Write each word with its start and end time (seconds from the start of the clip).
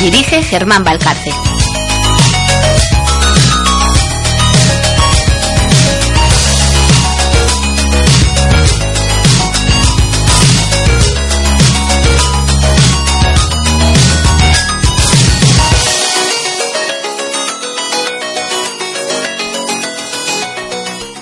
Dirige 0.00 0.42
Germán 0.42 0.84
Valcarce. 0.84 1.30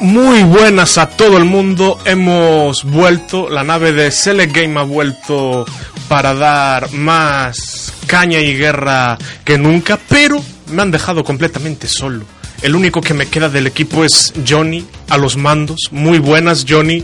Muy 0.00 0.42
buenas 0.42 0.98
a 0.98 1.08
todo 1.08 1.38
el 1.38 1.44
mundo, 1.44 1.98
hemos 2.04 2.84
vuelto, 2.84 3.48
la 3.48 3.62
nave 3.62 3.92
de 3.92 4.10
Select 4.10 4.54
Game 4.54 4.78
ha 4.78 4.82
vuelto 4.82 5.64
para 6.08 6.34
dar 6.34 6.92
más 6.92 7.71
caña 8.12 8.38
y 8.40 8.54
guerra 8.54 9.16
que 9.42 9.56
nunca, 9.56 9.98
pero 10.06 10.38
me 10.66 10.82
han 10.82 10.90
dejado 10.90 11.24
completamente 11.24 11.88
solo. 11.88 12.26
El 12.60 12.76
único 12.76 13.00
que 13.00 13.14
me 13.14 13.26
queda 13.26 13.48
del 13.48 13.66
equipo 13.66 14.04
es 14.04 14.34
Johnny 14.46 14.86
a 15.08 15.16
los 15.16 15.38
mandos. 15.38 15.88
Muy 15.92 16.18
buenas, 16.18 16.66
Johnny. 16.68 17.02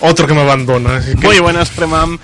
Otro 0.00 0.26
que 0.26 0.34
me 0.34 0.42
abandona. 0.42 0.96
así 0.98 1.12
que- 1.12 1.26
Muy 1.26 1.38
buenas, 1.38 1.70
Premam. 1.70 2.18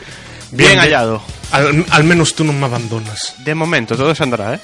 Bien, 0.51 0.69
Bien, 0.73 0.79
hallado. 0.81 1.23
Al, 1.51 1.87
al 1.89 2.05
menos 2.05 2.35
tú 2.35 2.45
no 2.45 2.53
me 2.53 2.67
abandonas. 2.67 3.35
De 3.39 3.55
momento, 3.55 3.97
todo 3.97 4.15
se 4.15 4.23
andará, 4.23 4.55
¿eh? 4.55 4.61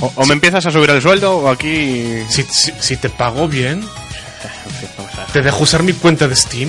O, 0.00 0.12
o 0.16 0.26
me 0.26 0.34
empiezas 0.34 0.66
a 0.66 0.70
subir 0.70 0.90
el 0.90 1.00
sueldo 1.00 1.38
o 1.38 1.48
aquí... 1.48 2.18
Si, 2.28 2.42
si, 2.42 2.72
si 2.78 2.96
te 2.98 3.08
pago 3.08 3.48
bien, 3.48 3.82
te 5.32 5.40
dejo 5.40 5.62
usar 5.62 5.82
mi 5.82 5.94
cuenta 5.94 6.28
de 6.28 6.36
Steam. 6.36 6.68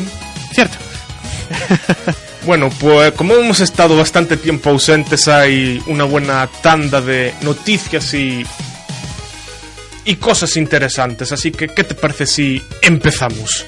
Cierto. 0.54 0.78
Bueno, 2.46 2.70
pues 2.70 3.12
como 3.14 3.34
hemos 3.34 3.60
estado 3.60 3.98
bastante 3.98 4.38
tiempo 4.38 4.70
ausentes, 4.70 5.28
hay 5.28 5.82
una 5.88 6.04
buena 6.04 6.48
tanda 6.62 7.02
de 7.02 7.34
noticias 7.42 8.14
y. 8.14 8.46
y 10.06 10.16
cosas 10.18 10.56
interesantes. 10.56 11.32
Así 11.32 11.52
que, 11.52 11.70
¿qué 11.70 11.84
te 11.84 11.96
parece 11.96 12.28
si 12.28 12.62
empezamos? 12.84 13.66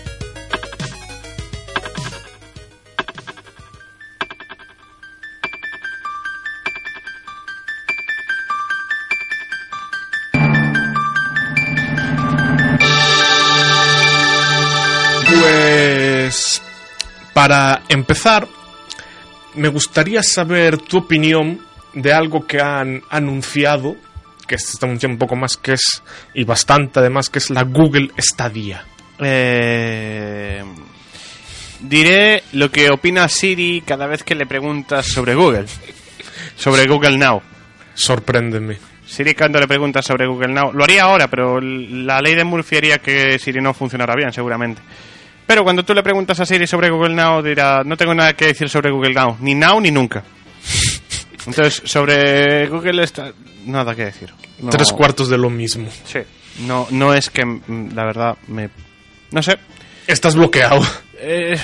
Pues. 15.42 16.61
Para 17.33 17.81
empezar, 17.89 18.48
me 19.58 19.70
gustaría 19.70 20.24
saber 20.24 20.78
tu 20.78 21.00
opinión 21.00 21.60
de 21.94 22.14
algo 22.14 22.46
que 22.46 22.62
han 22.62 23.02
anunciado, 23.10 23.96
que 24.48 24.58
se 24.58 24.74
está 24.74 24.86
anunciando 24.86 25.16
un 25.16 25.20
poco 25.20 25.36
más 25.36 25.58
que 25.58 25.74
es, 25.74 26.04
y 26.34 26.44
bastante 26.44 27.00
además, 27.00 27.30
que 27.30 27.40
es 27.40 27.50
la 27.50 27.64
Google 27.64 28.12
Stadia. 28.20 28.86
Eh, 29.20 30.64
diré 31.80 32.44
lo 32.54 32.72
que 32.72 32.90
opina 32.90 33.28
Siri 33.28 33.82
cada 33.86 34.08
vez 34.08 34.23
que 34.23 34.36
le 34.36 34.46
preguntas 34.46 35.06
sobre 35.08 35.34
Google. 35.36 35.66
Sobre 36.56 36.86
Google 36.86 37.17
Now. 37.17 37.42
Sorpréndeme. 37.94 38.78
Siri 39.06 39.34
cuando 39.34 39.60
le 39.60 39.67
preguntas 39.67 40.06
sobre 40.06 40.28
Google 40.28 40.54
Now, 40.54 40.72
lo 40.73 40.84
haría 40.84 41.04
ahora, 41.04 41.28
pero 41.28 41.60
la 41.62 42.22
ley 42.22 42.36
de 42.36 42.44
Murphy 42.44 42.78
haría 42.78 42.98
que 43.00 43.40
Siri 43.40 43.62
no 43.62 43.73
funcionara 43.73 44.14
bien, 44.16 44.32
seguramente. 44.32 44.82
Pero 45.48 45.64
cuando 45.64 45.84
tú 45.84 45.94
le 45.94 46.04
preguntas 46.04 46.40
a 46.40 46.46
Siri 46.46 46.68
sobre 46.68 46.90
Google 46.90 47.16
Now, 47.16 47.42
dirá, 47.42 47.82
no 47.86 47.96
tengo 47.98 48.14
nada 48.14 48.34
que 48.34 48.48
decir 48.48 48.70
sobre 48.70 48.92
Google 48.92 49.14
Now, 49.14 49.38
ni 49.40 49.56
now 49.56 49.80
ni 49.80 49.90
nunca. 49.92 50.22
Entonces, 51.48 51.82
sobre 51.86 52.68
Google 52.68 53.04
está 53.04 53.32
nada 53.66 53.96
que 53.96 54.06
decir. 54.06 54.34
No- 54.60 54.70
Tres 54.70 54.92
cuartos 54.92 55.30
de 55.30 55.38
lo 55.38 55.50
mismo. 55.50 55.88
Sí. 56.06 56.20
No, 56.68 56.88
no 56.92 57.14
es 57.14 57.30
que, 57.30 57.46
mm, 57.46 57.94
la 57.96 58.04
verdad, 58.06 58.38
me... 58.48 58.70
No 59.32 59.42
sé. 59.42 59.58
Estás 60.06 60.36
bloqueado. 60.36 60.82
Eh, 61.20 61.58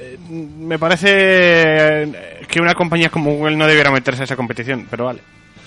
eh, 0.00 0.16
me 0.30 0.78
parece 0.78 1.08
eh, 1.10 2.40
que 2.48 2.60
una 2.60 2.74
compañía 2.74 3.08
como 3.10 3.32
Google 3.32 3.56
no 3.56 3.66
debiera 3.66 3.90
meterse 3.90 4.22
a 4.22 4.24
esa 4.24 4.36
competición, 4.36 4.86
pero 4.90 5.06
vale. 5.06 5.20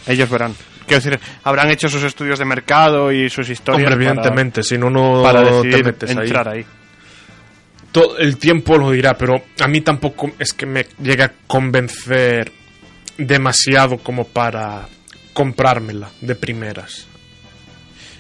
Ellos 0.08 0.30
verán. 0.30 0.54
Quiero 0.88 1.04
decir, 1.04 1.20
habrán 1.44 1.70
hecho 1.70 1.90
sus 1.90 2.04
estudios 2.04 2.40
de 2.40 2.46
mercado 2.46 3.12
y 3.12 3.30
sus 3.30 3.50
historias. 3.50 3.92
Hombre, 3.92 4.06
para- 4.06 4.12
evidentemente, 4.12 4.64
si 4.64 4.78
no, 4.78 4.90
no 4.90 5.22
Para, 5.24 5.44
te 5.44 5.52
decidir 5.52 5.86
metes 5.86 6.10
ahí. 6.12 6.18
entrar 6.26 6.48
ahí. 6.50 6.66
Todo 7.92 8.18
el 8.20 8.38
tiempo 8.38 8.78
lo 8.78 8.92
dirá, 8.92 9.16
pero 9.18 9.42
a 9.60 9.68
mí 9.68 9.82
tampoco 9.82 10.30
es 10.38 10.54
que 10.54 10.66
me 10.66 10.86
llegue 11.02 11.24
a 11.24 11.34
convencer 11.48 12.52
demasiado 13.18 13.98
como 13.98 14.26
para 14.26 14.88
comprármela 15.34 16.10
de 16.22 16.36
primeras. 16.36 17.08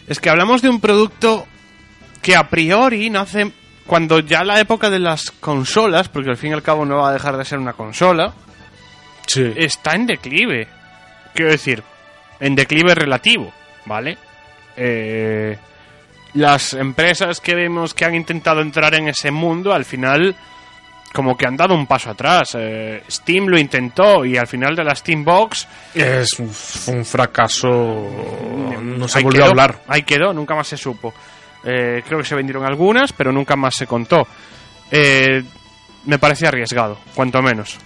Es 0.08 0.20
que 0.20 0.30
hablamos 0.30 0.62
de 0.62 0.70
un 0.70 0.82
producto 0.82 1.46
que 2.22 2.36
a 2.36 2.50
priori 2.50 3.10
nace 3.10 3.52
cuando 3.86 4.20
ya 4.20 4.44
la 4.44 4.60
época 4.60 4.90
de 4.90 5.00
las 5.00 5.32
consolas, 5.32 6.10
porque 6.10 6.30
al 6.32 6.38
fin 6.38 6.52
y 6.52 6.54
al 6.54 6.64
cabo 6.64 6.86
no 6.86 6.98
va 6.98 7.10
a 7.10 7.14
dejar 7.14 7.38
de 7.38 7.46
ser 7.46 7.60
una 7.60 7.74
consola, 7.74 8.34
Sí. 9.28 9.54
está 9.56 9.94
en 9.96 10.08
declive. 10.08 10.68
Quiero 11.36 11.52
decir, 11.52 11.84
en 12.40 12.56
declive 12.56 12.96
relativo, 12.96 13.54
¿vale? 13.86 14.18
Eh, 14.76 15.58
las 16.34 16.74
empresas 16.74 17.40
que 17.40 17.56
vemos 17.56 17.94
que 17.94 18.06
han 18.06 18.16
intentado 18.16 18.62
entrar 18.62 18.94
en 18.96 19.08
ese 19.08 19.32
mundo, 19.32 19.74
al 19.74 19.86
final, 19.86 20.36
como 21.14 21.36
que 21.36 21.48
han 21.48 21.58
dado 21.58 21.74
un 21.74 21.88
paso 21.88 22.10
atrás. 22.12 22.56
Eh, 22.58 23.04
Steam 23.10 23.48
lo 23.48 23.58
intentó 23.58 24.24
y 24.26 24.38
al 24.38 24.48
final 24.48 24.76
de 24.76 24.84
la 24.84 24.96
Steam 24.96 25.24
Box 25.24 25.68
Es 25.94 26.40
un, 26.40 27.06
fracaso. 27.06 27.70
No 28.82 29.08
se 29.08 29.22
volvió 29.22 29.40
quedó, 29.40 29.46
a 29.46 29.50
hablar. 29.50 29.82
Ahí 29.88 30.04
quedó, 30.04 30.34
nunca 30.34 30.56
más 30.56 30.68
se 30.68 30.78
supo. 30.78 31.14
Eh, 31.64 32.04
creo 32.06 32.20
que 32.20 32.26
se 32.26 32.36
vendieron 32.36 32.66
algunas, 32.66 33.12
pero 33.14 33.32
nunca 33.32 33.56
más 33.56 33.76
se 33.76 33.88
contó. 33.88 34.28
Eh, 34.92 35.44
me 36.06 36.20
parece 36.20 36.48
arriesgado, 36.48 37.00
cuanto 37.14 37.42
menos. 37.42 37.78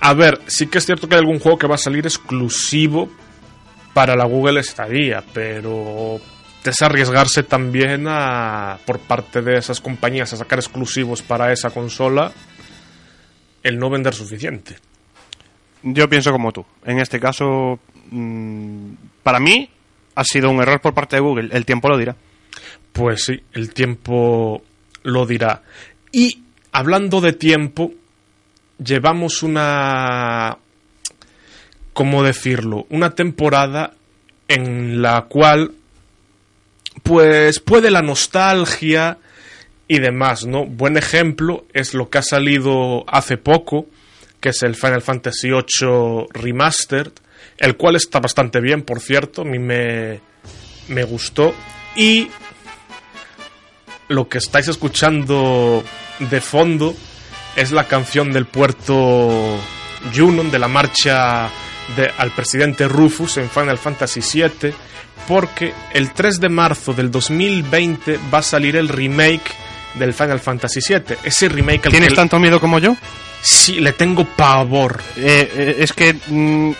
A 0.00 0.14
ver, 0.14 0.40
sí 0.46 0.66
que 0.66 0.78
es 0.78 0.86
cierto 0.86 1.08
que 1.08 1.14
hay 1.14 1.20
algún 1.20 1.38
juego 1.38 1.58
que 1.58 1.66
va 1.66 1.76
a 1.76 1.78
salir 1.78 2.06
exclusivo 2.06 3.08
para 3.94 4.14
la 4.14 4.24
Google 4.24 4.62
Stadia, 4.62 5.24
pero 5.32 6.20
es 6.66 6.82
arriesgarse 6.82 7.42
también 7.42 8.06
a, 8.08 8.78
por 8.84 8.98
parte 8.98 9.42
de 9.42 9.58
esas 9.58 9.80
compañías 9.80 10.32
a 10.32 10.36
sacar 10.36 10.58
exclusivos 10.58 11.22
para 11.22 11.52
esa 11.52 11.70
consola 11.70 12.32
el 13.62 13.78
no 13.78 13.90
vender 13.90 14.14
suficiente. 14.14 14.76
Yo 15.82 16.08
pienso 16.08 16.32
como 16.32 16.52
tú. 16.52 16.64
En 16.84 16.98
este 17.00 17.20
caso, 17.20 17.78
mm, 18.10 18.92
para 19.22 19.40
mí, 19.40 19.68
ha 20.14 20.24
sido 20.24 20.50
un 20.50 20.60
error 20.60 20.80
por 20.80 20.94
parte 20.94 21.16
de 21.16 21.20
Google. 21.20 21.48
El 21.52 21.64
tiempo 21.64 21.88
lo 21.88 21.98
dirá. 21.98 22.16
Pues 22.92 23.24
sí, 23.24 23.40
el 23.52 23.72
tiempo 23.74 24.62
lo 25.02 25.26
dirá. 25.26 25.62
Y 26.12 26.42
hablando 26.72 27.20
de 27.20 27.32
tiempo, 27.32 27.92
llevamos 28.82 29.42
una... 29.42 30.58
¿Cómo 31.92 32.22
decirlo? 32.22 32.86
Una 32.90 33.10
temporada 33.10 33.94
en 34.48 35.02
la 35.02 35.22
cual, 35.22 35.72
pues, 37.06 37.60
puede 37.60 37.90
la 37.90 38.02
nostalgia 38.02 39.18
y 39.88 39.98
demás, 40.00 40.44
¿no? 40.46 40.64
Buen 40.66 40.96
ejemplo 40.96 41.64
es 41.72 41.94
lo 41.94 42.10
que 42.10 42.18
ha 42.18 42.22
salido 42.22 43.04
hace 43.08 43.36
poco, 43.36 43.86
que 44.40 44.48
es 44.50 44.62
el 44.62 44.74
Final 44.74 45.02
Fantasy 45.02 45.48
VIII 45.50 46.26
Remastered, 46.32 47.12
el 47.58 47.76
cual 47.76 47.96
está 47.96 48.20
bastante 48.20 48.60
bien, 48.60 48.82
por 48.82 49.00
cierto, 49.00 49.42
a 49.42 49.44
mí 49.44 49.58
me, 49.58 50.20
me 50.88 51.04
gustó. 51.04 51.54
Y 51.94 52.28
lo 54.08 54.28
que 54.28 54.38
estáis 54.38 54.68
escuchando 54.68 55.82
de 56.18 56.40
fondo 56.40 56.94
es 57.56 57.72
la 57.72 57.84
canción 57.88 58.32
del 58.32 58.46
puerto 58.46 59.58
Junon, 60.14 60.50
de 60.50 60.58
la 60.58 60.68
marcha 60.68 61.48
de- 61.96 62.10
al 62.18 62.30
presidente 62.32 62.86
Rufus 62.88 63.36
en 63.38 63.48
Final 63.50 63.78
Fantasy 63.78 64.20
VII, 64.20 64.72
porque 65.28 65.72
el 65.92 66.12
3 66.12 66.40
de 66.40 66.48
marzo 66.48 66.92
del 66.92 67.10
2020 67.10 68.18
va 68.32 68.38
a 68.38 68.42
salir 68.42 68.76
el 68.76 68.88
remake 68.88 69.52
del 69.94 70.12
Final 70.14 70.40
Fantasy 70.40 70.80
VII. 70.86 71.16
Ese 71.24 71.48
remake 71.48 71.86
al 71.86 71.90
¿Tienes 71.92 72.10
que 72.10 72.14
tanto 72.16 72.38
miedo 72.38 72.60
como 72.60 72.78
yo? 72.78 72.96
sí 73.42 73.80
le 73.80 73.92
tengo 73.92 74.24
pavor. 74.24 75.00
Eh, 75.16 75.52
eh, 75.56 75.76
es 75.78 75.92
que 75.92 76.14
mm, 76.26 76.70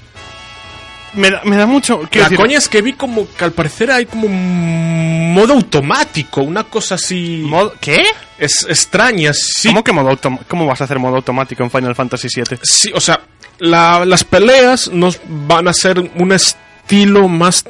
me 1.14 1.30
da, 1.30 1.40
me 1.44 1.56
da 1.56 1.66
mucho... 1.66 2.02
La 2.12 2.24
decir, 2.24 2.36
coña 2.36 2.58
es 2.58 2.68
que 2.68 2.82
vi 2.82 2.92
como 2.94 3.26
que 3.36 3.44
al 3.44 3.52
parecer 3.52 3.90
hay 3.90 4.06
como 4.06 4.26
un 4.26 5.32
modo 5.32 5.54
automático, 5.54 6.42
una 6.42 6.64
cosa 6.64 6.96
así 6.96 7.42
modo- 7.46 7.74
¿Qué? 7.80 8.04
es 8.38 8.66
extraña, 8.68 9.32
sí. 9.32 9.68
¿Cómo, 9.68 9.82
que 9.84 9.92
modo 9.92 10.10
autom- 10.10 10.40
¿Cómo 10.48 10.66
vas 10.66 10.80
a 10.80 10.84
hacer 10.84 10.98
modo 10.98 11.16
automático 11.16 11.62
en 11.62 11.70
Final 11.70 11.94
Fantasy 11.94 12.28
VII? 12.34 12.58
Sí, 12.62 12.90
o 12.94 13.00
sea, 13.00 13.20
la- 13.60 14.04
las 14.04 14.24
peleas 14.24 14.88
nos 14.88 15.20
van 15.26 15.68
a 15.68 15.72
ser 15.72 15.98
un 16.00 16.32
estilo 16.32 17.28
más 17.28 17.64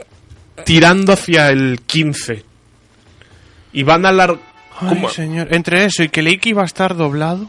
tirando 0.67 1.13
hacia 1.15 1.49
el 1.49 1.81
15. 1.87 2.45
Y 3.73 3.83
van 3.85 4.05
a 4.05 4.13
la 4.13 4.27
como- 4.79 5.09
Ay, 5.09 5.15
señor. 5.15 5.49
Entre 5.55 5.85
eso 5.87 6.03
y 6.03 6.09
que 6.11 6.21
Leiki 6.23 6.53
va 6.53 6.63
a 6.63 6.67
estar 6.67 6.95
doblado. 6.97 7.49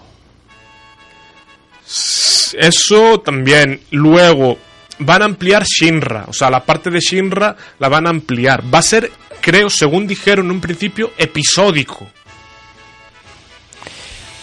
Eso 2.57 3.19
también. 3.21 3.81
Luego, 3.91 4.57
van 4.99 5.21
a 5.21 5.25
ampliar 5.25 5.63
Shinra. 5.65 6.25
O 6.27 6.33
sea, 6.33 6.49
la 6.49 6.63
parte 6.63 6.89
de 6.89 6.99
Shinra 6.99 7.55
la 7.79 7.89
van 7.89 8.07
a 8.07 8.09
ampliar. 8.09 8.63
Va 8.73 8.79
a 8.79 8.83
ser, 8.83 9.11
creo, 9.41 9.69
según 9.69 10.07
dijeron 10.07 10.45
en 10.45 10.51
un 10.51 10.61
principio, 10.61 11.11
episódico. 11.17 12.07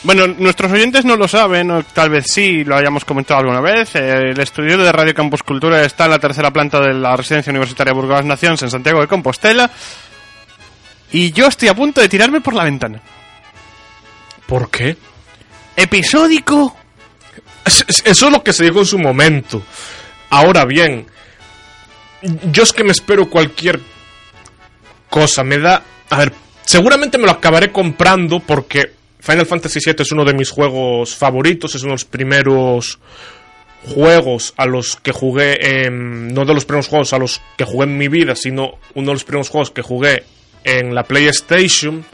Bueno, 0.05 0.27
nuestros 0.27 0.71
oyentes 0.71 1.05
no 1.07 1.17
lo 1.17 1.27
saben, 1.27 1.71
o 1.71 1.83
tal 1.83 2.11
vez 2.11 2.27
sí 2.31 2.63
lo 2.63 2.77
hayamos 2.77 3.05
comentado 3.07 3.41
alguna 3.41 3.61
vez. 3.61 3.95
El 3.95 4.39
estudio 4.39 4.77
de 4.77 4.93
Radio 4.93 5.15
Campus 5.15 5.43
Cultura 5.43 5.83
está 5.83 6.05
en 6.05 6.11
la 6.11 6.19
tercera 6.19 6.51
planta 6.51 6.79
de 6.81 6.93
la 6.93 7.17
Residencia 7.17 7.51
Universitaria 7.51 7.95
Burgos 7.95 8.23
Naciones 8.25 8.63
en 8.63 8.71
Santiago 8.71 9.01
de 9.01 9.09
Compostela. 9.09 9.71
Y 11.11 11.33
yo 11.33 11.47
estoy 11.47 11.69
a 11.69 11.75
punto 11.75 12.03
de 12.03 12.09
tirarme 12.11 12.43
por 12.43 12.53
la 12.55 12.65
ventana. 12.65 13.01
¿Por 14.47 14.71
qué? 14.71 14.97
Episódico. 15.75 16.77
Es- 17.65 17.85
es- 17.89 18.03
Eso 18.05 18.27
es 18.27 18.33
lo 18.33 18.43
que 18.45 18.53
se 18.53 18.65
dijo 18.65 18.81
en 18.81 18.87
su 18.87 18.99
momento. 18.99 19.63
Ahora 20.29 20.67
bien, 20.67 21.07
yo 22.53 22.63
es 22.63 22.73
que 22.75 22.85
me 22.85 22.93
espero 22.93 23.31
cualquier 23.31 23.81
cosa. 25.09 25.43
Me 25.45 25.59
da. 25.59 25.83
A 26.11 26.19
ver, 26.19 26.33
seguramente 26.67 27.17
me 27.17 27.25
lo 27.25 27.31
acabaré 27.33 27.73
comprando 27.73 28.41
porque 28.41 28.93
Final 29.25 29.47
Fantasy 29.47 29.81
VII 29.83 29.97
es 30.01 30.13
uno 30.13 30.23
de 30.27 30.35
mis 30.35 30.51
juegos 30.51 31.17
favoritos. 31.17 31.75
Es 31.75 31.83
uno 31.83 31.93
de 31.93 31.95
los 31.95 32.05
primeros 32.05 32.99
juegos 33.87 34.53
a 34.59 34.67
los 34.67 34.97
que 34.97 35.13
jugué. 35.13 35.87
En, 35.87 36.35
no 36.35 36.45
de 36.45 36.53
los 36.53 36.67
primeros 36.67 36.89
juegos 36.89 37.15
a 37.15 37.19
los 37.19 37.41
que 37.57 37.65
jugué 37.65 37.85
en 37.85 37.97
mi 37.97 38.09
vida, 38.09 38.35
sino 38.35 38.79
uno 38.93 39.07
de 39.07 39.13
los 39.15 39.25
primeros 39.25 39.49
juegos 39.49 39.71
que 39.71 39.81
jugué 39.81 40.25
en 40.63 40.95
la 40.95 41.05
PlayStation. 41.05 42.05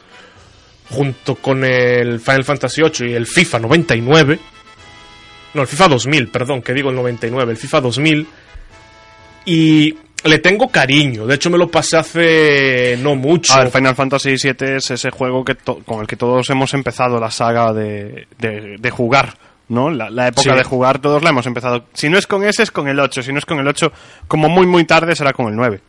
Junto 0.89 1.35
con 1.35 1.65
el 1.65 2.21
Final 2.21 2.45
Fantasy 2.45 2.81
VIII 2.81 3.11
y 3.11 3.15
el 3.15 3.27
FIFA 3.27 3.59
99. 3.59 4.39
No, 5.55 5.63
el 5.63 5.69
FIFA 5.69 5.89
2000, 5.89 6.29
perdón, 6.29 6.63
que 6.63 6.73
digo 6.73 6.91
el 6.91 6.97
99, 6.97 7.51
el 7.51 7.59
FIFA 7.59 7.81
2000. 7.81 8.27
Y 9.47 9.97
le 10.25 10.39
tengo 10.39 10.69
cariño. 10.69 11.27
De 11.27 11.35
hecho, 11.35 11.51
me 11.51 11.59
lo 11.59 11.71
pasé 11.71 11.97
hace 11.97 12.97
no 13.01 13.15
mucho. 13.17 13.53
A 13.55 13.61
ver, 13.65 13.71
Final 13.73 13.95
Fantasy 13.95 14.31
VII 14.37 14.77
es 14.77 14.91
ese 14.91 15.11
juego 15.11 15.45
que 15.45 15.55
con 15.57 16.01
el 16.01 16.07
que 16.07 16.17
todos 16.17 16.49
hemos 16.51 16.73
empezado 16.75 17.19
la 17.19 17.31
saga 17.31 17.73
de, 17.73 18.27
de- 18.39 18.77
de 18.79 18.91
jugar, 18.91 19.35
¿no? 19.69 19.91
La, 19.91 20.11
la 20.11 20.29
época 20.29 20.53
Sí. 20.53 20.57
de 20.59 20.65
jugar 20.65 20.99
todos 21.01 21.23
la 21.23 21.31
hemos 21.31 21.47
empezado. 21.47 21.85
Si 21.95 22.09
no 22.09 22.19
es 22.19 22.27
con 22.27 22.45
ese, 22.45 22.63
es 22.63 22.71
con 22.71 22.89
el 22.89 22.99
8. 23.01 23.23
Si 23.23 23.33
no 23.33 23.39
es 23.39 23.47
con 23.47 23.59
el 23.59 23.67
8, 23.69 23.93
como 24.29 24.49
muy, 24.49 24.67
muy 24.67 24.85
tarde, 24.85 25.15
será 25.17 25.33
con 25.33 25.47
el 25.49 25.57
9. 25.57 25.81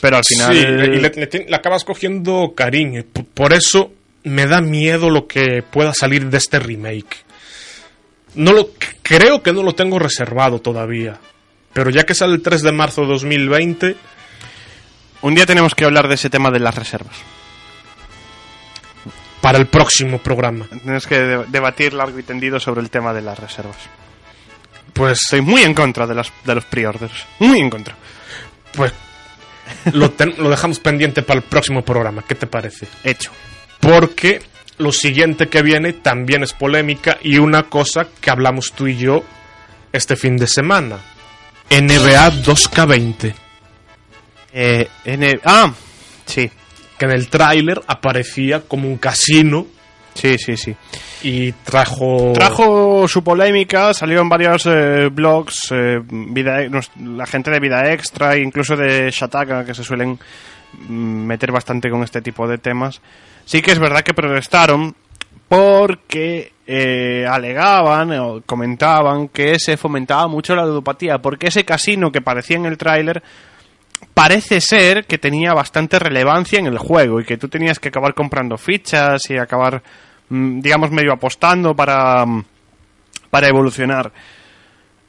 Pero 0.00 0.16
al 0.16 0.24
final... 0.24 0.52
Sí, 0.54 0.58
y 0.60 0.64
le, 0.64 1.10
le 1.10 1.28
tien- 1.30 1.46
le 1.48 1.56
acabas 1.56 1.84
cogiendo 1.84 2.52
cariño. 2.56 3.04
Por 3.34 3.52
eso 3.52 3.92
me 4.24 4.46
da 4.46 4.60
miedo 4.60 5.10
lo 5.10 5.26
que 5.26 5.62
pueda 5.68 5.92
salir 5.94 6.28
de 6.30 6.38
este 6.38 6.58
remake. 6.58 7.16
No 8.34 8.52
lo, 8.52 8.70
creo 9.02 9.42
que 9.42 9.52
no 9.52 9.62
lo 9.62 9.74
tengo 9.74 9.98
reservado 9.98 10.60
todavía. 10.60 11.18
Pero 11.72 11.90
ya 11.90 12.04
que 12.04 12.14
sale 12.14 12.34
el 12.34 12.42
3 12.42 12.62
de 12.62 12.72
marzo 12.72 13.02
de 13.02 13.08
2020, 13.08 13.96
Un 15.22 15.34
día 15.36 15.46
tenemos 15.46 15.74
que 15.76 15.84
hablar 15.84 16.08
de 16.08 16.14
ese 16.16 16.30
tema 16.30 16.50
de 16.50 16.58
las 16.60 16.74
reservas. 16.74 17.14
para 19.40 19.58
el 19.58 19.66
próximo 19.66 20.18
programa. 20.18 20.66
Tienes 20.82 21.06
que 21.06 21.18
de- 21.18 21.44
debatir 21.48 21.94
largo 21.94 22.16
y 22.18 22.22
tendido 22.22 22.60
sobre 22.60 22.80
el 22.80 22.90
tema 22.90 23.12
de 23.12 23.22
las 23.22 23.38
reservas. 23.38 23.76
Pues, 24.92 25.20
Estoy 25.22 25.40
muy 25.40 25.62
en 25.62 25.74
contra 25.74 26.06
de, 26.06 26.14
las, 26.14 26.32
de 26.44 26.54
los 26.54 26.64
pre-orders. 26.64 27.26
Muy 27.40 27.58
en 27.60 27.68
contra. 27.70 27.96
pues 28.74 28.92
lo, 29.92 30.10
ten- 30.12 30.34
lo 30.38 30.48
dejamos 30.48 30.78
pendiente 30.80 31.22
para 31.22 31.38
el 31.40 31.44
próximo 31.44 31.82
programa. 31.84 32.22
¿Qué 32.26 32.34
te 32.36 32.46
parece? 32.46 32.86
Hecho. 33.04 33.30
porque 33.80 34.42
lo 34.78 34.92
siguiente 34.92 35.48
que 35.48 35.62
viene 35.62 35.92
también 35.92 36.42
es 36.44 36.52
polémica 36.52 37.18
y 37.20 37.38
una 37.38 37.64
cosa 37.64 38.06
que 38.20 38.30
hablamos 38.30 38.72
tú 38.72 38.86
y 38.86 38.96
yo 38.96 39.24
este 39.92 40.14
fin 40.16 40.36
de 40.36 40.46
semana. 40.46 40.98
NBA 41.80 42.30
2K20, 42.42 43.34
Eh, 44.54 44.88
N- 45.04 45.40
Ah, 45.44 45.72
sí. 46.26 46.50
que 46.98 47.04
en 47.06 47.10
el 47.12 47.28
tráiler 47.28 47.80
aparecía 47.86 48.60
como 48.60 48.86
un 48.88 48.98
casino 48.98 49.66
Sí, 50.14 50.36
sí, 50.38 50.56
sí. 50.58 50.76
y 51.22 51.52
trajo... 51.52 52.32
Trajo 52.34 53.08
su 53.08 53.24
polémica, 53.24 53.94
salió 53.94 54.20
en 54.20 54.28
varios 54.28 54.66
eh, 54.66 55.08
blogs, 55.10 55.68
eh, 55.72 56.00
vida, 56.06 56.58
la 57.02 57.24
gente 57.26 57.50
de 57.50 57.60
Vida 57.60 57.90
Extra, 57.92 58.36
incluso 58.36 58.76
de 58.76 59.10
Shataka, 59.10 59.64
que 59.64 59.72
se 59.74 59.82
suelen 59.82 60.18
mm, 60.86 60.92
meter 61.26 61.50
bastante 61.50 61.88
con 61.88 62.02
este 62.02 62.20
tipo 62.20 62.46
de 62.46 62.58
temas. 62.58 63.00
Sí 63.46 63.62
que 63.62 63.72
es 63.72 63.78
verdad 63.78 64.02
que 64.02 64.12
protestaron 64.12 64.94
porque 65.52 66.54
eh, 66.66 67.26
alegaban 67.28 68.10
o 68.12 68.40
comentaban 68.40 69.28
que 69.28 69.58
se 69.58 69.76
fomentaba 69.76 70.26
mucho 70.26 70.56
la 70.56 70.64
ludopatía, 70.64 71.18
porque 71.18 71.48
ese 71.48 71.66
casino 71.66 72.10
que 72.10 72.22
parecía 72.22 72.56
en 72.56 72.64
el 72.64 72.78
tráiler 72.78 73.22
parece 74.14 74.62
ser 74.62 75.04
que 75.04 75.18
tenía 75.18 75.52
bastante 75.52 75.98
relevancia 75.98 76.58
en 76.58 76.68
el 76.68 76.78
juego 76.78 77.20
y 77.20 77.26
que 77.26 77.36
tú 77.36 77.48
tenías 77.48 77.78
que 77.78 77.88
acabar 77.90 78.14
comprando 78.14 78.56
fichas 78.56 79.28
y 79.28 79.36
acabar, 79.36 79.82
mm, 80.30 80.60
digamos, 80.60 80.90
medio 80.90 81.12
apostando 81.12 81.76
para, 81.76 82.24
mm, 82.24 82.44
para 83.28 83.48
evolucionar. 83.48 84.10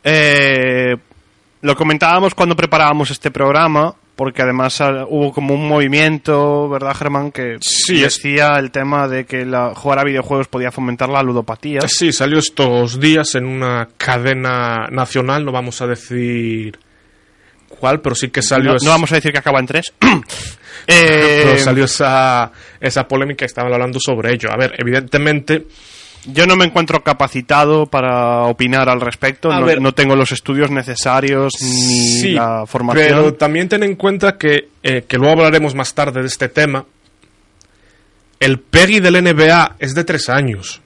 Eh, 0.04 0.98
lo 1.62 1.76
comentábamos 1.78 2.36
cuando 2.36 2.58
preparábamos 2.58 3.12
este 3.12 3.32
programa, 3.32 3.96
porque 4.16 4.42
además 4.44 4.80
ah, 4.82 5.06
hubo 5.10 5.34
como 5.34 5.54
un 5.56 5.68
movimiento, 5.68 6.70
¿verdad, 6.70 6.94
Germán? 6.96 7.32
Que 7.32 7.58
Sí, 7.62 7.96
es- 8.04 8.16
decía 8.18 8.56
el 8.60 8.72
tema 8.72 9.08
de 9.08 9.26
que 9.26 9.46
la, 9.46 9.74
jugar 9.76 10.00
a 10.00 10.04
videojuegos 10.04 10.48
podía 10.48 10.72
fomentar 10.72 11.10
la 11.10 11.24
ludopatía. 11.24 11.82
Sí, 11.88 12.12
salió 12.12 12.40
estos 12.40 13.00
días 13.00 13.36
en 13.36 13.46
una 13.46 13.90
cadena 13.98 14.88
nacional, 14.92 15.44
no 15.46 15.52
vamos 15.52 15.82
a 15.82 15.88
decir 15.88 16.78
cuál, 17.68 18.02
pero 18.02 18.16
sí 18.16 18.30
que 18.30 18.42
salió... 18.42 18.72
No, 18.72 18.76
es- 18.78 18.84
no 18.84 18.90
vamos 18.92 19.12
a 19.12 19.16
decir 19.16 19.32
que 19.32 19.40
acaba 19.40 19.60
en 19.60 19.66
tres. 19.66 19.94
pero 20.00 20.22
Eh, 20.88 21.58
salió 21.60 21.86
esa, 21.86 22.52
esa 22.80 23.08
polémica 23.08 23.46
estaban 23.46 23.72
hablando 23.74 24.00
sobre 24.00 24.34
ello. 24.34 24.52
A 24.52 24.58
ver, 24.58 24.74
evidentemente... 24.78 25.66
Yo 26.26 26.48
no 26.48 26.56
me 26.56 26.66
encuentro 26.66 27.04
capacitado 27.04 27.86
para 27.86 28.44
opinar 28.44 28.90
al 28.90 29.02
respecto. 29.02 29.50
No, 29.50 29.66
ver. 29.66 29.82
no 29.82 29.94
tengo 29.94 30.16
los 30.16 30.32
estudios 30.32 30.72
necesarios 30.72 31.54
ni 31.62 31.68
Sí, 31.70 32.32
la 32.32 32.66
formación. 32.66 33.08
Pero 33.08 33.34
también 33.34 33.68
ten 33.68 33.84
en 33.84 33.96
cuenta 33.96 34.38
que, 34.38 34.70
eh, 34.82 35.04
que 35.08 35.18
luego 35.18 35.34
hablaremos 35.34 35.76
más 35.76 35.94
tarde 35.94 36.22
de 36.22 36.28
este 36.28 36.50
tema. 36.50 36.86
El 38.40 38.60
PEGI 38.60 39.00
del 39.00 39.24
NBA 39.24 39.76
es 39.80 39.94
de 39.96 40.04
tres 40.04 40.30
años. 40.30 40.82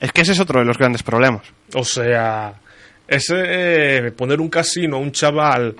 Es 0.00 0.12
que 0.12 0.22
ese 0.22 0.32
es 0.32 0.40
otro 0.40 0.60
de 0.60 0.66
los 0.66 0.78
grandes 0.78 1.02
problemas. 1.02 1.42
O 1.74 1.84
sea, 1.84 2.54
ese 3.08 3.36
eh, 3.36 4.12
poner 4.12 4.40
un 4.40 4.48
casino 4.48 4.96
a 4.96 5.00
un 5.00 5.12
chaval. 5.12 5.76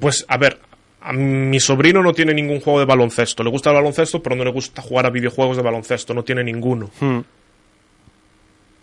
Pues, 0.00 0.24
a 0.28 0.36
ver, 0.36 0.58
a 1.00 1.12
mi 1.12 1.60
sobrino 1.60 2.02
no 2.02 2.12
tiene 2.12 2.34
ningún 2.34 2.60
juego 2.60 2.80
de 2.80 2.86
baloncesto. 2.86 3.42
Le 3.44 3.50
gusta 3.50 3.70
el 3.70 3.76
baloncesto, 3.76 4.22
pero 4.22 4.36
no 4.36 4.44
le 4.44 4.50
gusta 4.50 4.82
jugar 4.82 5.06
a 5.06 5.10
videojuegos 5.10 5.56
de 5.56 5.62
baloncesto. 5.62 6.14
No 6.14 6.24
tiene 6.24 6.42
ninguno. 6.42 6.90
Hmm. 7.00 7.20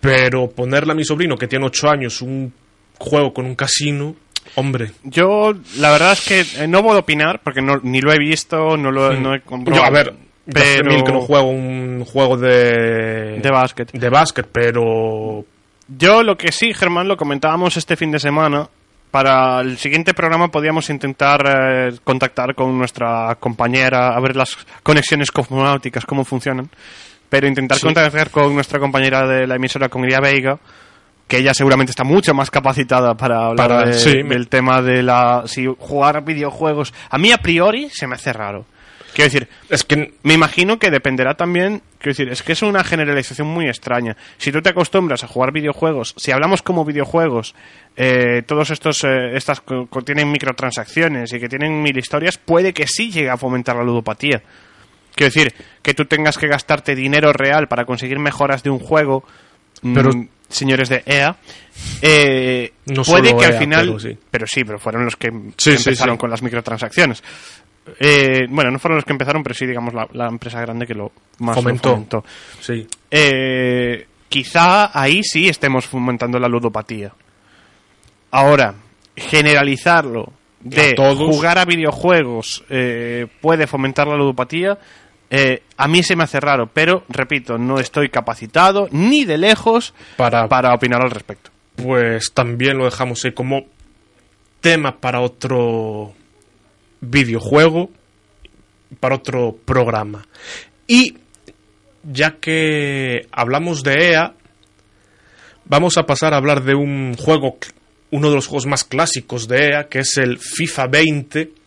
Pero 0.04 0.50
ponerle 0.50 0.92
a 0.92 0.96
mi 0.96 1.06
sobrino, 1.06 1.38
que 1.38 1.48
tiene 1.48 1.66
ocho 1.66 1.90
años, 1.90 2.22
un 2.22 2.54
juego 3.00 3.34
con 3.34 3.46
un 3.46 3.56
casino. 3.56 4.16
Hombre. 4.56 4.92
Yo, 5.04 5.54
la 5.78 5.92
verdad 5.92 6.12
es 6.12 6.28
que 6.28 6.64
eh, 6.64 6.68
no 6.68 6.84
puedo 6.84 7.00
opinar 7.00 7.40
porque 7.42 7.62
no, 7.62 7.80
ni 7.84 8.02
lo 8.02 8.12
he 8.12 8.20
visto, 8.20 8.76
no 8.76 8.92
lo 8.92 9.14
no 9.14 9.34
he 9.34 9.40
comprobado. 9.40 9.82
Yo, 9.82 9.88
a 9.88 9.90
ver, 9.90 10.14
pero 10.46 10.90
mil 10.92 11.04
que 11.06 11.12
no 11.14 11.22
juego 11.22 11.50
un 11.50 12.04
juego 12.04 12.36
de. 12.36 13.40
de 13.42 13.50
básquet. 13.50 13.92
de 13.94 14.10
básquet, 14.10 14.48
pero. 14.52 15.46
Yo 15.88 16.22
lo 16.22 16.36
que 16.36 16.52
sí, 16.52 16.74
Germán, 16.74 17.08
lo 17.08 17.16
comentábamos 17.16 17.78
este 17.78 17.96
fin 17.96 18.12
de 18.12 18.20
semana. 18.20 18.68
Para 19.10 19.62
el 19.62 19.78
siguiente 19.78 20.14
programa 20.14 20.50
podíamos 20.50 20.90
intentar 20.90 21.46
eh, 21.46 21.96
contactar 22.04 22.56
con 22.56 22.78
nuestra 22.78 23.38
compañera, 23.40 24.10
a 24.10 24.20
ver 24.20 24.36
las 24.36 24.58
conexiones 24.82 25.32
cosmonáuticas, 25.32 26.06
cómo 26.06 26.26
funcionan. 26.26 26.68
Pero 27.34 27.48
intentar 27.48 27.80
Sí. 27.80 27.84
contactar 27.88 28.30
con 28.30 28.54
nuestra 28.54 28.78
compañera 28.80 29.26
de 29.28 29.48
la 29.48 29.56
emisora, 29.56 29.90
con 29.90 30.04
Iria 30.06 30.20
Veiga, 30.20 30.60
que 31.28 31.38
ella 31.38 31.52
seguramente 31.56 31.90
está 31.90 32.04
mucho 32.04 32.32
más 32.36 32.52
capacitada 32.52 33.16
para 33.18 33.48
hablar 33.48 33.68
Para- 33.70 33.86
de- 33.88 33.94
sí, 33.96 34.22
me- 34.24 34.36
del 34.36 34.50
tema 34.50 34.84
de 34.84 35.02
la 35.02 35.42
si 35.48 35.66
jugar 35.66 36.24
videojuegos. 36.24 36.94
A 37.10 37.18
mí 37.18 37.32
a 37.32 37.40
priori 37.40 37.90
se 37.90 38.06
me 38.06 38.14
hace 38.14 38.34
raro. 38.34 38.66
Quiero 39.16 39.32
decir, 39.32 39.48
Es 39.70 39.84
que 39.84 40.14
me 40.22 40.34
imagino 40.36 40.78
que 40.78 40.92
dependerá 40.92 41.34
también, 41.34 41.82
quiero 41.98 42.12
decir, 42.16 42.30
es 42.30 42.44
que 42.44 42.52
es 42.54 42.62
una 42.62 42.84
generalización 42.84 43.48
muy 43.48 43.66
extraña. 43.68 44.16
Si 44.38 44.52
tú 44.52 44.62
te 44.62 44.70
acostumbras 44.70 45.24
a 45.24 45.28
jugar 45.28 45.52
videojuegos, 45.52 46.14
si 46.18 46.32
hablamos 46.32 46.62
como 46.62 46.86
videojuegos, 46.86 47.56
eh, 47.96 48.44
todos 48.46 48.70
estos, 48.70 49.04
eh, 49.04 49.36
estas 49.36 49.62
co- 49.62 49.88
tienen 50.06 50.32
microtransacciones 50.32 51.34
y 51.34 51.40
que 51.40 51.50
tienen 51.50 51.82
mil 51.82 51.98
historias, 51.98 52.38
puede 52.38 52.74
que 52.74 52.86
sí 52.86 53.12
llegue 53.12 53.32
a 53.32 53.38
fomentar 53.38 53.76
la 53.76 53.84
ludopatía. 53.84 54.42
Quiero 55.16 55.32
decir, 55.34 55.54
que 55.82 55.94
tú 55.94 56.06
tengas 56.06 56.38
que 56.38 56.48
gastarte 56.48 56.96
dinero 56.96 57.34
real 57.34 57.68
para 57.68 57.86
conseguir 57.86 58.20
mejoras 58.20 58.64
de 58.64 58.70
un 58.70 58.80
juego, 58.80 59.24
mm, 59.82 59.94
Pero- 59.94 60.12
señores 60.50 60.90
de 60.90 61.04
EA, 61.06 61.36
eh, 62.02 62.72
No 62.86 63.04
puede 63.04 63.36
que 63.36 63.46
al 63.46 63.54
EA, 63.54 63.60
final, 63.60 63.86
pero 63.88 64.00
sí. 64.00 64.18
pero 64.30 64.48
sí, 64.48 64.64
pero 64.64 64.80
fueron 64.80 65.06
los 65.06 65.16
que 65.16 65.30
Sí, 65.58 65.72
sí, 65.78 65.90
empezaron 65.90 66.18
con 66.18 66.30
las 66.30 66.42
microtransacciones. 66.44 67.24
Eh, 68.00 68.46
bueno, 68.50 68.72
no 68.72 68.80
fueron 68.80 68.96
los 68.98 69.06
que 69.06 69.12
empezaron, 69.12 69.44
pero 69.44 69.56
sí, 69.56 69.66
digamos, 69.66 69.94
la, 69.94 70.08
la 70.14 70.28
empresa 70.28 70.62
grande 70.62 70.86
que 70.88 70.94
lo 70.94 71.12
más 71.40 71.56
lo 71.56 71.62
Fomentó. 71.64 71.90
fomentó. 71.92 72.26
sí. 72.62 72.88
Eh, 73.12 74.08
quizá 74.30 74.98
ahí 75.00 75.22
sí 75.24 75.48
estemos 75.50 75.86
fomentando 75.86 76.40
la 76.40 76.48
ludopatía. 76.48 77.12
Ahora, 78.32 78.74
generalizarlo 79.16 80.34
de 80.62 80.90
A 80.92 80.96
todos. 80.96 81.18
jugar 81.36 81.58
a 81.60 81.66
videojuegos 81.66 82.64
eh, 82.70 83.28
puede 83.42 83.68
fomentar 83.68 84.08
la 84.08 84.16
ludopatía, 84.16 84.78
eh, 85.36 85.64
a 85.78 85.88
mí 85.88 86.04
se 86.04 86.16
me 86.16 86.26
hace 86.26 86.40
raro, 86.40 86.70
pero 86.72 87.06
repito, 87.10 87.58
no 87.58 87.80
estoy 87.80 88.10
capacitado 88.10 88.88
ni 88.92 89.26
de 89.26 89.40
lejos 89.40 89.96
Para, 90.16 90.48
para 90.48 90.76
opinar 90.76 91.02
al 91.02 91.10
respecto. 91.10 91.50
pues 91.76 92.34
también 92.36 92.78
lo 92.78 92.86
dejamos 92.86 93.26
ahí 93.26 93.32
como 93.32 93.66
tema 94.62 95.00
para 95.00 95.22
otro 95.22 96.14
videojuego, 97.02 97.90
para 99.00 99.16
otro 99.16 99.58
programa. 99.66 100.28
Y 100.86 101.18
ya 102.04 102.36
que 102.40 103.28
hablamos 103.32 103.82
de 103.82 104.12
EA, 104.12 104.36
vamos 105.66 105.98
a 105.98 106.04
pasar 106.04 106.36
a 106.36 106.38
hablar 106.38 106.64
de 106.64 106.76
un 106.76 107.16
juego, 107.18 107.58
uno 108.12 108.30
de 108.30 108.36
los 108.36 108.46
juegos 108.46 108.68
más 108.68 108.84
clásicos 108.84 109.48
de 109.48 109.70
EA, 109.70 109.88
que 109.90 110.00
es 110.02 110.16
el 110.18 110.38
FIFA 110.38 110.88
20. 110.88 111.63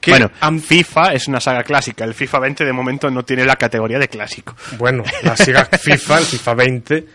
Que 0.00 0.12
bueno, 0.12 0.30
FIFA 0.60 1.12
es 1.12 1.28
una 1.28 1.40
saga 1.40 1.62
clásica. 1.62 2.04
El 2.04 2.14
FIFA 2.14 2.40
20 2.40 2.64
de 2.64 2.72
momento 2.72 3.10
no 3.10 3.22
tiene 3.24 3.44
la 3.44 3.56
categoría 3.56 3.98
de 3.98 4.08
clásico. 4.08 4.56
bueno, 4.78 5.04
la 5.22 5.36
siga 5.36 5.64
FIFA, 5.80 6.18
el 6.18 6.24
FIFA 6.24 6.54
20, 6.54 7.06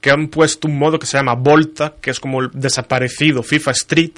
que 0.00 0.10
han 0.10 0.28
puesto 0.28 0.68
un 0.68 0.78
modo 0.78 0.98
que 0.98 1.06
se 1.06 1.18
llama 1.18 1.34
Volta, 1.34 1.94
que 2.00 2.10
es 2.10 2.20
como 2.20 2.40
el 2.40 2.50
desaparecido 2.52 3.42
FIFA 3.42 3.70
Street. 3.72 4.12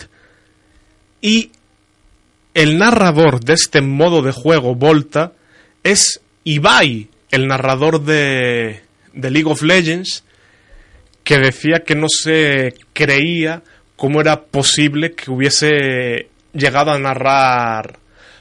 Y 1.21 1.51
el 2.55 2.79
narrador 2.79 3.41
de 3.41 3.55
este 3.55 3.81
modo 3.81 4.23
de 4.23 4.33
juego, 4.33 4.75
Volta, 4.75 5.33
es 5.83 6.21
Ibai, 6.45 7.09
el 7.31 7.49
narrador 7.49 8.05
de, 8.05 8.83
de 9.13 9.31
League 9.31 9.51
of 9.51 9.63
Legends, 9.63 10.25
que 11.25 11.39
decía 11.39 11.83
que 11.85 11.97
no 11.97 12.07
se 12.09 12.75
creía 12.93 13.63
cómo 13.97 14.21
era 14.21 14.43
posible 14.43 15.13
que 15.13 15.31
hubiese 15.31 16.29
llegado 16.57 16.91
a 16.91 16.99
narrar 16.99 17.99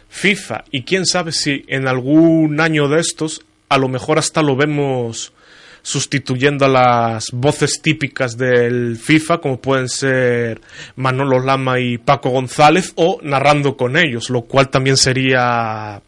FIFA. 0.10 0.64
Y 0.72 0.84
quién 0.84 1.06
sabe 1.06 1.32
si 1.32 1.66
en 1.68 1.88
algún 1.88 2.60
año 2.62 2.88
de 2.88 3.00
estos, 3.00 3.46
a 3.70 3.78
lo 3.78 3.88
mejor 3.88 4.18
hasta 4.18 4.42
lo 4.42 4.56
vemos 4.56 5.34
sustituyendo 5.82 6.66
a 6.66 6.70
las 6.70 7.28
voces 7.32 7.80
típicas 7.80 8.38
del 8.38 8.98
FIFA, 8.98 9.38
como 9.38 9.62
pueden 9.62 9.88
ser 9.88 10.60
Manolo 10.96 11.40
Lama 11.40 11.80
y 11.80 12.00
Paco 12.00 12.30
González, 12.30 12.92
o 12.96 13.20
narrando 13.22 13.78
con 13.78 13.96
ellos, 13.96 14.32
lo 14.32 14.42
cual 14.42 14.70
también 14.70 14.98
sería, 14.98 16.02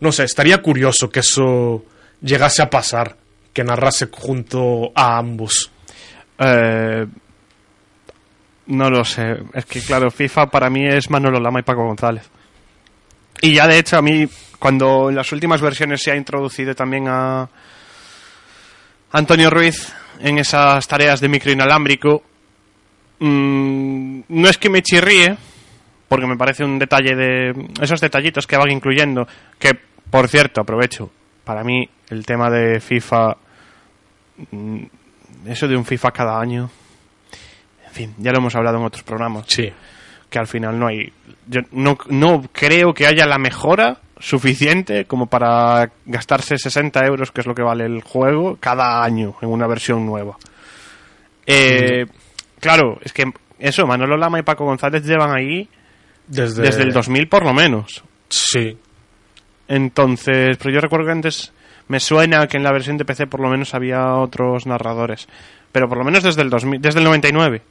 no 0.00 0.12
sé, 0.12 0.24
estaría 0.24 0.60
curioso 0.60 1.08
que 1.08 1.20
eso 1.20 1.82
llegase 2.20 2.60
a 2.60 2.68
pasar, 2.68 3.16
que 3.54 3.64
narrase 3.64 4.08
junto 4.12 4.92
a 4.94 5.16
ambos. 5.16 5.70
Eh, 6.38 7.06
no 8.66 8.90
lo 8.90 9.04
sé. 9.04 9.36
Es 9.54 9.64
que, 9.66 9.80
claro, 9.80 10.10
FIFA 10.10 10.46
para 10.46 10.70
mí 10.70 10.86
es 10.86 11.10
Manolo 11.10 11.40
Lama 11.40 11.60
y 11.60 11.62
Paco 11.62 11.84
González. 11.84 12.28
Y 13.40 13.54
ya, 13.54 13.66
de 13.66 13.78
hecho, 13.78 13.98
a 13.98 14.02
mí, 14.02 14.26
cuando 14.58 15.10
en 15.10 15.16
las 15.16 15.30
últimas 15.32 15.60
versiones 15.60 16.02
se 16.02 16.10
ha 16.10 16.16
introducido 16.16 16.74
también 16.74 17.06
a 17.08 17.48
Antonio 19.12 19.50
Ruiz 19.50 19.92
en 20.20 20.38
esas 20.38 20.86
tareas 20.88 21.20
de 21.20 21.28
micro 21.28 21.52
inalámbrico, 21.52 22.22
mm, 23.18 24.20
no 24.28 24.48
es 24.48 24.58
que 24.58 24.70
me 24.70 24.82
chirríe, 24.82 25.36
porque 26.08 26.26
me 26.26 26.36
parece 26.36 26.64
un 26.64 26.78
detalle 26.78 27.14
de 27.14 27.68
esos 27.80 28.00
detallitos 28.00 28.46
que 28.46 28.56
van 28.56 28.70
incluyendo, 28.70 29.26
que, 29.58 29.78
por 30.10 30.28
cierto, 30.28 30.60
aprovecho, 30.60 31.10
para 31.44 31.62
mí 31.62 31.88
el 32.08 32.24
tema 32.24 32.50
de 32.50 32.80
FIFA 32.80 33.36
mm, 34.50 34.84
eso 35.46 35.68
de 35.68 35.76
un 35.76 35.84
FIFA 35.84 36.10
cada 36.10 36.40
año. 36.40 36.70
Fin, 37.96 38.14
ya 38.18 38.30
lo 38.32 38.38
hemos 38.38 38.54
hablado 38.54 38.76
en 38.78 38.84
otros 38.84 39.02
programas. 39.02 39.46
Sí. 39.48 39.72
Que 40.28 40.38
al 40.38 40.46
final 40.46 40.78
no 40.78 40.86
hay. 40.88 41.12
Yo 41.46 41.60
no, 41.72 41.96
no 42.08 42.42
creo 42.52 42.92
que 42.92 43.06
haya 43.06 43.24
la 43.26 43.38
mejora 43.38 43.98
suficiente 44.18 45.06
como 45.06 45.26
para 45.26 45.90
gastarse 46.04 46.58
60 46.58 47.06
euros, 47.06 47.30
que 47.30 47.40
es 47.40 47.46
lo 47.46 47.54
que 47.54 47.62
vale 47.62 47.86
el 47.86 48.02
juego, 48.02 48.56
cada 48.60 49.02
año 49.02 49.34
en 49.40 49.48
una 49.48 49.66
versión 49.66 50.04
nueva. 50.04 50.36
Eh, 51.46 52.06
Claro, 52.60 52.98
es 53.02 53.12
que 53.12 53.24
eso, 53.58 53.86
Manolo 53.86 54.16
Lama 54.16 54.38
y 54.38 54.42
Paco 54.42 54.64
González 54.64 55.04
llevan 55.04 55.36
ahí 55.36 55.68
Desde, 56.26 56.62
desde 56.62 56.82
el 56.82 56.92
2000 56.92 57.28
por 57.28 57.44
lo 57.44 57.52
menos. 57.52 58.02
Sí. 58.28 58.76
Entonces, 59.68 60.56
pero 60.58 60.74
yo 60.74 60.80
recuerdo 60.80 61.06
que 61.06 61.12
antes 61.12 61.52
me 61.88 62.00
suena 62.00 62.46
que 62.46 62.56
en 62.56 62.64
la 62.64 62.72
versión 62.72 62.96
de 62.96 63.04
PC 63.04 63.26
por 63.26 63.40
lo 63.40 63.48
menos 63.48 63.74
había 63.74 64.14
otros 64.14 64.66
narradores. 64.66 65.28
Pero 65.72 65.88
por 65.88 65.98
lo 65.98 66.04
menos 66.04 66.22
desde 66.22 66.42
el 66.42 66.50
2000, 66.50 66.80
desde 66.80 66.98
el 66.98 67.04
99. 67.04 67.62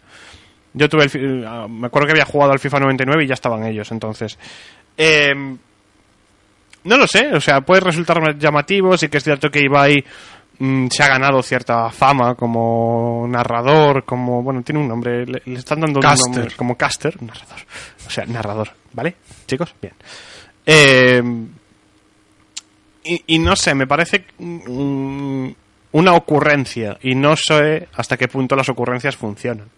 Yo 0.75 0.89
tuve 0.89 1.05
el, 1.05 1.45
ah, 1.47 1.67
me 1.69 1.87
acuerdo 1.87 2.07
que 2.07 2.11
había 2.11 2.25
jugado 2.25 2.51
al 2.51 2.59
FIFA 2.59 2.81
99 2.81 3.23
y 3.23 3.27
ya 3.27 3.33
estaban 3.33 3.63
ellos, 3.65 3.89
entonces. 3.91 4.37
Eh, 4.97 5.33
no 6.83 6.97
lo 6.97 7.07
sé, 7.07 7.33
o 7.33 7.41
sea, 7.41 7.61
puede 7.61 7.81
resultar 7.81 8.37
llamativo, 8.37 8.97
sí 8.97 9.07
que 9.07 9.17
es 9.17 9.23
cierto 9.23 9.49
que 9.49 9.61
Ibai 9.61 10.03
mm, 10.59 10.87
se 10.89 11.03
ha 11.03 11.07
ganado 11.07 11.41
cierta 11.41 11.89
fama 11.89 12.35
como 12.35 13.25
narrador, 13.27 14.03
como, 14.03 14.43
bueno, 14.43 14.61
tiene 14.63 14.81
un 14.81 14.89
nombre, 14.89 15.25
le, 15.25 15.41
le 15.45 15.59
están 15.59 15.79
dando 15.79 15.99
Caster. 16.01 16.29
un 16.29 16.35
nombre, 16.35 16.55
como 16.55 16.75
caster, 16.75 17.23
narrador, 17.23 17.59
o 18.05 18.09
sea, 18.09 18.25
narrador, 18.25 18.69
¿vale? 18.93 19.15
Chicos, 19.47 19.73
bien. 19.81 19.93
Eh, 20.65 21.23
y, 23.05 23.23
y 23.27 23.39
no 23.39 23.55
sé, 23.55 23.73
me 23.73 23.87
parece 23.87 24.25
mm, 24.37 25.49
una 25.93 26.13
ocurrencia 26.13 26.97
y 27.01 27.15
no 27.15 27.35
sé 27.35 27.87
hasta 27.93 28.17
qué 28.17 28.27
punto 28.27 28.55
las 28.55 28.67
ocurrencias 28.69 29.15
funcionan. 29.15 29.69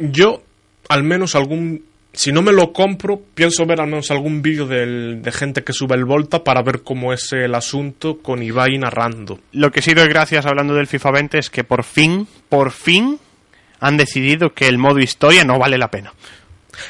Yo, 0.00 0.42
al 0.88 1.02
menos 1.04 1.34
algún... 1.34 1.84
Si 2.12 2.32
no 2.32 2.42
me 2.42 2.52
lo 2.52 2.72
compro, 2.72 3.20
pienso 3.34 3.64
ver 3.66 3.80
al 3.80 3.86
menos 3.86 4.10
algún 4.10 4.42
vídeo 4.42 4.66
de 4.66 5.30
gente 5.32 5.62
que 5.62 5.72
sube 5.72 5.94
el 5.94 6.04
Volta 6.04 6.42
para 6.42 6.60
ver 6.62 6.82
cómo 6.82 7.12
es 7.12 7.32
el 7.32 7.54
asunto 7.54 8.18
con 8.18 8.42
Ibai 8.42 8.78
narrando. 8.78 9.38
Lo 9.52 9.70
que 9.70 9.80
sí 9.80 9.94
doy 9.94 10.08
gracias 10.08 10.44
hablando 10.44 10.74
del 10.74 10.88
FIFA 10.88 11.12
20 11.12 11.38
es 11.38 11.50
que 11.50 11.62
por 11.62 11.84
fin, 11.84 12.26
por 12.48 12.72
fin 12.72 13.20
han 13.78 13.96
decidido 13.96 14.52
que 14.52 14.66
el 14.66 14.76
modo 14.76 14.98
historia 14.98 15.44
no 15.44 15.56
vale 15.60 15.78
la 15.78 15.88
pena. 15.88 16.12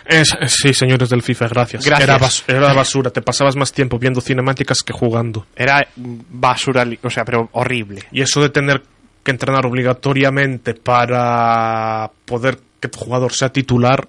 Es- 0.07 0.35
es- 0.41 0.53
sí, 0.63 0.73
señores 0.73 1.11
del 1.11 1.21
FIFA, 1.21 1.49
gracias. 1.49 1.85
Gracias. 1.85 2.09
Era, 2.09 2.19
bas- 2.19 2.45
era 2.49 2.73
basura, 2.73 3.11
te 3.11 3.21
pasabas 3.21 3.57
más 3.57 3.73
tiempo 3.73 3.99
viendo 3.99 4.23
cinemáticas 4.23 4.83
que 4.83 4.95
jugando. 4.95 5.47
Era 5.55 5.87
basura, 5.97 6.87
o 7.03 7.11
sea, 7.11 7.27
pero 7.27 7.51
horrible. 7.53 8.05
Y 8.11 8.23
eso 8.23 8.41
de 8.41 8.49
tener 8.49 8.83
que 9.23 9.33
entrenar 9.33 9.67
obligatoriamente 9.67 10.73
para 10.75 12.11
poder 12.25 12.59
que 12.81 12.89
tu 12.89 12.99
jugador 12.99 13.33
sea 13.33 13.51
titular... 13.53 14.09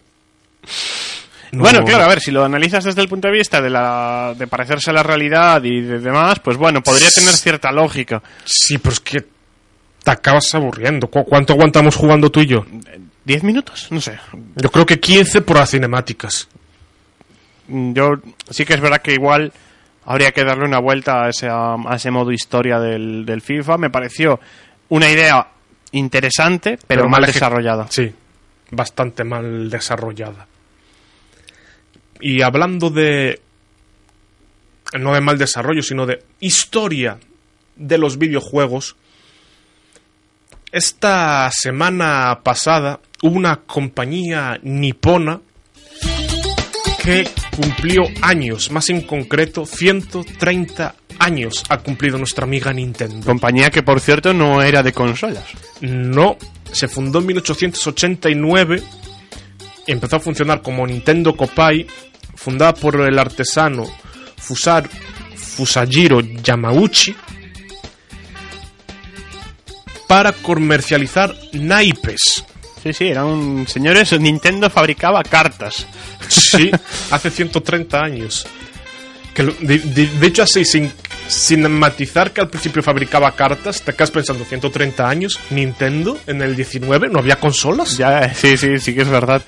no- 1.52 1.64
Bueno, 1.64 1.84
claro, 1.84 2.06
a 2.06 2.08
ver, 2.08 2.22
si 2.22 2.32
lo 2.32 2.44
analizas 2.44 2.84
desde 2.84 3.02
el 3.02 3.10
punto 3.10 3.28
de 3.28 3.34
vista 3.34 3.62
de, 3.62 3.70
la, 3.70 4.34
de 4.38 4.48
parecerse 4.48 4.90
a 4.90 4.94
la 4.94 5.04
realidad 5.04 5.64
y 5.64 5.82
de 5.82 6.00
demás, 6.00 6.40
pues 6.40 6.58
bueno, 6.58 6.82
podría 6.82 7.10
tener 7.10 7.34
cierta 7.34 7.72
lógica. 7.72 8.22
Sí, 8.46 8.78
pero 8.78 8.94
es 8.94 9.00
que 9.02 9.26
te 10.04 10.12
acabas 10.12 10.54
aburriendo. 10.56 11.08
¿Cu- 11.08 11.26
¿Cuánto 11.26 11.54
aguantamos 11.54 11.96
jugando 11.96 12.30
tú 12.32 12.40
y 12.42 12.48
yo? 12.48 12.66
¿Diez 13.26 13.44
minutos? 13.44 13.88
No 13.92 14.02
sé. 14.02 14.18
Yo 14.56 14.72
creo 14.72 14.86
que 14.86 15.00
15 15.00 15.42
por 15.42 15.58
las 15.58 15.70
cinemáticas. 15.70 16.48
Mm, 17.68 17.94
Yo 17.94 18.14
sí 18.50 18.66
que 18.66 18.74
es 18.74 18.82
verdad 18.82 19.02
que 19.02 19.14
igual 19.14 19.52
habría 20.06 20.32
que 20.32 20.44
darle 20.44 20.66
una 20.66 20.80
vuelta 20.80 21.26
a 21.26 21.30
ese, 21.30 21.48
a 21.50 21.76
ese 21.96 22.10
modo 22.10 22.32
historia 22.32 22.80
del, 22.80 23.26
del 23.26 23.42
FIFA. 23.42 23.78
Me 23.78 23.90
pareció 23.92 24.40
una 24.90 25.08
idea 25.10 25.48
interesante, 25.92 26.80
pero, 26.88 27.08
mal 27.08 27.24
eje- 27.24 27.34
desarrollada. 27.34 27.86
Sí, 27.90 28.12
bastante 28.72 29.24
mal 29.24 29.70
desarrollada. 29.70 30.48
Y 32.20 32.42
hablando 32.42 32.90
de. 32.90 33.42
No 35.00 35.14
de 35.14 35.22
mal 35.22 35.38
desarrollo, 35.38 35.82
sino 35.84 36.06
de 36.06 36.24
historia 36.40 37.18
de 37.76 37.98
los 37.98 38.18
videojuegos. 38.18 38.96
Esta 40.72 41.50
semana 41.52 42.42
pasada 42.44 43.00
hubo 43.22 43.36
una 43.36 43.58
compañía 43.58 44.60
nipona 44.64 45.42
que 47.04 47.28
cumplió 47.56 48.04
años, 48.22 48.72
más 48.72 48.90
en 48.90 49.02
concreto 49.02 49.66
130 49.66 50.96
años 51.20 51.64
ha 51.70 51.78
cumplido 51.78 52.18
nuestra 52.18 52.46
amiga 52.46 52.74
Nintendo. 52.74 53.26
Compañía 53.26 53.70
que, 53.70 53.84
por 53.84 54.00
cierto, 54.00 54.34
no 54.34 54.62
era 54.62 54.84
de 54.84 54.92
consolas. 54.92 55.46
No, 55.82 56.38
se 56.72 56.88
fundó 56.88 57.20
en 57.20 57.26
1889 57.28 58.84
y 59.88 59.92
empezó 59.92 60.16
a 60.18 60.20
funcionar 60.20 60.62
como 60.62 60.86
Nintendo 60.86 61.36
Kopai, 61.36 61.88
fundada 62.36 62.74
por 62.74 63.00
el 63.02 63.18
artesano 63.20 63.84
Fusar, 64.38 64.90
Fusajiro 65.36 66.20
Yamauchi, 66.22 67.16
para 70.08 70.32
comercializar 70.34 71.36
naipes. 71.54 72.44
Sí, 72.84 72.94
sí, 72.94 73.08
eran 73.08 73.66
señores. 73.68 74.20
Nintendo 74.20 74.70
fabricaba 74.70 75.24
cartas. 75.24 75.86
Sí, 76.28 76.72
hace 77.12 77.30
130 77.30 78.00
años. 78.02 78.46
Que 79.34 79.44
lo- 79.44 79.54
de, 79.60 79.78
de- 79.80 80.08
de 80.08 80.28
hecho, 80.28 80.44
así, 80.44 80.66
sin, 80.66 80.92
sin 81.32 81.72
matizar 81.72 82.32
que 82.32 82.42
al 82.42 82.50
principio 82.50 82.84
fabricaba 82.84 83.32
cartas, 83.32 83.82
te 83.82 83.94
quedas 83.94 84.12
pensando 84.12 84.44
130 84.44 85.08
años, 85.08 85.40
Nintendo 85.50 86.18
en 86.28 86.42
el 86.42 86.58
19 86.58 87.08
no 87.08 87.20
había 87.20 87.38
consolas. 87.38 87.98
Ya, 87.98 88.34
sí, 88.34 88.58
sí, 88.58 88.80
sí 88.80 88.94
que 88.94 89.04
es 89.04 89.10
verdad. 89.10 89.42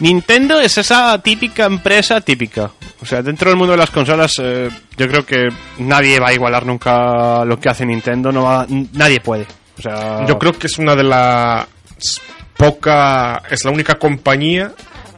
Nintendo 0.00 0.60
es 0.60 0.76
esa 0.76 1.18
típica 1.22 1.64
empresa 1.64 2.20
típica. 2.20 2.70
O 3.00 3.06
sea, 3.06 3.22
dentro 3.22 3.48
del 3.48 3.56
mundo 3.56 3.72
de 3.72 3.78
las 3.78 3.90
consolas, 3.90 4.34
eh, 4.38 4.68
yo 4.98 5.08
creo 5.08 5.24
que 5.24 5.48
nadie 5.78 6.20
va 6.20 6.28
a 6.28 6.34
igualar 6.34 6.66
nunca 6.66 7.42
lo 7.46 7.58
que 7.58 7.70
hace 7.70 7.86
Nintendo. 7.86 8.30
No 8.30 8.42
va, 8.42 8.66
nadie 8.92 9.20
puede. 9.20 9.46
O 9.78 9.82
sea, 9.82 10.26
Yo 10.26 10.38
creo 10.38 10.52
que 10.52 10.66
es 10.66 10.78
una 10.78 10.94
de 10.94 11.04
las 11.04 11.66
poca, 12.54 13.42
es 13.50 13.64
la 13.64 13.70
única 13.70 13.94
compañía 13.94 14.72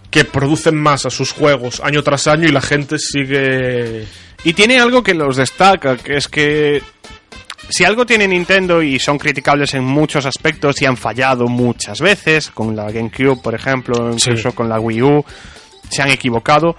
que 0.08 0.24
produce 0.24 0.70
más 0.70 1.06
a 1.06 1.10
sus 1.10 1.32
juegos 1.32 1.80
año 1.80 2.02
tras 2.02 2.26
año 2.26 2.48
y 2.48 2.52
la 2.52 2.60
gente 2.60 2.98
sigue 2.98 4.06
Y 4.44 4.52
tiene 4.54 4.80
algo 4.80 5.02
que 5.02 5.14
los 5.14 5.36
destaca, 5.36 5.96
que 5.96 6.16
es 6.16 6.26
que 6.28 6.82
si 7.68 7.84
algo 7.84 8.06
tiene 8.06 8.26
Nintendo 8.26 8.82
y 8.82 8.98
son 8.98 9.18
criticables 9.18 9.74
en 9.74 9.84
muchos 9.84 10.24
aspectos 10.26 10.80
y 10.80 10.86
han 10.86 10.96
fallado 10.96 11.46
muchas 11.46 12.00
veces, 12.00 12.50
con 12.50 12.74
la 12.74 12.90
GameCube, 12.90 13.40
por 13.42 13.54
ejemplo, 13.54 14.10
incluso 14.12 14.50
Sí. 14.50 14.56
con 14.56 14.68
la 14.68 14.80
Wii 14.80 15.02
U, 15.02 15.24
se 15.90 16.02
han 16.02 16.10
equivocado, 16.10 16.74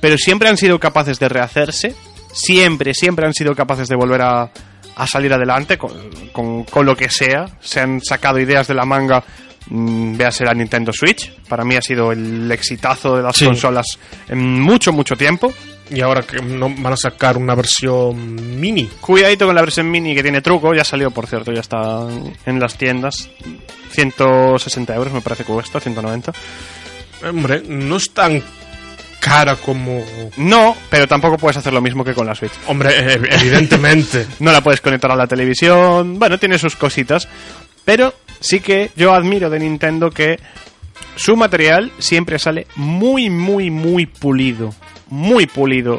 pero 0.00 0.16
siempre 0.16 0.48
han 0.48 0.56
sido 0.56 0.78
capaces 0.78 1.18
de 1.18 1.28
rehacerse, 1.28 1.94
siempre, 2.32 2.94
siempre 2.94 3.26
han 3.26 3.34
sido 3.34 3.54
capaces 3.54 3.88
de 3.88 3.96
volver 3.96 4.22
a, 4.22 4.50
a 4.96 5.06
salir 5.06 5.32
adelante 5.32 5.76
con, 5.76 5.92
con- 6.32 6.64
con 6.64 6.86
lo 6.86 6.94
que 6.96 7.10
sea, 7.10 7.46
se 7.60 7.80
han 7.80 8.00
sacado 8.00 8.38
ideas 8.38 8.68
de 8.68 8.74
la 8.74 8.84
manga. 8.84 9.24
mm, 9.68 10.16
Véase 10.16 10.44
la 10.44 10.54
Nintendo 10.54 10.92
Switch, 10.92 11.32
para 11.48 11.64
mí 11.64 11.76
ha 11.76 11.82
sido 11.82 12.10
el 12.12 12.50
exitazo 12.50 13.16
de 13.16 13.22
las 13.22 13.36
Sí. 13.36 13.44
consolas 13.46 13.86
en 14.28 14.60
mucho, 14.60 14.92
mucho 14.92 15.14
tiempo. 15.14 15.52
Y 15.92 16.00
ahora 16.00 16.22
que 16.22 16.40
no 16.40 16.70
van 16.70 16.94
a 16.94 16.96
sacar 16.96 17.36
una 17.36 17.54
versión 17.54 18.58
mini. 18.58 18.86
Cuidadito 19.00 19.46
con 19.46 19.54
la 19.54 19.60
versión 19.60 19.90
mini 19.90 20.14
que 20.14 20.22
tiene 20.22 20.40
truco, 20.40 20.74
ya 20.74 20.84
salió 20.84 21.10
por 21.10 21.26
cierto, 21.26 21.52
ya 21.52 21.60
está 21.60 22.06
en 22.46 22.60
las 22.60 22.76
tiendas. 22.76 23.28
160 23.90 24.94
euros 24.94 25.12
me 25.12 25.20
parece 25.20 25.44
que 25.44 25.52
cuesta, 25.52 25.80
190. 25.80 26.32
Hombre, 27.28 27.62
no 27.66 27.96
es 27.96 28.10
tan 28.10 28.42
cara 29.20 29.54
como 29.54 30.04
No, 30.36 30.76
pero 30.90 31.06
tampoco 31.06 31.38
puedes 31.38 31.56
hacer 31.56 31.72
lo 31.72 31.80
mismo 31.80 32.04
que 32.04 32.14
con 32.14 32.26
la 32.26 32.34
Switch. 32.34 32.52
hombre, 32.66 32.90
eh, 32.98 33.20
evidentemente. 33.30 34.26
No 34.40 34.50
la 34.50 34.60
puedes 34.60 34.80
conectar 34.80 35.10
a 35.12 35.16
la 35.16 35.26
televisión, 35.26 36.18
bueno, 36.18 36.38
tiene 36.38 36.58
sus 36.58 36.74
cositas. 36.74 37.28
Pero 37.84 38.14
sí 38.40 38.60
que 38.60 38.90
yo 38.96 39.12
admiro 39.12 39.50
de 39.50 39.58
Nintendo 39.60 40.10
que 40.10 40.38
su 41.16 41.36
material 41.36 41.92
siempre 41.98 42.38
sale 42.38 42.66
muy, 42.76 43.30
muy, 43.30 43.70
muy 43.70 44.06
pulido. 44.06 44.74
Muy 45.12 45.44
pulido. 45.46 45.98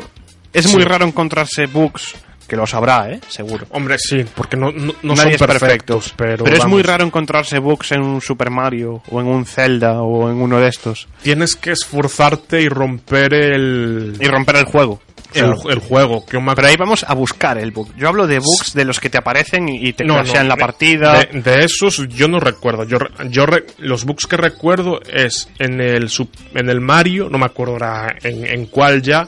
Es 0.53 0.65
Sí. 0.65 0.73
muy 0.75 0.83
raro 0.83 1.05
encontrarse 1.05 1.67
bugs, 1.67 2.15
que 2.47 2.55
los 2.55 2.73
habrá, 2.73 3.11
¿eh? 3.11 3.19
Seguro. 3.27 3.67
Hombre, 3.69 3.97
sí, 3.99 4.25
porque 4.35 4.57
no, 4.57 4.71
no, 4.71 4.91
no 5.03 5.13
Nadie 5.13 5.21
son 5.23 5.31
es 5.33 5.37
perfecto, 5.37 5.99
perfectos, 5.99 6.13
pero, 6.17 6.45
es 6.47 6.65
muy 6.65 6.81
raro 6.81 7.05
encontrarse 7.05 7.59
bugs 7.59 7.91
en 7.91 8.01
un 8.01 8.21
Super 8.21 8.49
Mario 8.49 9.03
o 9.11 9.21
en 9.21 9.27
un 9.27 9.45
Zelda 9.45 10.01
o 10.01 10.31
en 10.31 10.41
uno 10.41 10.59
de 10.59 10.67
estos 10.67 11.07
Tienes 11.21 11.55
que 11.55 11.71
esforzarte 11.71 12.59
y 12.61 12.69
romper 12.69 13.35
el, 13.35 14.17
y 14.19 14.27
romper 14.27 14.55
el 14.55 14.65
juego. 14.65 14.99
El, 15.39 15.53
el 15.71 15.79
juego. 15.79 16.25
Que 16.25 16.37
una- 16.37 16.55
pero 16.55 16.67
ahí 16.67 16.75
vamos 16.77 17.05
a 17.07 17.13
buscar 17.13 17.57
el 17.57 17.71
bug. 17.71 17.93
Yo 17.95 18.07
hablo 18.07 18.27
de 18.27 18.39
bugs 18.39 18.73
de 18.73 18.85
los 18.85 18.99
que 18.99 19.09
te 19.09 19.17
aparecen 19.17 19.67
y 19.69 19.93
te 19.93 20.03
No, 20.03 20.21
no, 20.23 20.43
la 20.43 20.55
partida. 20.57 21.25
De, 21.31 21.41
de 21.41 21.63
esos 21.65 22.07
yo 22.09 22.27
no 22.27 22.39
recuerdo. 22.39 22.83
Yo, 22.83 22.97
yo 23.29 23.45
re- 23.45 23.65
los 23.79 24.05
bugs 24.05 24.25
que 24.27 24.37
recuerdo 24.37 24.99
es 25.11 25.49
en 25.59 25.81
el 25.81 26.09
sub- 26.09 26.29
en 26.53 26.69
el 26.69 26.81
Mario, 26.81 27.29
no 27.29 27.37
me 27.37 27.45
acuerdo 27.45 27.73
ahora 27.73 28.15
en, 28.23 28.45
en 28.45 28.65
cuál 28.67 29.01
ya, 29.01 29.27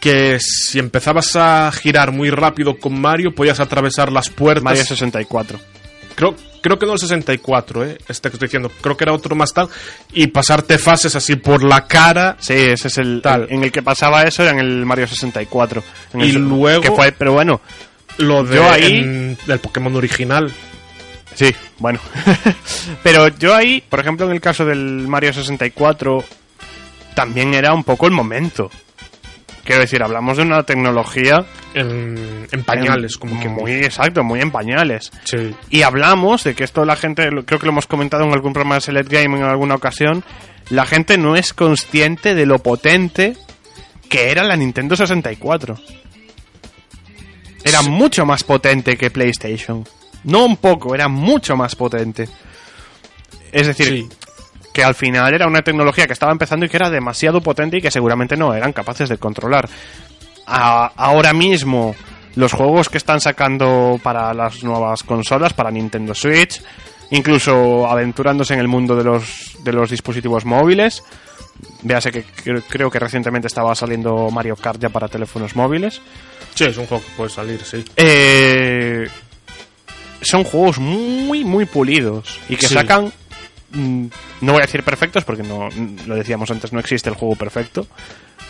que 0.00 0.38
si 0.40 0.78
empezabas 0.78 1.36
a 1.36 1.70
girar 1.72 2.10
muy 2.12 2.30
rápido 2.30 2.78
con 2.78 2.98
Mario 3.00 3.34
podías 3.34 3.60
atravesar 3.60 4.10
las 4.10 4.30
puertas. 4.30 4.64
Mario 4.64 4.84
64. 4.84 5.58
Creo, 6.14 6.34
creo 6.60 6.78
que 6.78 6.86
no 6.86 6.92
el 6.94 6.98
64, 6.98 7.84
eh, 7.84 7.98
este 8.08 8.28
que 8.30 8.34
estoy 8.36 8.46
diciendo. 8.48 8.70
Creo 8.80 8.96
que 8.96 9.04
era 9.04 9.12
otro 9.12 9.34
más 9.36 9.52
tal. 9.52 9.68
Y 10.12 10.26
pasarte 10.28 10.78
fases 10.78 11.14
así 11.16 11.36
por 11.36 11.62
la 11.62 11.86
cara. 11.86 12.36
Sí, 12.40 12.54
ese 12.54 12.88
es 12.88 12.98
el 12.98 13.20
Tal. 13.22 13.46
en 13.50 13.62
el 13.64 13.72
que 13.72 13.82
pasaba 13.82 14.22
eso 14.22 14.42
era 14.42 14.52
en 14.52 14.58
el 14.60 14.84
Mario 14.86 15.06
64. 15.06 15.82
En 16.14 16.20
Y 16.20 16.30
el- 16.30 16.48
luego- 16.48 16.82
que 16.82 16.90
fue, 16.90 17.12
pero 17.12 17.32
bueno, 17.32 17.60
Lo 18.18 18.44
de 18.44 18.56
Yo 18.56 18.70
ahí- 18.70 18.98
en- 18.98 19.38
del 19.46 19.60
Pokémon 19.60 19.94
original. 19.96 20.52
Sí, 21.34 21.54
bueno. 21.78 22.00
Pero 23.02 23.28
yo 23.28 23.54
ahí, 23.54 23.82
por 23.88 24.00
ejemplo, 24.00 24.26
en 24.26 24.32
el 24.32 24.40
caso 24.40 24.66
del 24.66 25.06
Mario 25.08 25.32
64, 25.32 26.22
también 27.14 27.54
era 27.54 27.72
un 27.72 27.84
poco 27.84 28.06
el 28.06 28.12
momento. 28.12 28.70
Quiero 29.70 29.82
decir, 29.82 30.02
hablamos 30.02 30.36
de 30.36 30.42
una 30.42 30.62
tecnología 30.64 31.44
En, 31.74 32.46
en 32.50 32.64
pañales, 32.64 33.14
en- 33.14 33.20
como 33.20 33.40
que 33.40 33.48
muy 33.48 33.72
exacto, 33.72 34.24
muy 34.24 34.40
en 34.40 34.50
pañales. 34.50 35.10
Sí. 35.24 35.54
Y 35.70 35.82
hablamos 35.82 36.42
de 36.44 36.54
que 36.54 36.64
esto 36.64 36.84
la 36.84 36.96
gente, 36.96 37.28
creo 37.46 37.58
que 37.60 37.66
lo 37.66 37.72
hemos 37.72 37.86
comentado 37.86 38.24
en 38.24 38.32
algún 38.32 38.52
programa 38.52 38.76
de 38.76 38.80
Select 38.80 39.08
Game 39.10 39.36
en 39.38 39.44
alguna 39.44 39.76
ocasión, 39.76 40.24
la 40.70 40.86
gente 40.86 41.18
no 41.18 41.36
es 41.36 41.52
consciente 41.52 42.34
de 42.34 42.46
lo 42.46 42.58
potente 42.58 43.36
que 44.08 44.30
era 44.32 44.42
la 44.42 44.56
Nintendo 44.56 44.96
64. 44.96 45.76
Era 47.64 47.80
Sí. 47.82 47.90
mucho 47.90 48.24
más 48.26 48.42
potente 48.42 48.96
que 48.96 49.10
PlayStation. 49.10 49.86
No 50.24 50.44
un 50.44 50.56
poco, 50.56 50.94
era 50.94 51.08
mucho 51.08 51.56
más 51.56 51.76
potente. 51.76 52.28
Es 53.52 53.66
decir, 53.66 53.86
Sí. 53.86 54.08
Que 54.80 54.84
al 54.84 54.94
final 54.94 55.34
era 55.34 55.46
una 55.46 55.60
tecnología 55.60 56.06
que 56.06 56.14
estaba 56.14 56.32
empezando 56.32 56.64
y 56.64 56.70
que 56.70 56.78
era 56.78 56.88
demasiado 56.88 57.42
potente 57.42 57.76
y 57.76 57.82
que 57.82 57.90
seguramente 57.90 58.34
no 58.34 58.54
eran 58.54 58.72
capaces 58.72 59.10
de 59.10 59.18
controlar. 59.18 59.68
A- 60.46 60.90
ahora 60.96 61.34
mismo, 61.34 61.94
los 62.36 62.54
juegos 62.54 62.88
que 62.88 62.96
están 62.96 63.20
sacando 63.20 64.00
para 64.02 64.32
las 64.32 64.64
nuevas 64.64 65.02
consolas, 65.02 65.52
para 65.52 65.70
Nintendo 65.70 66.14
Switch, 66.14 66.62
incluso 67.10 67.86
aventurándose 67.86 68.54
en 68.54 68.60
el 68.60 68.68
mundo 68.68 68.96
de 68.96 69.04
los, 69.04 69.56
de 69.62 69.72
los 69.74 69.90
dispositivos 69.90 70.46
móviles, 70.46 71.02
véase 71.82 72.10
que 72.10 72.24
cre- 72.24 72.62
creo 72.66 72.90
que 72.90 72.98
recientemente 72.98 73.46
estaba 73.48 73.74
saliendo 73.74 74.30
Mario 74.30 74.56
Kart 74.56 74.80
ya 74.80 74.88
para 74.88 75.08
teléfonos 75.08 75.54
móviles, 75.56 76.00
Sí, 76.54 76.64
es 76.64 76.76
un 76.78 76.86
juego 76.86 77.04
que 77.04 77.10
puede 77.18 77.28
salir, 77.30 77.62
sí. 77.64 77.84
eh, 77.96 79.08
son 80.22 80.42
juegos 80.44 80.78
muy, 80.78 81.44
muy 81.44 81.66
pulidos 81.66 82.38
y 82.48 82.56
que 82.56 82.66
Sí. 82.66 82.72
sacan. 82.74 83.12
Mm, 83.72 84.06
No 84.42 84.52
voy 84.52 84.62
a 84.62 84.66
decir 84.66 84.82
perfectos 84.82 85.24
porque 85.24 85.42
no 85.42 85.68
lo 86.06 86.14
decíamos 86.16 86.50
antes, 86.50 86.72
no 86.72 86.80
existe 86.80 87.08
el 87.10 87.16
juego 87.16 87.36
perfecto. 87.36 87.86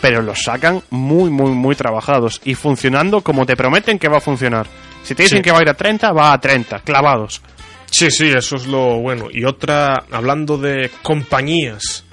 Pero 0.01 0.23
los 0.23 0.43
sacan 0.43 0.83
muy, 0.91 1.29
muy, 1.31 1.51
muy 1.53 1.75
trabajados 1.75 2.41
y 2.45 2.55
funcionando 2.55 3.21
como 3.21 3.45
te 3.45 3.55
prometen 3.57 3.99
que 3.99 4.09
va 4.09 4.17
a 4.19 4.21
funcionar. 4.23 4.67
Si 5.03 5.15
te 5.15 5.25
dicen 5.25 5.39
Sí. 5.39 5.43
que 5.43 5.51
va 5.53 5.59
a 5.59 5.63
ir 5.63 5.69
a 5.69 5.75
30, 5.75 6.13
va 6.13 6.33
a 6.33 6.41
30, 6.41 6.81
clavados. 6.81 7.43
Sí, 7.91 8.11
sí, 8.11 8.29
eso 8.29 8.57
es 8.57 8.67
lo 8.67 8.99
bueno. 9.01 9.27
Y 9.31 9.45
otra, 9.45 10.05
hablando 10.11 10.57
de 10.57 10.91
compañías 11.03 12.05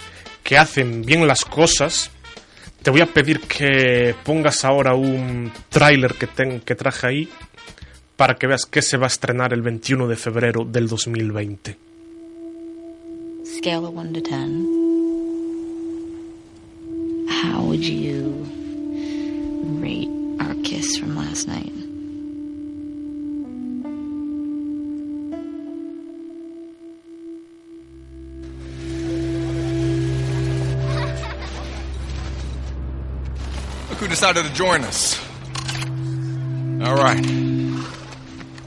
que 0.43 0.57
hacen 0.57 1.03
bien 1.03 1.25
las 1.27 1.45
cosas, 1.45 2.11
te 2.81 2.89
voy 2.91 3.01
a 3.01 3.05
pedir 3.05 3.41
que 3.41 4.15
pongas 4.23 4.65
ahora 4.65 4.93
un 4.95 5.51
tráiler 5.69 6.15
que, 6.15 6.27
ten- 6.27 6.59
que 6.61 6.75
traje 6.75 7.07
ahí 7.07 7.29
para 8.17 8.35
que 8.35 8.47
veas 8.47 8.65
que 8.65 8.81
se 8.81 8.97
va 8.97 9.05
a 9.05 9.07
estrenar 9.07 9.53
el 9.53 9.61
21 9.61 10.07
de 10.07 10.15
febrero 10.15 10.65
del 10.65 10.87
2020. 10.87 11.77
Scale 13.55 13.85
of 13.87 13.93
1 13.93 14.13
to 14.13 14.21
10. 14.21 14.67
How 17.29 17.61
would 17.63 17.83
you 17.83 18.45
rate 19.81 20.09
our 20.41 20.53
kiss 20.63 20.97
from 20.97 21.15
last 21.15 21.47
night? 21.47 21.71
Look 33.89 33.99
who 33.99 34.07
decided 34.07 34.43
to 34.45 34.53
join 34.53 34.83
us. 34.83 35.17
All 36.83 36.95
right. 36.95 37.25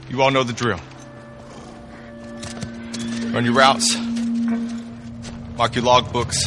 You 0.09 0.21
all 0.21 0.31
know 0.31 0.43
the 0.43 0.53
drill. 0.53 0.79
Run 3.31 3.45
your 3.45 3.53
routes. 3.53 4.10
Mark 5.61 5.75
your 5.75 5.83
logbooks. 5.83 6.37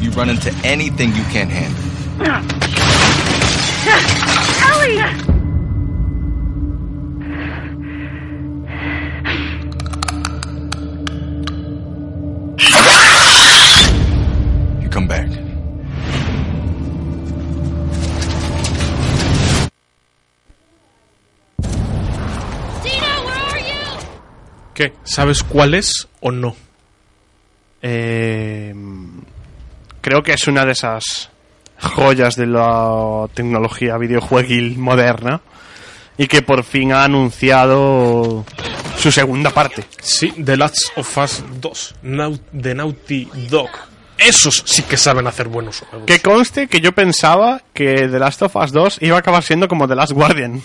you 0.00 0.10
run 0.10 0.30
into 0.30 0.52
anything 0.62 1.08
you 1.08 1.24
can't 1.24 1.50
handle. 1.50 2.54
You 4.84 5.23
¿Sabes 25.14 25.44
cuál 25.44 25.74
es 25.74 26.08
o 26.20 26.32
no? 26.32 26.56
Eh, 27.82 28.74
creo 30.00 30.22
que 30.24 30.32
es 30.32 30.48
una 30.48 30.64
de 30.64 30.72
esas 30.72 31.30
joyas 31.80 32.34
de 32.34 32.46
la 32.46 33.28
tecnología 33.32 33.96
videojueguil 33.96 34.76
moderna 34.76 35.40
y 36.18 36.26
que 36.26 36.42
por 36.42 36.64
fin 36.64 36.92
ha 36.92 37.04
anunciado 37.04 38.44
su 38.98 39.12
segunda 39.12 39.50
parte. 39.50 39.84
Sí, 40.00 40.32
The 40.44 40.56
Last 40.56 40.78
of 40.96 41.18
Us 41.18 41.44
2, 41.60 41.94
Nau- 42.02 42.40
de 42.50 42.74
Naughty 42.74 43.28
Dog. 43.48 43.70
Esos 44.18 44.64
sí 44.66 44.82
que 44.82 44.96
saben 44.96 45.28
hacer 45.28 45.46
buenos 45.46 45.80
juegos. 45.80 46.06
Que 46.06 46.18
conste 46.20 46.66
que 46.66 46.80
yo 46.80 46.90
pensaba 46.92 47.62
que 47.72 48.08
The 48.08 48.18
Last 48.18 48.42
of 48.42 48.56
Us 48.56 48.72
2 48.72 48.98
iba 49.02 49.16
a 49.16 49.20
acabar 49.20 49.44
siendo 49.44 49.68
como 49.68 49.86
The 49.86 49.94
Last 49.94 50.12
Guardian. 50.12 50.60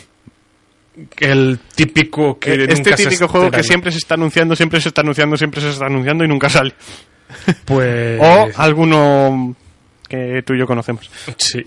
El 1.20 1.60
típico 1.76 2.38
que 2.40 2.54
este 2.54 2.76
nunca 2.76 2.98
se 2.98 3.04
típico 3.06 3.28
juego 3.28 3.52
que 3.52 3.64
siempre 3.64 3.92
se 3.92 3.98
está 4.00 4.16
anunciando, 4.16 4.56
siempre 4.56 4.82
se 4.82 4.90
está 4.90 5.02
anunciando, 5.02 5.38
siempre 5.38 5.62
se 5.62 5.70
está 5.70 5.86
anunciando 5.86 6.24
y 6.24 6.28
nunca 6.28 6.50
sale. 6.50 6.74
Pues... 7.66 8.20
O 8.22 8.50
alguno 8.56 9.56
que 10.08 10.42
tú 10.46 10.54
y 10.54 10.60
yo 10.60 10.66
conocemos. 10.66 11.10
Sí. 11.38 11.64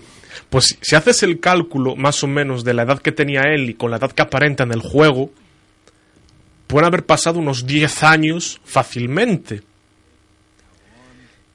Pues 0.49 0.65
si- 0.65 0.77
si 0.81 0.95
haces 0.95 1.23
el 1.23 1.39
cálculo 1.39 1.95
más 1.95 2.23
o 2.23 2.27
menos 2.27 2.63
de 2.63 2.73
la 2.73 2.83
edad 2.83 2.99
que 2.99 3.11
tenía 3.11 3.41
él 3.43 3.69
y 3.69 3.73
con 3.75 3.89
la 3.91 3.97
edad 3.97 4.11
que 4.11 4.21
aparenta 4.21 4.63
en 4.63 4.71
el 4.73 4.81
juego, 4.81 5.31
pueden 6.67 6.85
haber 6.87 7.05
pasado 7.05 7.39
unos 7.39 7.65
10 7.65 8.03
años 8.03 8.59
fácilmente. 8.65 9.61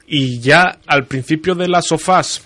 Y 0.07 0.39
ya 0.39 0.79
al 0.87 1.05
principio 1.05 1.53
de 1.55 1.67
las 1.67 1.85
sofás, 1.87 2.41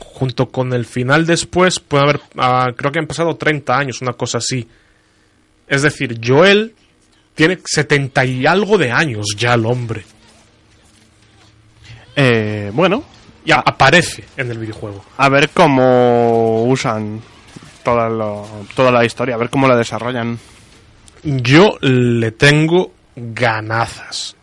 junto 0.00 0.48
con 0.50 0.72
el 0.72 0.84
final 0.84 1.26
después, 1.26 1.78
puede 1.80 2.02
haber, 2.04 2.20
ah, 2.38 2.68
creo 2.76 2.90
que 2.90 2.98
han 2.98 3.06
pasado 3.06 3.36
30 3.36 3.76
años, 3.78 4.00
una 4.02 4.14
cosa 4.14 4.38
así. 4.38 4.66
Es 5.68 5.82
decir, 5.82 6.18
Joel 6.24 6.74
tiene 7.34 7.58
70 7.64 8.24
y 8.24 8.46
algo 8.46 8.76
de 8.76 8.90
años 8.90 9.26
ya 9.36 9.54
el 9.54 9.64
hombre. 9.66 10.04
Eh, 12.16 12.70
bueno, 12.74 13.04
Y 13.44 13.52
a- 13.52 13.62
aparece 13.64 14.24
en 14.36 14.50
el 14.50 14.58
videojuego. 14.58 15.04
a 15.16 15.28
ver 15.28 15.50
cómo 15.50 16.64
usan 16.64 17.20
toda, 17.84 18.08
lo- 18.08 18.46
toda 18.74 18.90
la 18.90 19.04
historia, 19.04 19.36
a 19.36 19.38
ver 19.38 19.48
cómo 19.48 19.68
la 19.68 19.76
desarrollan. 19.76 20.38
Yo 21.22 21.76
le 21.80 22.32
tengo 22.32 22.92
ganazas. 23.16 24.36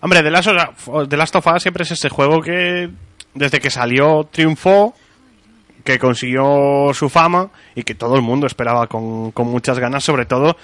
Hombre, 0.00 0.22
The 0.22 0.30
Last, 0.30 0.48
of, 0.86 1.08
The 1.08 1.16
Last 1.16 1.34
of 1.36 1.46
Us 1.46 1.62
siempre 1.62 1.82
es 1.84 1.90
ese 1.92 2.08
juego 2.08 2.40
que 2.40 2.90
desde 3.34 3.60
que 3.60 3.70
salió 3.70 4.28
triunfó, 4.30 4.94
que 5.84 5.98
consiguió 5.98 6.92
su 6.92 7.08
fama 7.08 7.50
y 7.74 7.82
que 7.82 7.94
todo 7.94 8.16
el 8.16 8.22
mundo 8.22 8.46
esperaba 8.46 8.86
con, 8.86 9.32
con 9.32 9.48
muchas 9.48 9.78
ganas, 9.78 10.04
sobre 10.04 10.26
todo 10.26 10.56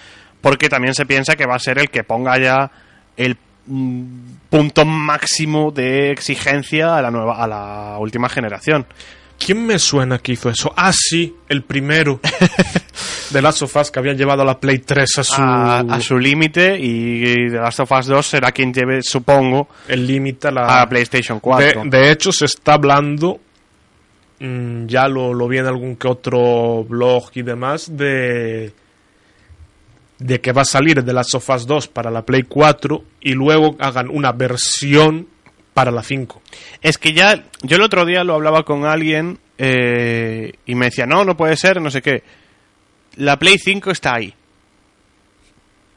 porque 0.44 0.68
también 0.68 0.94
se 0.94 1.07
piensa 1.07 1.37
que 1.37 1.46
va 1.46 1.57
a 1.57 1.59
ser 1.59 1.79
el 1.79 1.88
que 1.88 2.05
ponga 2.05 2.38
ya 2.38 2.70
el 3.16 3.38
mm, 3.66 4.05
punto 4.50 4.85
máximo 4.85 5.70
de 5.70 6.11
exigencia 6.11 6.98
a 6.98 7.00
la 7.00 7.11
nueva 7.11 7.42
a 7.42 7.46
la 7.46 7.96
última 7.98 8.29
generación. 8.29 8.87
¿Quién 9.38 9.64
me 9.66 9.79
suena 9.79 10.18
que 10.18 10.33
hizo 10.33 10.50
eso? 10.50 10.70
Ah, 10.77 10.92
sí, 10.92 11.35
el 11.48 11.62
primero 11.62 12.20
de 13.35 13.42
Last 13.42 13.62
of 13.62 13.77
Us 13.77 13.90
que 13.90 13.99
habían 13.99 14.16
llevado 14.16 14.42
a 14.42 14.44
la 14.47 14.59
Play 14.59 14.79
3 14.79 15.18
a 15.18 15.25
su, 15.25 15.42
a, 15.42 15.81
a 15.81 16.01
su 16.01 16.16
límite 16.16 16.79
y 16.79 17.51
The 17.51 17.57
Last 17.57 17.81
of 17.81 17.92
Us 17.92 18.07
2 18.07 18.27
será 18.27 18.53
quien 18.53 18.73
lleve, 18.73 19.03
supongo, 19.03 19.68
el 19.88 20.07
límite 20.07 20.49
a 20.49 20.51
la 20.53 20.83
a 20.83 20.88
PlayStation 20.88 21.40
4. 21.40 21.83
De, 21.85 21.90
de 21.90 22.11
hecho, 22.11 22.33
se 22.33 22.47
está 22.47 22.75
hablando, 22.75 23.40
mm, 24.38 24.87
ya 24.87 25.09
lo, 25.09 25.35
lo 25.35 25.47
vi 25.49 25.59
en 25.59 25.66
algún 25.66 25.97
que 25.97 26.09
otro 26.09 26.85
blog 26.85 27.31
y 27.35 27.42
demás, 27.42 27.94
de, 27.94 28.73
de 30.18 30.40
que 30.40 30.53
va 30.53 30.62
a 30.62 30.66
salir 30.66 31.05
The 31.05 31.12
Last 31.12 31.35
of 31.35 31.51
Us 31.51 31.66
2 31.66 31.88
para 31.88 32.11
la 32.11 32.23
Play 32.23 32.44
4 32.44 33.05
y 33.20 33.33
luego 33.33 33.77
hagan 33.81 34.09
una 34.09 34.33
versión 34.33 35.29
para 35.75 35.90
la 35.90 36.03
5. 36.03 36.40
Es 36.81 36.99
que 36.99 37.12
ya, 37.12 37.44
yo 37.62 37.77
el 37.77 37.83
otro 37.83 38.07
día 38.07 38.23
lo 38.23 38.35
hablaba 38.35 38.62
con 38.62 38.87
alguien 38.87 39.38
eh, 39.59 40.53
y 40.64 40.75
me 40.77 40.87
decía, 40.87 41.05
no, 41.05 41.25
no 41.25 41.37
puede 41.37 41.57
ser, 41.57 41.81
no 41.83 41.90
sé 41.90 42.01
qué. 42.01 42.23
La 43.16 43.38
Play 43.38 43.59
5 43.59 43.90
está 43.90 44.14
ahí, 44.14 44.35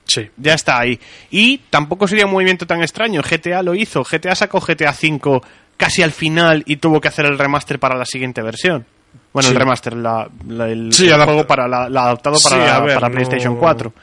Sí. 0.05 0.29
ya 0.37 0.53
está 0.53 0.79
ahí. 0.79 0.99
Y 1.31 1.57
tampoco 1.69 2.07
sería 2.07 2.25
un 2.25 2.31
movimiento 2.31 2.65
tan 2.65 2.81
extraño, 2.81 3.21
GTA 3.21 3.61
lo 3.63 3.75
hizo, 3.75 4.03
GTA 4.03 4.35
sacó 4.35 4.59
GTA 4.61 4.93
5 4.93 5.41
casi 5.75 6.01
al 6.01 6.11
final 6.11 6.63
y 6.65 6.77
tuvo 6.77 7.01
que 7.01 7.09
hacer 7.09 7.25
el 7.25 7.37
remaster 7.37 7.79
para 7.79 7.95
la 7.97 8.05
siguiente 8.05 8.41
versión. 8.41 8.85
Bueno, 9.33 9.49
Sí. 9.49 9.53
el 9.53 9.59
remaster, 9.59 9.93
la, 9.95 10.27
la- 10.47 10.69
el, 10.69 10.93
Sí, 10.93 11.07
el 11.07 11.21
juego 11.23 11.45
para 11.45 11.67
la, 11.67 11.89
la 11.89 12.03
adaptado 12.03 12.37
para, 12.43 12.79
ver, 12.79 13.01
no- 13.01 13.11
PlayStation 13.11 13.55
4. 13.57 13.93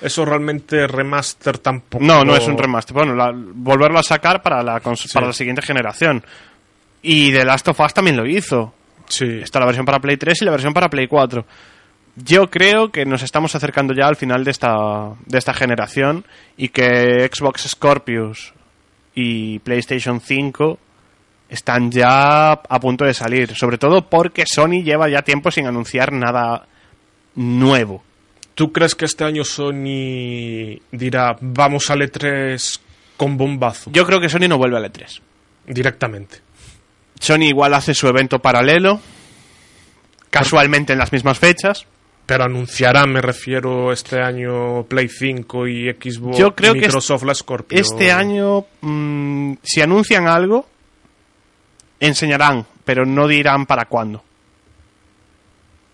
Eso 0.00 0.24
realmente 0.24 0.86
remaster 0.86 1.58
tampoco. 1.58 2.04
No, 2.04 2.24
no 2.24 2.36
es 2.36 2.46
un 2.46 2.58
remaster. 2.58 2.94
Bueno, 2.94 3.14
volverlo 3.54 3.98
a 3.98 4.02
sacar 4.02 4.42
para 4.42 4.62
la, 4.62 4.80
para 4.80 5.26
la 5.26 5.32
siguiente 5.32 5.62
generación. 5.62 6.22
Y 7.02 7.32
The 7.32 7.44
Last 7.44 7.68
of 7.68 7.80
Us 7.80 7.94
también 7.94 8.16
lo 8.16 8.26
hizo. 8.26 8.74
Sí. 9.06 9.24
Está 9.42 9.60
la 9.60 9.66
versión 9.66 9.86
para 9.86 10.00
Play 10.00 10.16
3 10.16 10.42
y 10.42 10.44
la 10.46 10.50
versión 10.50 10.74
para 10.74 10.88
Play 10.88 11.06
4. 11.06 11.46
Yo 12.16 12.48
creo 12.48 12.92
que 12.92 13.04
nos 13.04 13.22
estamos 13.22 13.54
acercando 13.54 13.92
ya 13.92 14.06
al 14.06 14.16
final 14.16 14.44
de 14.44 14.50
esta, 14.52 15.14
de 15.26 15.38
esta 15.38 15.52
generación 15.52 16.24
y 16.56 16.68
que 16.68 17.28
Xbox 17.32 17.68
Scorpius 17.68 18.54
y 19.14 19.58
PlayStation 19.60 20.20
5 20.20 20.78
están 21.48 21.90
ya 21.90 22.52
a 22.52 22.80
punto 22.80 23.04
de 23.04 23.14
salir. 23.14 23.54
Sobre 23.56 23.78
todo 23.78 24.08
porque 24.08 24.44
Sony 24.46 24.82
lleva 24.82 25.08
ya 25.08 25.22
tiempo 25.22 25.50
sin 25.50 25.66
anunciar 25.66 26.12
nada 26.12 26.66
nuevo. 27.34 28.04
¿Tú 28.54 28.72
crees 28.72 28.94
que 28.94 29.04
este 29.06 29.24
año 29.24 29.44
Sony 29.44 30.78
dirá 30.92 31.36
vamos 31.40 31.90
al 31.90 32.02
E3 32.02 32.78
con 33.16 33.36
bombazo? 33.36 33.90
Yo 33.92 34.06
creo 34.06 34.20
que 34.20 34.28
Sony 34.28 34.48
no 34.48 34.58
vuelve 34.58 34.76
al 34.76 34.84
E3. 34.84 35.20
Directamente. 35.66 36.38
Sony 37.18 37.48
igual 37.48 37.74
hace 37.74 37.94
su 37.94 38.06
evento 38.06 38.38
paralelo, 38.38 39.00
casualmente 40.30 40.92
en 40.92 40.98
las 40.98 41.12
mismas 41.12 41.38
fechas. 41.38 41.86
Pero 42.26 42.44
anunciará, 42.44 43.06
me 43.06 43.20
refiero, 43.20 43.92
este 43.92 44.20
año 44.20 44.84
Play 44.84 45.08
5 45.08 45.68
y 45.68 45.92
Xbox 45.92 46.38
Yo 46.38 46.54
creo 46.54 46.74
y 46.74 46.80
que 46.80 46.86
Microsoft 46.86 47.24
la 47.24 47.34
Scorpio. 47.34 47.78
Este 47.78 48.10
año, 48.12 48.64
mm, 48.80 49.54
si 49.62 49.82
anuncian 49.82 50.26
algo, 50.26 50.66
enseñarán, 52.00 52.64
pero 52.84 53.04
no 53.04 53.28
dirán 53.28 53.66
para 53.66 53.84
cuándo. 53.84 54.24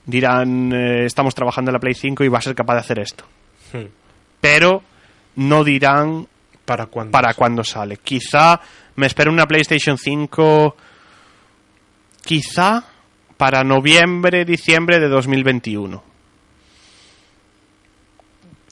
Dirán, 0.06 0.72
eh, 0.72 1.04
estamos 1.04 1.34
trabajando 1.34 1.70
en 1.70 1.74
la 1.74 1.80
Play 1.80 1.94
5 1.94 2.22
y 2.22 2.28
va 2.28 2.38
a 2.38 2.42
ser 2.42 2.54
capaz 2.54 2.74
de 2.74 2.80
hacer 2.80 2.98
esto. 3.00 3.24
Hmm. 3.72 3.86
Pero 4.40 4.82
no 5.36 5.64
dirán 5.64 6.28
¿Para 6.64 6.86
cuándo? 6.86 7.10
para 7.10 7.34
cuándo 7.34 7.64
sale. 7.64 7.96
Quizá 7.96 8.60
me 8.94 9.06
espero 9.06 9.32
una 9.32 9.46
PlayStation 9.46 9.98
5, 9.98 10.76
quizá 12.24 12.84
para 13.36 13.64
noviembre, 13.64 14.44
diciembre 14.44 15.00
de 15.00 15.08
2021. 15.08 16.09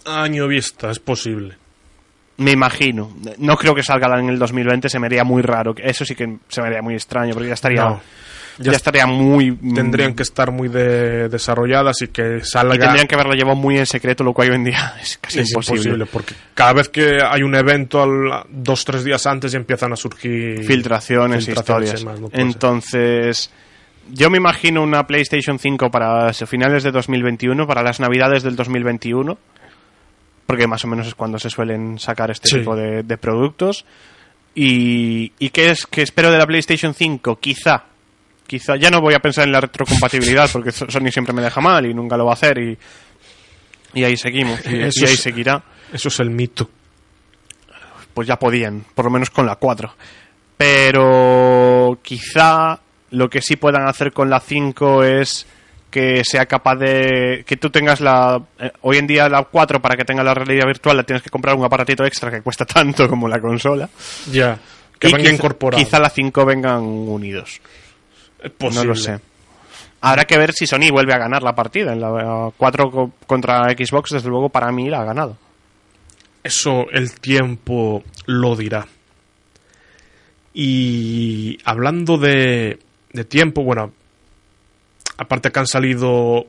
Año 0.09 0.47
vista, 0.49 0.91
es 0.91 0.99
posible. 0.99 1.57
Me 2.39 2.53
imagino. 2.53 3.15
No 3.39 3.57
creo 3.57 3.75
que 3.75 3.83
salga 3.83 4.19
en 4.19 4.29
el 4.29 4.39
2020, 4.39 4.89
se 4.89 4.99
me 4.99 5.07
haría 5.07 5.25
muy 5.25 5.43
raro. 5.43 5.75
Eso 5.77 6.05
sí 6.05 6.15
que 6.15 6.37
se 6.49 6.61
me 6.63 6.69
haría 6.69 6.83
muy 6.83 6.95
extraño, 6.95 7.33
porque 7.35 7.49
ya 7.49 7.55
estaría, 7.55 7.85
No. 7.85 8.01
ya, 8.59 8.71
Ya 8.71 8.77
estaría 8.77 9.07
muy... 9.09 9.57
Tendrían 9.75 10.15
que 10.15 10.23
estar 10.23 10.53
muy 10.53 10.69
de- 10.69 11.29
desarrolladas 11.29 12.01
y 12.03 12.09
que 12.09 12.41
salga. 12.45 12.77
Y 12.77 12.79
tendrían 12.79 13.09
que 13.09 13.17
haberlo 13.17 13.35
llevado 13.35 13.57
muy 13.57 13.77
en 13.77 13.87
secreto, 13.87 14.23
lo 14.23 14.33
cual 14.33 14.51
hoy 14.51 14.55
en 14.57 14.65
día 14.65 14.95
es 15.03 15.19
casi 15.19 15.41
es 15.41 15.51
imposible. 15.51 15.81
imposible. 15.95 16.07
porque 16.07 16.35
cada 16.55 16.75
vez 16.75 16.89
que 16.89 17.19
hay 17.29 17.43
un 17.43 17.57
evento, 17.57 18.03
al, 18.05 18.45
dos 18.49 18.85
tres 18.85 19.03
días 19.03 19.27
antes 19.27 19.51
ya 19.51 19.59
empiezan 19.59 19.93
a 19.93 19.97
surgir 19.97 20.65
Filtraciones, 20.65 21.45
filtraciones 21.45 21.89
historias. 21.95 22.03
y 22.03 22.05
más, 22.05 22.21
no 22.21 22.29
puede 22.29 22.37
ser. 22.41 22.47
Entonces, 22.47 23.51
yo 24.13 24.31
me 24.31 24.39
imagino 24.39 24.83
una 24.85 25.09
PlayStation 25.09 25.59
5 25.59 25.91
para 25.91 26.33
finales 26.33 26.85
de 26.85 26.93
2021, 26.93 27.67
para 27.67 27.83
las 27.83 27.99
navidades 27.99 28.45
del 28.45 28.55
2021, 28.55 29.37
porque 30.49 30.67
más 30.67 30.83
o 30.83 30.89
menos 30.89 31.07
es 31.07 31.15
cuando 31.15 31.39
se 31.39 31.51
suelen 31.51 31.99
sacar 31.99 32.31
este 32.31 32.49
Sí. 32.49 32.57
tipo 32.61 32.75
de, 32.75 33.03
de 33.03 33.19
productos. 33.19 33.85
¿Y, 34.55 35.31
y 35.39 35.51
qué 35.51 35.71
es 35.71 35.87
que 35.87 36.01
espero 36.01 36.31
de 36.31 36.39
la 36.39 36.47
PlayStation 36.47 36.95
5? 36.95 37.37
Quizá, 37.39 37.85
quizá, 38.47 38.77
ya 38.77 38.91
no 38.91 39.03
voy 39.03 39.13
a 39.13 39.19
pensar 39.21 39.45
en 39.45 39.53
la 39.53 39.61
retrocompatibilidad, 39.61 40.49
porque 40.51 40.73
Sony 40.73 41.11
siempre 41.13 41.35
me 41.35 41.43
deja 41.43 41.61
mal 41.61 41.85
y 41.85 41.93
nunca 41.93 42.17
lo 42.17 42.25
va 42.25 42.31
a 42.31 42.35
hacer 42.35 42.57
y, 42.59 42.79
y 43.93 44.05
ahí 44.05 44.17
seguimos, 44.17 44.59
y, 44.65 44.69
ahí 44.77 44.83
es- 44.89 45.21
seguirá 45.21 45.63
Eso 45.93 46.09
es 46.09 46.19
el 46.21 46.31
mito. 46.31 46.69
pues 48.15 48.27
ya 48.27 48.39
podían, 48.39 48.87
por 48.95 49.05
lo 49.05 49.11
menos 49.11 49.29
con 49.29 49.45
la 49.45 49.57
4. 49.57 49.95
Pero 50.57 51.99
quizá 52.03 52.81
lo 53.11 53.29
que 53.31 53.43
sí 53.43 53.57
puedan 53.57 53.87
hacer 53.87 54.13
con 54.13 54.29
la 54.31 54.41
5 54.41 55.05
es 55.05 55.47
que 55.91 56.23
sea 56.25 56.47
capaz 56.47 56.77
de 56.77 57.45
que 57.47 57.57
tú 57.57 57.71
tengas 57.71 58.01
la 58.01 58.43
eh, 58.59 58.71
hoy 58.83 58.99
en 58.99 59.07
día 59.07 59.29
la 59.29 59.43
4 59.45 59.81
para 59.81 59.97
que 59.97 60.05
tenga 60.05 60.23
la 60.23 60.35
realidad 60.35 60.67
virtual 60.67 60.97
la 60.99 61.03
tienes 61.03 61.23
que 61.23 61.31
comprar 61.31 61.55
un 61.57 61.65
aparatito 61.65 62.05
extra 62.05 62.31
que 62.31 62.43
cuesta 62.43 62.65
tanto 62.67 63.09
como 63.09 63.27
la 63.29 63.41
consola 63.41 63.89
Ya. 64.31 64.59
Que 64.99 65.09
Y 65.09 65.13
venga 65.13 65.25
quizá- 65.31 65.35
incorporado. 65.35 65.83
quizá 65.85 65.99
la 65.99 66.11
5 66.11 66.45
vengan 66.45 66.83
unidos 66.83 67.61
Es 68.43 68.51
no 68.51 68.57
posible. 68.59 68.85
lo 68.87 68.95
sé 68.97 69.19
habrá 70.01 70.25
que 70.27 70.39
ver 70.39 70.53
si 70.53 70.67
Sony 70.67 70.91
vuelve 70.93 71.13
a 71.15 71.19
ganar 71.19 71.43
la 71.43 71.55
partida 71.55 71.93
en 71.93 72.01
la 72.01 72.51
4 72.57 72.91
co- 72.91 73.13
contra 73.27 73.65
Xbox 73.71 74.11
desde 74.11 74.29
luego 74.29 74.49
para 74.49 74.71
mí 74.71 74.89
la 74.89 75.01
ha 75.01 75.05
ganado 75.05 75.37
Eso 76.45 76.87
el 76.93 77.19
tiempo 77.19 78.03
lo 78.27 78.55
dirá. 78.57 78.87
Y 80.55 81.59
hablando 81.65 82.17
de, 82.19 82.79
de 83.13 83.25
tiempo, 83.25 83.63
bueno, 83.63 83.93
aparte 85.19 85.51
que 85.51 85.59
han 85.59 85.67
salido, 85.67 86.47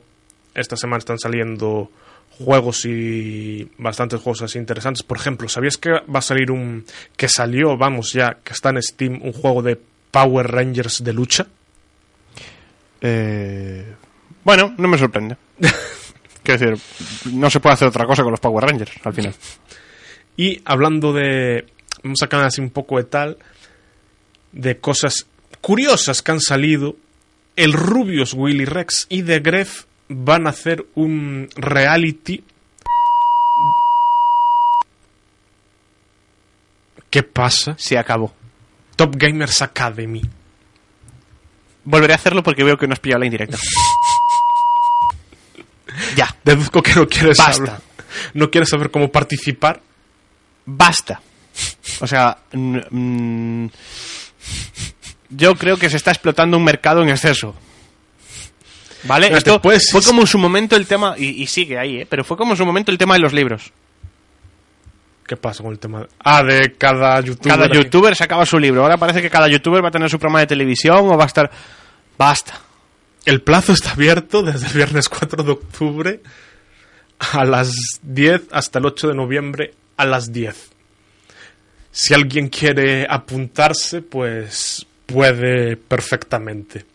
esta 0.56 0.78
semana 0.78 1.00
están 1.00 1.20
saliendo 1.20 1.92
juegos 2.38 2.86
y 2.86 3.70
bastantes 3.78 4.22
juegos 4.22 4.44
así 4.44 4.58
interesantes. 4.58 5.04
Por 5.04 5.18
ejemplo, 5.18 5.50
¿sabías 5.50 5.76
que 5.78 5.92
va 5.92 6.20
a 6.20 6.22
salir 6.22 6.52
un, 6.52 6.86
que 7.18 7.28
salió, 7.28 7.78
vamos 7.78 8.14
ya, 8.14 8.38
que 8.44 8.54
está 8.54 8.70
en 8.70 8.82
Steam, 8.82 9.20
un 9.22 9.34
juego 9.34 9.62
de 9.62 9.78
Power 10.12 10.50
Rangers 10.50 11.04
de 11.04 11.14
lucha? 11.14 11.48
Eh, 13.02 13.96
bueno 14.44 14.76
no 14.78 14.90
me 14.90 14.98
sorprende 14.98 15.38
quiero 16.44 16.60
decir 16.60 17.32
no 17.32 17.50
se 17.50 17.62
puede 17.62 17.76
hacer 17.76 17.88
otra 17.88 18.06
cosa 18.06 18.24
con 18.24 18.32
los 18.32 18.42
Power 18.42 18.66
Rangers 18.66 18.92
al 19.06 19.14
final 19.14 19.34
Y 20.40 20.62
hablando 20.64 21.12
de. 21.12 21.66
Vamos 22.02 22.22
a 22.22 22.24
sacar 22.26 22.46
así 22.46 22.62
un 22.62 22.70
poco 22.70 22.96
de 22.96 23.04
tal. 23.04 23.38
De 24.54 24.78
cosas 24.78 25.28
curiosas 25.60 26.22
que 26.22 26.32
han 26.32 26.40
salido. 26.40 26.96
El 27.60 27.74
Rubius 27.74 28.34
Willy 28.34 28.64
Rex 28.64 29.06
y 29.10 29.22
The 29.22 29.42
Gref 29.42 29.84
van 30.08 30.48
a 30.48 30.52
hacer 30.52 30.86
un 30.96 31.50
reality. 31.58 32.42
¿Qué 37.10 37.24
pasa? 37.24 37.76
se 37.78 37.98
acabó 37.98 38.34
Top 38.96 39.14
Gamers 39.18 39.62
Academy. 39.62 40.22
Volveré 41.84 42.14
a 42.14 42.16
hacerlo 42.16 42.44
porque 42.44 42.64
veo 42.64 42.78
que 42.78 42.88
no 42.88 42.94
has 42.94 43.00
pillado 43.00 43.20
la 43.20 43.26
indirecta. 43.26 43.58
ya, 46.16 46.34
Deduzco 46.46 46.82
que 46.82 46.96
no 46.96 47.08
quieres 47.08 47.38
Basta. 47.38 47.66
saber. 47.66 47.82
No 48.36 48.50
quieres 48.50 48.70
saber 48.70 48.90
cómo 48.90 49.12
participar. 49.12 49.82
basta. 50.66 51.22
O 52.00 52.08
sea, 52.08 52.38
mm, 52.54 53.66
yo 55.30 55.56
creo 55.56 55.78
que 55.78 55.90
se 55.90 55.98
está 55.98 56.12
explotando 56.12 56.58
un 56.58 56.64
mercado 56.64 57.02
en 57.02 57.10
exceso. 57.10 57.56
¿Vale? 59.04 59.28
Esto 59.36 59.62
pues, 59.62 59.90
fue 59.92 60.04
como 60.04 60.22
en 60.22 60.28
su 60.28 60.38
momento 60.38 60.76
el 60.76 60.86
tema, 60.86 61.16
y, 61.18 61.42
y 61.42 61.48
sigue 61.48 61.78
ahí, 61.80 62.02
¿eh? 62.02 62.08
pero 62.10 62.24
fue 62.24 62.36
como 62.36 62.52
en 62.54 62.58
su 62.58 62.66
momento 62.66 62.92
el 62.92 62.98
tema 62.98 63.14
de 63.14 63.22
los 63.22 63.32
libros. 63.34 63.72
¿Qué 65.26 65.38
pasa 65.38 65.64
con 65.64 65.72
el 65.72 65.80
tema? 65.80 66.02
de- 66.02 66.08
Ah, 66.20 66.44
de 66.44 66.74
cada 66.74 67.22
youtuber. 67.22 67.56
Cada 67.58 67.72
youtuber 67.72 68.16
sacaba 68.16 68.46
su 68.46 68.58
libro. 68.60 68.82
Ahora 68.82 68.98
parece 68.98 69.22
que 69.22 69.30
cada 69.30 69.48
youtuber 69.48 69.84
va 69.84 69.90
a 69.90 69.92
tener 69.92 70.10
su 70.10 70.18
programa 70.18 70.40
de 70.40 70.48
televisión 70.48 70.98
o 71.08 71.16
va 71.18 71.24
a 71.24 71.28
estar... 71.28 71.50
Basta. 72.18 72.60
El 73.26 73.42
plazo 73.42 73.72
está 73.74 73.92
abierto 73.92 74.42
desde 74.42 74.68
el 74.68 74.74
viernes 74.74 75.08
4 75.08 75.44
de 75.44 75.52
octubre 75.52 76.22
a 77.20 77.46
las 77.46 77.72
10 78.02 78.48
hasta 78.52 78.80
el 78.80 78.86
8 78.88 79.10
de 79.10 79.14
noviembre 79.16 79.74
a 79.98 80.06
las 80.06 80.34
10. 80.34 80.70
Si 81.92 82.14
alguien 82.14 82.50
quiere 82.50 83.06
apuntarse, 83.10 84.02
pues 84.02 84.86
puede 85.12 85.78
perfectamente. 85.78 86.86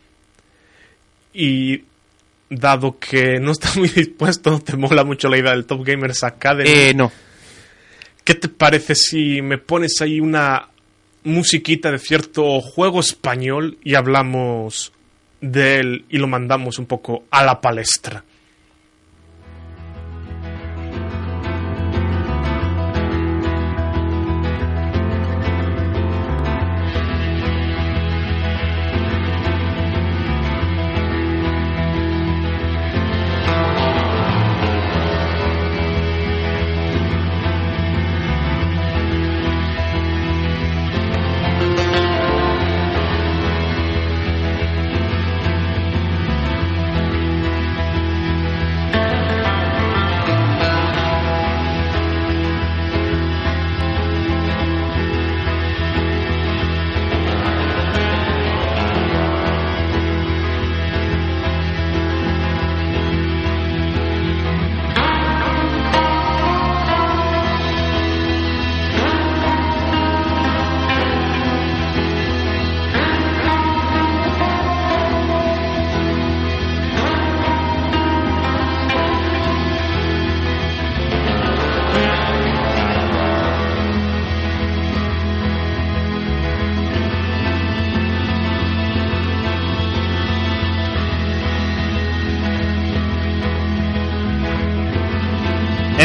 Y 1.33 1.83
dado 2.49 2.99
que 2.99 3.41
no 3.41 3.53
estás 3.53 3.77
muy 3.77 3.89
dispuesto, 3.89 4.51
no 4.51 4.61
te 4.65 4.77
mola 4.77 5.05
mucho 5.05 5.29
la 5.29 5.39
idea 5.39 5.53
del 5.53 5.67
Top 5.67 5.85
Gamers 5.85 6.23
Academy, 6.23 6.69
Eh, 6.71 6.95
no. 6.95 7.11
¿qué 8.23 8.35
te 8.35 8.49
parece 8.49 8.95
si 8.95 9.43
me 9.43 9.59
pones 9.59 10.01
ahí 10.01 10.21
una 10.21 10.69
musiquita 11.25 11.91
de 11.91 11.99
cierto 11.99 12.61
juego 12.61 13.01
español 13.01 13.79
y 13.83 13.95
hablamos 13.95 14.93
de 15.41 15.79
él 15.81 16.05
y 16.09 16.19
lo 16.19 16.27
mandamos 16.27 16.79
un 16.79 16.87
poco 16.87 17.25
a 17.31 17.45
la 17.45 17.61
palestra? 17.61 18.25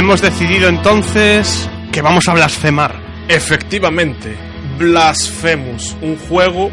Hemos 0.10 0.22
decidido 0.24 0.69
entonces 0.69 1.69
que 1.91 2.02
vamos 2.02 2.28
a 2.28 2.34
blasfemar. 2.34 3.00
Efectivamente, 3.28 4.36
Blasphemous, 4.80 5.95
un 6.02 6.17
juego 6.17 6.72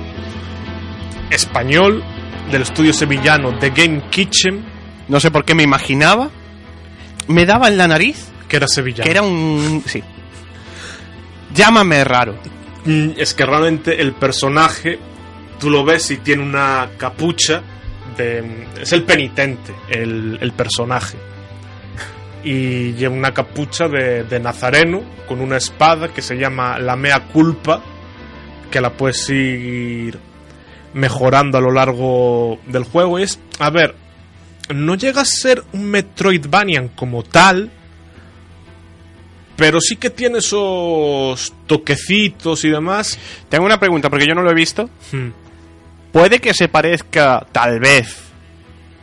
español 1.28 2.02
del 2.50 2.62
estudio 2.62 2.94
sevillano 2.94 3.58
The 3.58 3.68
Game 3.76 4.04
Kitchen, 4.08 4.64
No 5.08 5.20
sé 5.20 5.30
por 5.30 5.44
qué 5.44 5.54
me 5.54 5.64
imaginaba. 5.64 6.30
Me 7.28 7.44
daba 7.44 7.68
en 7.68 7.76
la 7.76 7.86
nariz 7.86 8.26
que 8.48 8.56
era 8.56 8.66
sevillano. 8.68 9.04
que 9.04 9.10
era 9.10 9.20
un... 9.20 9.82
Sí. 9.84 10.02
Llámame 11.54 12.04
raro. 12.04 12.38
Mm, 12.86 13.10
Es 13.18 13.34
que 13.34 13.44
realmente 13.44 14.00
el 14.00 14.14
personaje, 14.14 14.98
tú 15.60 15.68
lo 15.68 15.84
ves 15.84 16.10
y 16.10 16.16
tiene 16.16 16.42
una 16.42 16.88
capucha 16.96 17.60
de... 18.16 18.66
Es 18.80 18.94
el 18.94 19.02
penitente, 19.02 19.74
el, 19.90 20.38
el 20.40 20.52
personaje. 20.52 21.18
Y 22.48 22.92
lleva 22.92 23.12
una 23.12 23.34
capucha 23.34 23.88
de, 23.88 24.22
de 24.22 24.38
nazareno 24.38 25.02
con 25.26 25.40
una 25.40 25.56
espada 25.56 26.14
que 26.14 26.22
se 26.22 26.36
llama 26.36 26.78
la 26.78 26.94
mea 26.94 27.24
culpa, 27.24 27.82
que 28.70 28.80
la 28.80 28.92
puedes 28.92 29.28
ir 29.30 30.16
mejorando 30.94 31.58
a 31.58 31.60
lo 31.60 31.72
largo 31.72 32.60
del 32.66 32.84
juego. 32.84 33.18
Es, 33.18 33.40
a 33.58 33.70
ver, 33.70 33.96
no 34.74 34.94
llega 34.94 35.22
a 35.22 35.24
ser 35.24 35.64
un 35.72 35.86
Metroidvanian 35.90 36.88
como 36.88 37.24
tal, 37.24 37.70
pero 39.56 39.80
sí 39.80 39.96
que 39.96 40.10
tiene 40.10 40.38
esos 40.38 41.52
toquecitos 41.66 42.64
y 42.64 42.70
demás. 42.70 43.18
Tengo 43.48 43.64
una 43.64 43.80
pregunta 43.80 44.08
porque 44.08 44.26
yo 44.26 44.34
no 44.34 44.42
lo 44.42 44.50
he 44.50 44.54
visto. 44.54 44.88
Hmm. 45.10 45.30
¿Puede 46.12 46.38
que 46.40 46.54
se 46.54 46.68
parezca, 46.68 47.44
tal 47.52 47.80
vez, 47.80 48.16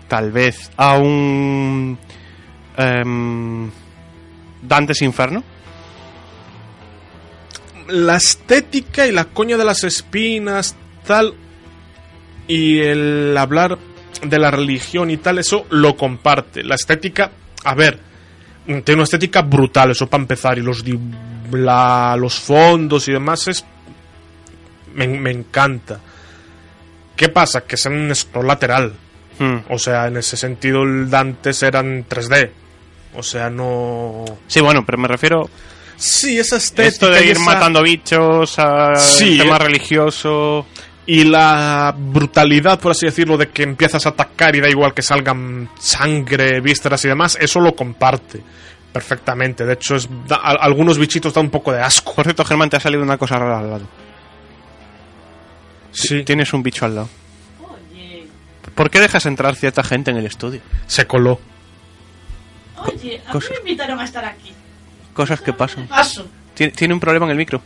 tal 0.08 0.32
vez, 0.32 0.72
a 0.78 0.98
un... 0.98 1.98
em, 2.78 3.70
Dantes 4.62 5.02
Inferno? 5.02 5.44
La 7.90 8.16
estética 8.16 9.06
y 9.06 9.12
la 9.12 9.26
coña 9.26 9.58
de 9.58 9.66
las 9.66 9.84
espinas, 9.84 10.76
tal, 11.06 11.34
y 12.48 12.80
el 12.80 13.36
hablar 13.38 13.78
de 14.22 14.40
la 14.40 14.52
religión 14.52 15.12
y 15.12 15.18
tal, 15.18 15.40
eso 15.40 15.66
lo 15.70 15.98
comparte. 15.98 16.64
La 16.64 16.76
estética, 16.76 17.32
a 17.66 17.76
ver, 17.76 18.00
tiene 18.66 18.94
una 18.96 19.04
estética 19.04 19.42
brutal, 19.42 19.92
eso 19.92 20.08
para 20.08 20.24
empezar, 20.24 20.58
y 20.58 20.62
los, 20.62 20.84
la- 21.52 22.16
los 22.18 22.40
fondos 22.40 23.08
y 23.10 23.12
demás 23.12 23.48
es 23.50 23.66
me, 24.96 25.08
me 25.08 25.32
encanta. 25.32 26.00
¿Qué 27.16 27.30
pasa? 27.30 27.62
Que 27.66 27.76
es 27.76 27.86
un 27.86 28.14
scroll 28.16 28.48
lateral. 28.48 28.94
Hmm. 29.40 29.58
O 29.70 29.78
sea, 29.80 30.08
en 30.08 30.18
ese 30.18 30.38
sentido 30.38 30.84
el 30.84 31.10
de 31.10 31.18
antes 31.18 31.62
eran 31.64 32.06
3D. 32.08 32.50
O 33.16 33.24
sea, 33.24 33.50
no... 33.50 34.26
Sí, 34.48 34.60
bueno, 34.62 34.84
pero 34.86 34.98
me 34.98 35.08
refiero 35.08 35.50
Sí, 35.96 36.38
esa 36.40 36.58
estética. 36.58 36.88
esto 36.88 37.10
de 37.10 37.24
ir 37.26 37.32
esa- 37.34 37.42
matando 37.42 37.82
bichos, 37.84 38.58
a 38.60 38.96
Sí, 38.96 39.38
tema 39.38 39.56
eh. 39.58 39.60
religioso. 39.60 40.66
Y 41.06 41.26
la 41.26 41.94
brutalidad, 41.98 42.80
por 42.80 42.92
así 42.94 43.06
decirlo, 43.06 43.38
de 43.38 43.50
que 43.50 43.64
empiezas 43.64 44.06
a 44.06 44.10
atacar 44.10 44.56
y 44.56 44.62
da 44.62 44.70
igual 44.70 44.94
que 44.94 45.02
salgan 45.02 45.70
sangre, 45.80 46.62
vísceras 46.62 47.04
y 47.06 47.10
demás, 47.10 47.38
eso 47.40 47.60
lo 47.60 47.76
comparte 47.76 48.42
perfectamente. 48.92 49.66
De 49.66 49.74
hecho, 49.74 49.96
es, 49.96 50.08
da- 50.28 50.38
a- 50.38 50.52
algunos 50.64 50.98
bichitos 50.98 51.34
dan 51.34 51.46
un 51.46 51.52
poco 51.52 51.72
de 51.74 51.82
asco. 51.82 52.14
Por 52.16 52.24
cierto, 52.26 52.44
Germán, 52.46 52.70
te 52.70 52.78
ha 52.78 52.80
salido 52.80 53.04
una 53.04 53.18
cosa 53.18 53.36
rara 53.36 53.60
al 53.60 53.70
lado. 53.70 53.88
Sí, 55.92 56.24
Tienes 56.24 56.54
un 56.54 56.64
bicho 56.64 56.86
al 56.86 56.96
lado. 56.96 57.10
¿Por 58.76 58.90
qué 58.90 59.00
dejas 59.00 59.26
entrar 59.28 59.56
cierta 59.56 59.84
gente 59.84 60.10
en 60.12 60.18
el 60.18 60.26
estudio? 60.26 60.62
se 60.88 61.06
coló. 61.06 61.40
Oye, 62.88 63.18
a 63.18 63.28
mí 63.28 63.32
cosas. 63.32 63.52
me 63.52 63.58
invitaron 63.60 64.00
a 64.00 64.04
estar 64.06 64.26
aquí. 64.26 64.52
Cosas 65.14 65.42
que 65.42 65.54
pasan. 65.54 65.88
Paso. 65.88 66.28
Tiene, 66.54 66.72
tiene 66.74 66.94
un 66.94 67.00
problema 67.00 67.26
en 67.26 67.32
el 67.32 67.38
micro. 67.38 67.62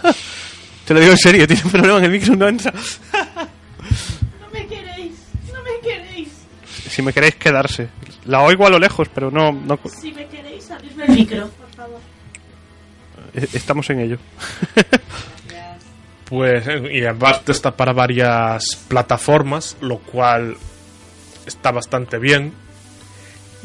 Te 0.84 0.94
lo 0.94 1.00
digo 1.00 1.12
en 1.12 1.18
serio, 1.18 1.46
tiene 1.46 1.62
un 1.64 1.70
problema 1.70 1.98
en 1.98 2.04
el 2.04 2.10
micro, 2.10 2.34
no 2.36 2.48
entra. 2.48 2.72
No 4.40 4.48
me 4.52 4.66
queréis, 4.66 5.12
no 5.52 5.62
me 5.62 5.80
queréis. 5.82 6.28
Si 6.88 7.02
me 7.02 7.12
queréis 7.12 7.34
quedarse. 7.36 7.88
La 8.24 8.40
oigo 8.42 8.66
a 8.66 8.70
lo 8.70 8.78
lejos, 8.78 9.08
pero 9.14 9.30
no, 9.30 9.52
no 9.52 9.78
Si 10.00 10.12
me 10.12 10.26
queréis, 10.26 10.70
abridme 10.70 11.04
el 11.04 11.10
micro, 11.12 11.48
por 11.48 11.70
favor. 11.76 12.00
eh, 13.34 13.46
estamos 13.52 13.88
en 13.90 14.00
ello. 14.00 14.18
Pues, 16.24 16.64
y 16.90 17.04
aparte 17.04 17.52
está 17.52 17.76
para 17.76 17.92
varias 17.92 18.64
plataformas, 18.88 19.76
lo 19.80 19.98
cual 19.98 20.56
está 21.46 21.70
bastante 21.70 22.18
bien. 22.18 22.52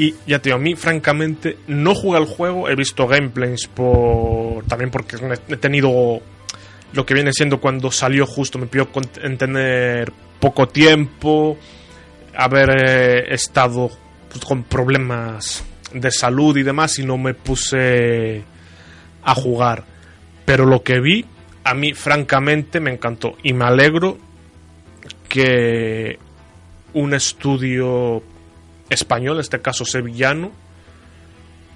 Y 0.03 0.15
ya 0.25 0.39
te 0.39 0.49
digo, 0.49 0.55
a 0.55 0.59
mí, 0.59 0.73
francamente, 0.75 1.57
no 1.67 1.93
jugué 1.93 2.17
al 2.17 2.25
juego, 2.25 2.67
he 2.67 2.75
visto 2.75 3.05
gameplays 3.07 3.67
por. 3.67 4.63
También 4.65 4.89
porque 4.89 5.17
he 5.49 5.57
tenido 5.57 6.21
lo 6.93 7.05
que 7.05 7.13
viene 7.13 7.31
siendo 7.33 7.59
cuando 7.59 7.91
salió 7.91 8.25
justo, 8.25 8.57
me 8.57 8.65
pidió 8.65 8.91
con- 8.91 9.07
en 9.21 9.37
tener 9.37 10.11
poco 10.39 10.67
tiempo, 10.67 11.55
haber 12.35 12.69
eh, 12.71 13.33
estado 13.33 13.91
pues, 14.31 14.43
con 14.43 14.63
problemas 14.63 15.63
de 15.93 16.09
salud 16.09 16.57
y 16.57 16.63
demás, 16.63 16.97
y 16.97 17.05
no 17.05 17.19
me 17.19 17.35
puse 17.35 18.41
a 19.23 19.35
jugar. 19.35 19.83
Pero 20.45 20.65
lo 20.65 20.81
que 20.81 20.99
vi, 20.99 21.25
a 21.63 21.75
mí 21.75 21.93
francamente 21.93 22.79
me 22.79 22.91
encantó. 22.91 23.35
Y 23.43 23.53
me 23.53 23.65
alegro 23.65 24.17
que 25.29 26.17
un 26.93 27.13
estudio 27.13 28.23
español, 28.91 29.35
en 29.35 29.41
este 29.41 29.61
caso 29.61 29.85
sevillano, 29.85 30.51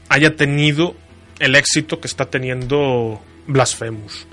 haya 0.10 0.36
tenido 0.36 0.96
el 1.40 1.56
éxito 1.56 2.00
que 2.00 2.08
está 2.08 2.26
teniendo 2.26 3.22
Blasphemous. 3.48 4.28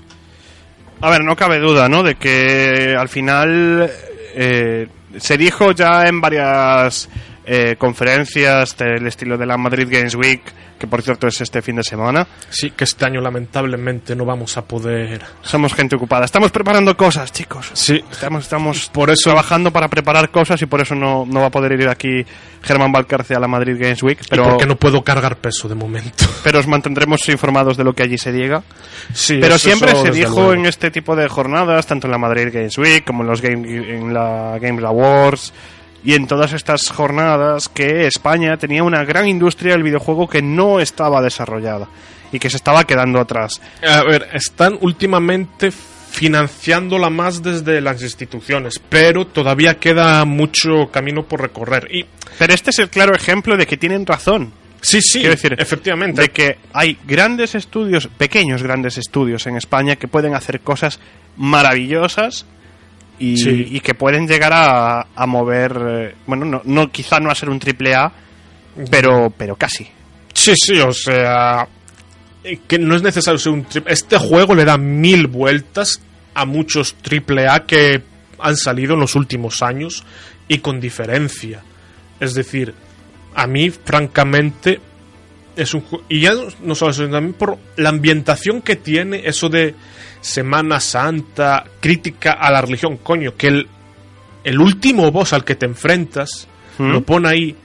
A 1.01 1.09
ver, 1.09 1.23
no 1.23 1.35
cabe 1.35 1.59
duda, 1.59 1.89
¿no? 1.89 2.03
De 2.03 2.15
que 2.15 2.95
al 2.97 3.09
final 3.09 3.91
eh, 4.35 4.87
se 5.17 5.37
dijo 5.37 5.71
ya 5.71 6.07
en 6.07 6.21
varias 6.21 7.09
eh, 7.45 7.75
conferencias 7.77 8.77
del 8.77 9.05
estilo 9.07 9.37
de 9.37 9.45
la 9.45 9.57
Madrid 9.57 9.87
Games 9.89 10.15
Week, 10.15 10.41
que 10.79 10.87
por 10.87 11.01
cierto 11.01 11.27
es 11.27 11.39
este 11.41 11.61
fin 11.61 11.75
de 11.77 11.83
semana. 11.83 12.27
Sí, 12.49 12.71
que 12.71 12.83
este 12.83 13.05
año 13.05 13.21
lamentablemente 13.21 14.15
no 14.15 14.25
vamos 14.25 14.57
a 14.57 14.65
poder. 14.65 15.21
Somos 15.41 15.73
gente 15.73 15.95
ocupada. 15.95 16.25
Estamos 16.25 16.51
preparando 16.51 16.95
cosas, 16.97 17.31
chicos. 17.31 17.69
Sí, 17.73 18.03
Estamos, 18.11 18.43
estamos 18.43 18.89
Por 18.89 19.09
eso- 19.09 19.29
trabajando 19.29 19.71
para 19.71 19.87
preparar 19.87 20.29
cosas 20.31 20.61
y 20.61 20.65
por 20.65 20.81
eso 20.81 20.95
no, 20.95 21.25
no 21.25 21.41
va 21.41 21.47
a 21.47 21.51
poder 21.51 21.73
ir 21.79 21.87
aquí 21.89 22.25
Germán 22.61 22.91
Valcarce 22.91 23.35
a 23.35 23.39
la 23.39 23.47
Madrid 23.47 23.75
Games 23.79 24.01
Week. 24.03 24.19
pero 24.29 24.43
Pero, 24.43 24.49
porque 24.55 24.65
no 24.65 24.75
puedo 24.77 25.03
cargar 25.03 25.37
peso 25.37 25.67
de 25.69 25.75
momento. 25.75 26.25
pero 26.43 26.59
os 26.59 26.67
mantendremos 26.67 27.27
informados 27.29 27.77
de 27.77 27.83
lo 27.83 27.93
que 27.93 28.03
allí 28.03 28.17
se 28.17 28.31
diga. 28.31 28.63
Sí, 29.13 29.37
Pero 29.41 29.57
siempre 29.57 29.95
se 29.95 30.11
dijo 30.11 30.35
luego. 30.35 30.53
en 30.53 30.65
este 30.65 30.91
tipo 30.91 31.15
de 31.15 31.27
jornadas, 31.27 31.85
tanto 31.87 32.07
en 32.07 32.11
la 32.11 32.17
Madrid 32.17 32.49
Games 32.53 32.77
Week 32.77 33.03
como 33.05 33.23
en, 33.23 33.29
los 33.29 33.41
game, 33.41 33.67
en 33.67 34.13
la 34.13 34.57
Games 34.61 34.83
Awards 34.83 35.53
y 36.03 36.13
en 36.15 36.27
todas 36.27 36.53
estas 36.53 36.89
jornadas, 36.89 37.69
que 37.69 38.07
España 38.07 38.57
tenía 38.57 38.83
una 38.83 39.03
gran 39.05 39.27
industria 39.27 39.73
del 39.73 39.83
videojuego 39.83 40.27
que 40.27 40.41
no 40.41 40.79
estaba 40.79 41.21
desarrollada 41.21 41.87
y 42.31 42.39
que 42.39 42.49
se 42.49 42.57
estaba 42.57 42.83
quedando 42.85 43.19
atrás. 43.19 43.61
A 43.87 44.03
ver, 44.03 44.27
están 44.33 44.77
últimamente 44.81 45.71
financiándola 45.71 47.09
más 47.09 47.41
desde 47.41 47.81
las 47.81 48.01
instituciones, 48.01 48.79
pero 48.89 49.25
todavía 49.27 49.79
queda 49.79 50.23
mucho 50.25 50.91
camino 50.91 51.23
por 51.23 51.41
recorrer. 51.41 51.87
Y 51.91 52.05
Pero 52.37 52.53
este 52.53 52.69
es 52.69 52.79
el 52.79 52.89
claro 52.89 53.15
ejemplo 53.15 53.57
de 53.57 53.65
que 53.65 53.77
tienen 53.77 54.05
razón. 54.05 54.53
sí, 54.81 55.01
sí, 55.01 55.19
Quiero 55.19 55.35
decir, 55.35 55.55
efectivamente. 55.57 56.21
de 56.21 56.29
que 56.29 56.57
hay 56.73 56.97
grandes 57.05 57.55
estudios, 57.55 58.07
pequeños 58.07 58.61
grandes 58.61 58.97
estudios 58.97 59.47
en 59.47 59.57
España 59.57 59.95
que 59.95 60.07
pueden 60.07 60.35
hacer 60.35 60.59
cosas 60.59 60.99
maravillosas 61.37 62.45
y, 63.19 63.37
Sí. 63.37 63.67
y 63.71 63.79
que 63.79 63.93
pueden 63.93 64.27
llegar 64.27 64.51
a, 64.53 65.07
a 65.15 65.25
mover, 65.25 65.77
eh, 65.87 66.15
bueno, 66.25 66.45
no, 66.45 66.61
no, 66.65 66.91
quizá 66.91 67.19
no 67.19 67.29
a 67.29 67.35
ser 67.35 67.49
un 67.49 67.59
triple 67.59 67.93
A, 67.95 68.11
pero, 68.89 69.31
pero 69.37 69.55
casi. 69.55 69.87
Sí, 70.33 70.53
sí, 70.55 70.79
o 70.79 70.91
sea, 70.93 71.67
eh, 72.43 72.59
que 72.67 72.79
no 72.79 72.95
es 72.95 73.03
necesario 73.03 73.37
ser 73.37 73.51
un 73.53 73.63
triple. 73.65 73.93
Este 73.93 74.17
juego 74.17 74.55
le 74.55 74.65
da 74.65 74.77
mil 74.77 75.27
vueltas 75.27 76.01
a 76.33 76.45
muchos 76.45 76.95
triple 76.95 77.47
A 77.47 77.65
que 77.65 78.01
han 78.39 78.57
salido 78.57 78.95
en 78.95 78.99
los 78.99 79.15
últimos 79.15 79.61
años 79.61 80.03
y 80.47 80.57
con 80.57 80.79
diferencia. 80.79 81.61
Es 82.19 82.33
decir, 82.33 82.73
a 83.35 83.47
mí, 83.47 83.69
francamente, 83.69 84.79
es 85.55 85.73
un 85.75 85.81
juego. 85.81 86.03
Y 86.09 86.21
ya 86.21 86.33
no- 86.33 86.47
no 86.63 86.75
solo 86.75 86.91
eso, 86.91 87.07
también 87.09 87.33
por 87.33 87.57
la 87.77 87.89
ambientación 87.89 88.61
que 88.61 88.75
tiene, 88.75 89.21
eso 89.25 89.49
de 89.49 89.75
Semana 90.23 90.79
Santa, 90.79 91.65
crítica 91.81 92.31
a 92.33 92.49
la 92.49 92.61
religión, 92.61 92.95
coño, 92.97 93.35
que 93.35 93.47
el, 93.47 93.67
el 94.45 94.59
último 94.59 95.11
boss 95.11 95.33
al 95.33 95.43
que 95.43 95.55
te 95.55 95.65
enfrentas, 95.65 96.47
¿Mm? 96.77 96.91
lo 96.91 97.01
pone 97.03 97.27
ahí, 97.29 97.55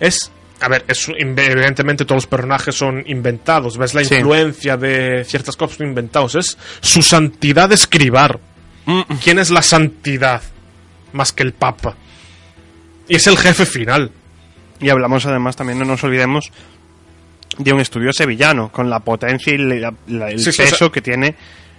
es. 0.00 0.32
A 0.62 0.68
ver, 0.68 0.86
es, 0.88 1.06
evidentemente 1.18 2.06
todos 2.06 2.22
los 2.22 2.26
personajes 2.26 2.74
son 2.74 3.02
inventados, 3.06 3.76
ves 3.76 3.92
la 3.92 4.02
Sí. 4.02 4.14
influencia 4.14 4.78
de 4.78 5.22
ciertas 5.26 5.54
cosas 5.54 5.80
inventados, 5.80 6.34
es 6.36 6.56
su 6.80 7.02
santidad 7.02 7.70
escribar. 7.72 8.40
Mm. 8.86 9.02
¿Quién 9.22 9.38
es 9.38 9.50
la 9.50 9.60
santidad? 9.60 10.40
Más 11.12 11.32
que 11.32 11.42
el 11.42 11.52
Papa. 11.52 11.94
Y 13.06 13.16
es 13.16 13.26
el 13.26 13.36
jefe 13.36 13.66
final. 13.66 14.10
Y 14.80 14.88
hablamos 14.88 15.26
además 15.26 15.56
también, 15.56 15.78
no 15.78 15.84
nos 15.84 16.02
olvidemos, 16.04 16.50
de 17.58 17.72
un 17.74 17.80
estudio 17.80 18.12
sevillano, 18.14 18.72
con 18.72 18.88
la 18.88 19.00
potencia 19.00 19.52
y 19.52 19.58
la- 19.58 19.92
la- 20.06 20.30
el 20.30 20.38
Sí, 20.38 20.52
sí, 20.52 20.62
o 20.62 20.64
peso 20.64 20.76
sea- 20.76 20.88
que 20.90 21.02
tiene 21.02 21.34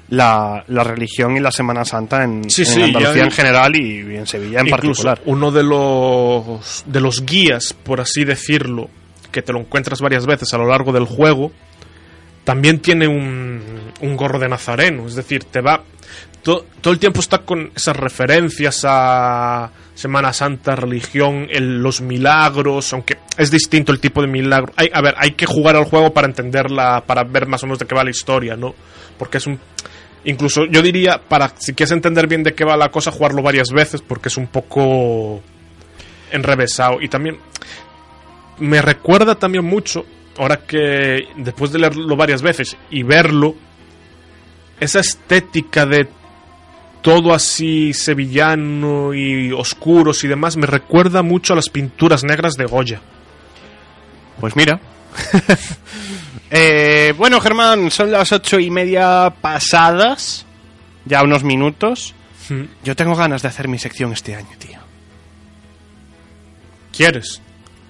la, 0.10 0.64
la 0.68 0.84
religión 0.84 1.36
y 1.36 1.40
la 1.40 1.52
Semana 1.52 1.84
Santa 1.86 2.24
en, 2.24 2.50
Sí, 2.50 2.62
en 2.62 2.68
sí, 2.68 2.82
Andalucía 2.82 3.16
ya- 3.16 3.24
en 3.26 3.32
general 3.32 3.76
y, 3.76 4.16
en 4.16 4.26
Sevilla 4.28 4.62
en 4.62 4.68
Incluso 4.68 5.04
particular. 5.04 5.22
uno 5.26 5.52
de 5.52 5.64
los 5.64 6.84
de 6.86 7.00
los 7.02 7.26
guías, 7.26 7.74
por 7.74 8.00
así 8.02 8.24
decirlo, 8.24 8.90
que 9.32 9.42
te 9.42 9.52
lo 9.54 9.60
encuentras 9.60 10.00
varias 10.02 10.26
veces 10.26 10.54
a 10.54 10.58
lo 10.58 10.68
largo 10.68 10.92
del 10.94 11.06
juego, 11.06 11.52
también 12.44 12.80
tiene 12.80 13.08
un, 13.08 13.62
un 14.02 14.16
gorro 14.18 14.40
de 14.40 14.48
nazareno, 14.48 15.06
es 15.08 15.16
decir, 15.16 15.44
te 15.44 15.60
va 15.62 15.84
to- 16.42 16.66
todo 16.80 16.94
el 16.94 17.00
tiempo 17.00 17.20
está 17.20 17.40
con 17.40 17.72
esas 17.76 17.98
referencias 17.98 18.84
a 18.88 19.70
Semana 19.94 20.32
Santa, 20.32 20.76
religión, 20.78 21.48
el- 21.50 21.82
los 21.84 22.00
milagros, 22.00 22.94
aunque 22.94 23.18
es 23.38 23.52
distinto 23.52 23.92
el 23.92 24.00
tipo 24.00 24.22
de 24.22 24.28
milagro. 24.28 24.72
Hay, 24.78 24.90
a 24.94 25.02
ver, 25.02 25.16
hay 25.18 25.32
que 25.32 25.46
jugar 25.46 25.76
al 25.76 25.84
juego 25.86 26.14
para 26.14 26.28
entenderla, 26.28 27.04
para 27.06 27.24
ver 27.26 27.48
más 27.48 27.64
o 27.64 27.66
menos 27.66 27.80
de 27.80 27.86
qué 27.86 27.96
va 27.96 28.04
la 28.06 28.12
historia, 28.12 28.56
¿no? 28.56 28.74
Porque 29.18 29.40
es 29.40 29.48
un 29.48 29.60
Incluso 30.28 30.66
yo 30.66 30.82
diría, 30.82 31.22
para 31.26 31.54
si 31.58 31.74
quieres 31.74 31.94
entender 31.94 32.28
bien 32.28 32.44
de 32.44 32.54
qué 32.54 32.66
va 32.66 32.76
la 32.76 32.90
cosa, 32.90 33.12
jugarlo 33.12 33.42
varias 33.42 33.70
veces, 33.70 34.02
porque 34.02 34.28
es 34.28 34.36
un 34.36 34.48
poco 34.48 35.42
enrevesado. 36.32 37.02
Y 37.02 37.08
también 37.08 37.38
me 38.60 38.82
recuerda 38.82 39.36
también 39.36 39.64
mucho, 39.64 40.06
ahora 40.38 40.58
que 40.68 41.30
después 41.38 41.72
de 41.72 41.80
leerlo 41.80 42.18
varias 42.18 42.42
veces 42.42 42.76
y 42.90 43.04
verlo, 43.04 43.56
esa 44.82 45.00
estética 45.00 45.86
de 45.86 46.10
todo 47.02 47.34
así 47.34 47.94
sevillano 47.94 49.14
y 49.14 49.54
oscuros 49.54 50.26
y 50.26 50.28
demás, 50.28 50.58
me 50.58 50.68
recuerda 50.68 51.24
mucho 51.24 51.54
a 51.54 51.56
las 51.56 51.70
pinturas 51.70 52.26
negras 52.26 52.56
de 52.56 52.66
Goya. 52.66 53.00
Pues 54.42 54.58
mira. 54.58 54.78
Eh, 56.50 57.14
bueno, 57.18 57.42
Germán, 57.42 57.92
son 57.92 58.10
las 58.10 58.32
ocho 58.32 58.58
y 58.58 58.72
media 58.72 59.34
pasadas. 59.42 60.46
Ya 61.04 61.22
unos 61.22 61.44
minutos. 61.44 62.14
Yo 62.86 62.96
tengo 62.96 63.16
ganas 63.16 63.42
de 63.42 63.50
hacer 63.50 63.68
mi 63.68 63.78
sección 63.78 64.14
este 64.14 64.34
año, 64.34 64.48
tío. 64.58 64.80
¿Quieres? 66.96 67.42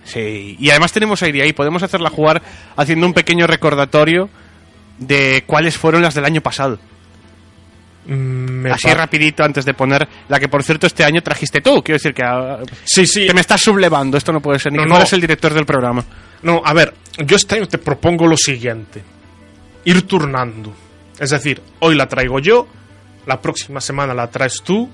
Sí, 0.03 0.55
y 0.59 0.69
además 0.71 0.91
tenemos 0.91 1.21
idea 1.21 1.43
ahí. 1.43 1.53
Podemos 1.53 1.83
hacerla 1.83 2.09
jugar 2.09 2.41
haciendo 2.75 3.05
un 3.05 3.13
pequeño 3.13 3.45
recordatorio 3.45 4.27
de 4.97 5.43
cuáles 5.45 5.77
fueron 5.77 6.01
las 6.01 6.15
del 6.15 6.25
año 6.25 6.41
pasado. 6.41 6.79
Mm, 8.07 8.61
Me 8.61 8.71
así 8.71 8.87
rapidito 8.93 9.43
antes 9.43 9.65
de 9.65 9.73
poner 9.73 10.07
la 10.29 10.39
que 10.39 10.47
por 10.47 10.63
cierto 10.63 10.87
este 10.87 11.03
año 11.03 11.21
trajiste 11.21 11.61
tú. 11.61 11.83
Quiero 11.83 11.97
decir 11.97 12.13
que, 12.13 12.23
ah, 12.23 12.59
Sí, 12.85 13.05
sí. 13.05 13.27
que 13.27 13.33
me 13.33 13.41
estás 13.41 13.61
sublevando. 13.61 14.17
Esto 14.17 14.31
no 14.31 14.41
puede 14.41 14.59
ser. 14.59 14.71
Ni 14.71 14.77
No, 14.77 14.83
que 14.83 14.89
no. 14.89 14.95
fueras 14.95 15.13
el 15.13 15.21
director 15.21 15.53
del 15.53 15.65
programa. 15.65 16.03
No, 16.43 16.61
a 16.63 16.73
ver, 16.73 16.93
yo 17.25 17.35
este 17.35 17.55
año 17.55 17.67
te 17.67 17.77
propongo 17.77 18.25
lo 18.27 18.37
siguiente. 18.37 19.01
Ir 19.85 20.03
turnando. 20.03 20.73
Es 21.19 21.31
decir, 21.31 21.61
hoy 21.79 21.95
la 21.95 22.07
traigo 22.07 22.39
yo, 22.39 22.67
la 23.25 23.41
próxima 23.41 23.81
semana 23.81 24.13
la 24.13 24.27
traes 24.29 24.61
tú, 24.63 24.89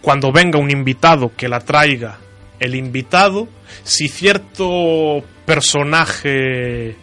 cuando 0.00 0.30
venga 0.30 0.58
un 0.58 0.70
invitado 0.70 1.32
que 1.36 1.48
la 1.48 1.60
traiga 1.60 2.18
el 2.60 2.74
invitado, 2.74 3.48
si 3.82 4.08
cierto 4.08 5.24
personaje 5.44 6.96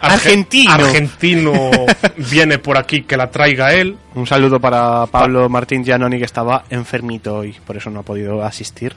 Argentino. 0.00 0.72
argentino 0.72 1.70
viene 2.30 2.58
por 2.58 2.76
aquí 2.76 3.02
que 3.02 3.16
la 3.16 3.30
traiga 3.30 3.72
él, 3.72 3.96
Un 4.14 4.26
saludo 4.26 4.60
para 4.60 5.06
Pablo 5.06 5.48
Martín 5.48 5.84
Giannoni 5.84 6.18
que 6.18 6.24
estaba 6.24 6.64
enfermito 6.70 7.36
hoy, 7.36 7.54
por 7.66 7.76
eso 7.76 7.90
no 7.90 8.00
ha 8.00 8.02
podido 8.02 8.42
asistir. 8.44 8.94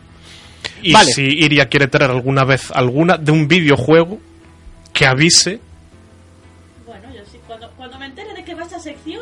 y 0.81 0.91
Vale. 0.93 1.11
si 1.11 1.21
Iria 1.23 1.67
quiere 1.69 1.87
traer 1.87 2.11
alguna 2.11 2.43
vez 2.43 2.71
alguna 2.71 3.17
de 3.17 3.31
un 3.31 3.47
videojuego, 3.47 4.19
que 4.93 5.05
avise 5.05 5.59
Bueno, 6.85 7.03
yo 7.13 7.21
sí, 7.31 7.39
cuando, 7.47 7.69
cuando 7.77 7.97
me 7.99 8.05
entere 8.07 8.33
de 8.33 8.43
que 8.43 8.53
va 8.55 8.63
esta 8.63 8.79
sección, 8.79 9.21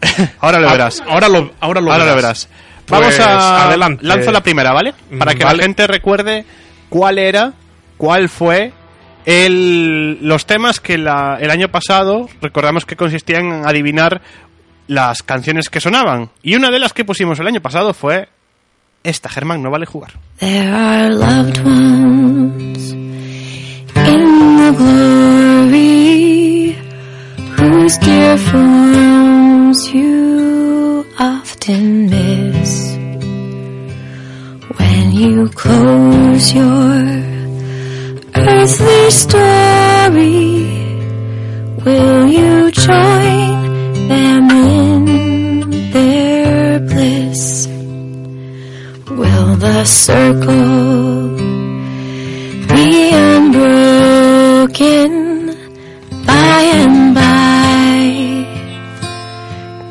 Ahora 0.40 0.58
lo 0.58 0.68
Ah, 0.68 0.72
verás. 0.72 1.02
Ahora 1.08 1.28
lo, 1.28 1.52
ahora 1.60 1.80
lo 1.80 1.92
Ahora 1.92 2.04
lo 2.06 2.16
verás. 2.16 2.48
verás. 2.48 2.48
Vamos 2.88 3.06
Pues, 3.14 3.20
a 3.20 3.68
adelante. 3.68 4.04
Lanzo 4.04 4.32
la 4.32 4.42
primera, 4.42 4.72
¿vale? 4.72 4.92
Para 5.18 5.34
que 5.34 5.44
Vale. 5.44 5.58
la 5.58 5.62
gente 5.62 5.86
recuerde 5.86 6.44
cuál 6.88 7.18
era, 7.18 7.52
cuál 7.96 8.28
fue 8.28 8.72
el, 9.26 10.18
los 10.26 10.46
temas 10.46 10.80
que 10.80 10.98
la- 10.98 11.38
el 11.40 11.50
año 11.50 11.68
pasado 11.68 12.28
recordamos 12.40 12.84
que 12.86 12.96
consistían 12.96 13.46
en 13.46 13.66
adivinar 13.66 14.20
las 14.88 15.22
canciones 15.22 15.70
que 15.70 15.80
sonaban. 15.80 16.30
Y 16.42 16.54
una 16.56 16.70
de 16.70 16.78
las 16.78 16.92
que 16.92 17.04
pusimos 17.04 17.38
el 17.38 17.46
año 17.46 17.60
pasado 17.60 17.94
fue 17.94 18.28
esta, 19.04 19.28
Germán, 19.28 19.62
no 19.62 19.70
vale 19.70 19.86
jugar. 19.86 20.12
There 20.38 20.68
are 20.68 21.08
loved 21.10 21.58
ones 21.64 22.92
in 22.92 24.56
the 24.56 24.72
glory 24.76 26.76
whose 27.58 27.98
dear 27.98 28.36
forms 28.38 29.92
you 29.92 31.04
often 31.18 32.06
miss 32.10 32.96
when 34.78 35.12
you 35.12 35.48
close 35.50 36.52
your 36.54 37.31
earthly 38.34 39.10
story. 39.10 40.62
Will 41.84 42.26
you 42.28 42.70
join 42.70 44.08
them 44.08 44.50
in 44.50 45.90
their 45.90 46.80
bliss? 46.80 47.66
Will 49.08 49.56
the 49.56 49.84
circle 49.84 51.36
be 52.68 53.10
unbroken 53.12 55.10
by 56.26 56.60
and 56.80 57.14
by, 57.14 57.98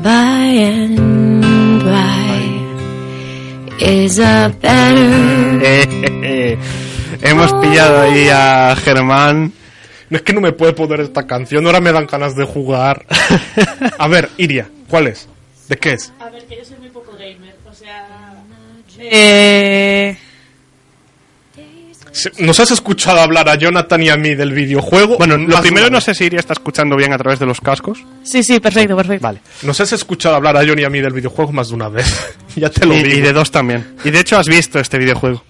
by 0.01 0.43
and 0.71 1.83
by? 1.83 2.39
Is 3.79 4.19
a 4.19 4.55
pillado 7.71 8.01
ahí 8.01 8.27
a 8.29 8.75
Germán. 8.75 9.53
No 10.09 10.17
es 10.17 10.23
que 10.23 10.33
no 10.33 10.41
me 10.41 10.51
puede 10.51 10.73
poner 10.73 10.99
esta 10.99 11.25
canción, 11.25 11.65
ahora 11.65 11.79
me 11.79 11.91
dan 11.91 12.05
ganas 12.05 12.35
de 12.35 12.43
jugar. 12.45 13.05
A 13.97 14.07
ver, 14.07 14.29
Iria, 14.37 14.69
¿cuál 14.89 15.07
es? 15.07 15.27
¿De 15.69 15.77
qué 15.77 15.93
es? 15.93 16.11
a 16.19 16.29
ver, 16.29 16.43
que 16.47 16.57
yo 16.57 16.65
soy 16.65 16.77
muy 16.79 16.89
poco 16.89 17.13
gamer, 17.13 17.55
o 17.69 17.73
sea... 17.73 18.07
Eh, 18.99 20.17
Se- 22.11 22.31
¿Nos 22.43 22.59
has 22.59 22.71
escuchado 22.71 23.21
hablar 23.21 23.47
a 23.47 23.55
Jonathan 23.55 24.03
y 24.03 24.09
a 24.09 24.17
mí 24.17 24.35
del 24.35 24.51
videojuego? 24.51 25.17
Bueno, 25.17 25.37
lo 25.37 25.61
primero 25.61 25.89
no 25.89 26.01
sé 26.01 26.13
si 26.13 26.25
Iria 26.25 26.39
está 26.41 26.51
escuchando 26.53 26.97
bien 26.97 27.13
a 27.13 27.17
través 27.17 27.39
de 27.39 27.45
los 27.45 27.61
cascos. 27.61 28.03
sí, 28.23 28.43
sí, 28.43 28.59
perfecto, 28.59 28.97
perfecto. 28.97 29.23
Vale. 29.23 29.39
Nos 29.63 29.79
has 29.79 29.93
escuchado 29.93 30.35
hablar 30.35 30.57
a 30.57 30.65
John 30.67 30.77
y 30.77 30.83
a 30.83 30.89
mí 30.89 30.99
del 30.99 31.13
videojuego 31.13 31.53
más 31.53 31.69
de 31.69 31.75
una 31.75 31.87
vez. 31.87 32.35
ya 32.57 32.69
te 32.69 32.85
lo 32.85 32.95
Y, 32.95 33.03
digo. 33.03 33.17
y 33.17 33.21
de 33.21 33.31
dos 33.31 33.49
también. 33.49 33.95
Y 34.03 34.11
de 34.11 34.19
hecho 34.19 34.37
has 34.37 34.47
visto 34.47 34.77
este 34.77 34.97
videojuego. 34.97 35.41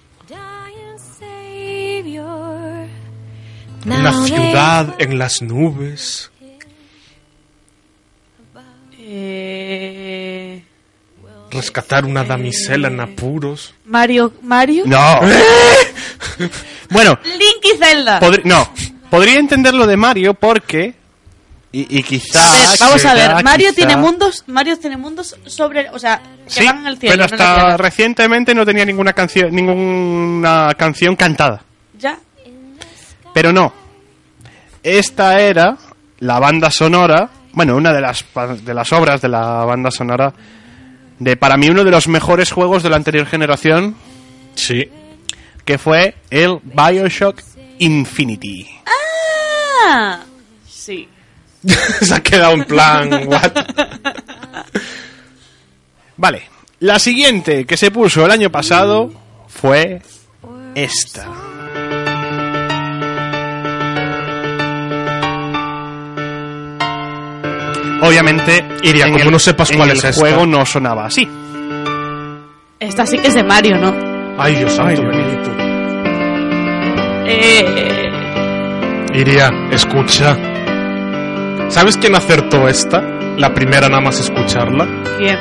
Una 3.86 4.26
ciudad 4.26 4.96
en 5.00 5.18
las 5.18 5.42
nubes. 5.42 6.30
Eh, 8.98 10.64
Rescatar 11.50 12.06
una 12.06 12.24
damisela 12.24 12.88
en 12.88 13.00
apuros. 13.02 13.74
Mario, 13.86 14.34
Mario. 14.42 14.84
No. 14.86 15.20
bueno, 16.90 17.20
Link 17.26 17.66
y 17.74 17.78
Zelda. 17.78 18.22
podri- 18.22 18.44
no. 18.46 18.72
Podría 19.10 19.38
entender 19.40 19.74
lo 19.74 19.86
de 19.86 19.98
Mario 19.98 20.34
porque. 20.34 20.94
Y, 21.74 21.98
y 22.00 22.04
quizá. 22.04 22.40
A 22.42 22.52
ver, 22.70 22.80
vamos 22.80 23.06
a 23.06 23.14
ver, 23.14 23.44
Mario 23.44 23.68
quizá- 23.70 23.76
tiene 23.76 23.98
mundos, 23.98 24.44
Mario 24.48 24.78
tiene 24.80 24.96
mundos 24.98 25.36
sobre, 25.46 25.90
o 25.90 26.00
sea, 26.00 26.22
que 26.46 26.50
Sí, 26.62 26.66
van 26.66 26.80
en 26.80 26.88
el 26.88 26.98
cielo. 26.98 27.16
pero 27.16 27.26
hasta 27.26 27.78
recientemente 27.78 28.54
no 28.56 28.66
tenía 28.66 28.86
ninguna 28.86 29.12
canción, 29.14 29.54
ninguna 29.54 30.74
canción 30.78 31.16
cantada. 31.18 31.64
Ya. 31.98 32.18
Pero 33.34 33.52
no. 33.54 33.74
Esta 34.84 35.40
era 35.40 35.78
la 36.20 36.40
banda 36.40 36.70
sonora, 36.72 37.30
bueno, 37.54 37.76
una 37.76 37.94
de 37.94 38.02
las 38.02 38.24
pa- 38.24 38.56
de 38.56 38.74
las 38.74 38.92
obras 38.92 39.22
de 39.22 39.30
la 39.30 39.64
banda 39.66 39.92
sonora 39.92 40.34
de 41.20 41.38
para 41.38 41.56
mí 41.58 41.70
uno 41.70 41.84
de 41.84 41.92
los 41.92 42.08
mejores 42.08 42.52
juegos 42.52 42.82
de 42.84 42.90
la 42.90 42.96
anterior 42.96 43.26
generación, 43.28 43.96
Sí. 44.56 44.90
que 45.66 45.78
fue 45.78 46.16
el 46.30 46.60
BioShock 46.64 47.42
Infinity. 47.80 48.68
Ah, 49.88 50.20
sí. 50.68 51.08
Se 52.02 52.14
ha 52.16 52.22
quedado 52.24 52.54
en 52.54 52.64
plan, 52.66 53.28
what? 53.28 53.52
Vale. 56.18 56.44
La 56.80 56.98
siguiente 56.98 57.66
que 57.66 57.78
se 57.78 57.92
puso 57.92 58.26
el 58.26 58.32
año 58.32 58.50
pasado 58.52 59.12
fue 59.48 60.02
esta. 60.74 61.28
Obviamente, 68.02 68.66
Iria, 68.84 69.06
en 69.06 69.12
como 69.14 69.26
el- 69.26 69.32
no 69.32 69.40
sepas 69.40 69.72
en 69.72 69.78
cuál 69.78 69.92
el 69.92 69.98
es 69.98 70.04
esta. 70.06 70.20
juego 70.20 70.46
no 70.46 70.66
sonaba 70.66 71.06
así. 71.06 71.28
Esta 72.80 73.06
sí 73.06 73.18
que 73.20 73.28
es 73.28 73.36
de 73.36 73.44
Mario, 73.44 73.78
¿no? 73.78 73.94
Ay, 74.38 74.56
Dios 74.56 74.74
santo, 74.74 75.04
bendito. 75.04 75.52
Eh, 77.28 78.10
Iria, 79.14 79.50
escucha. 79.72 80.36
¿Sabes 81.70 81.98
quién 81.98 82.16
acertó 82.16 82.68
esta? 82.68 83.02
La 83.38 83.54
primera 83.54 83.88
nada 83.88 84.02
más 84.02 84.20
escucharla. 84.20 84.86
bien. 85.20 85.38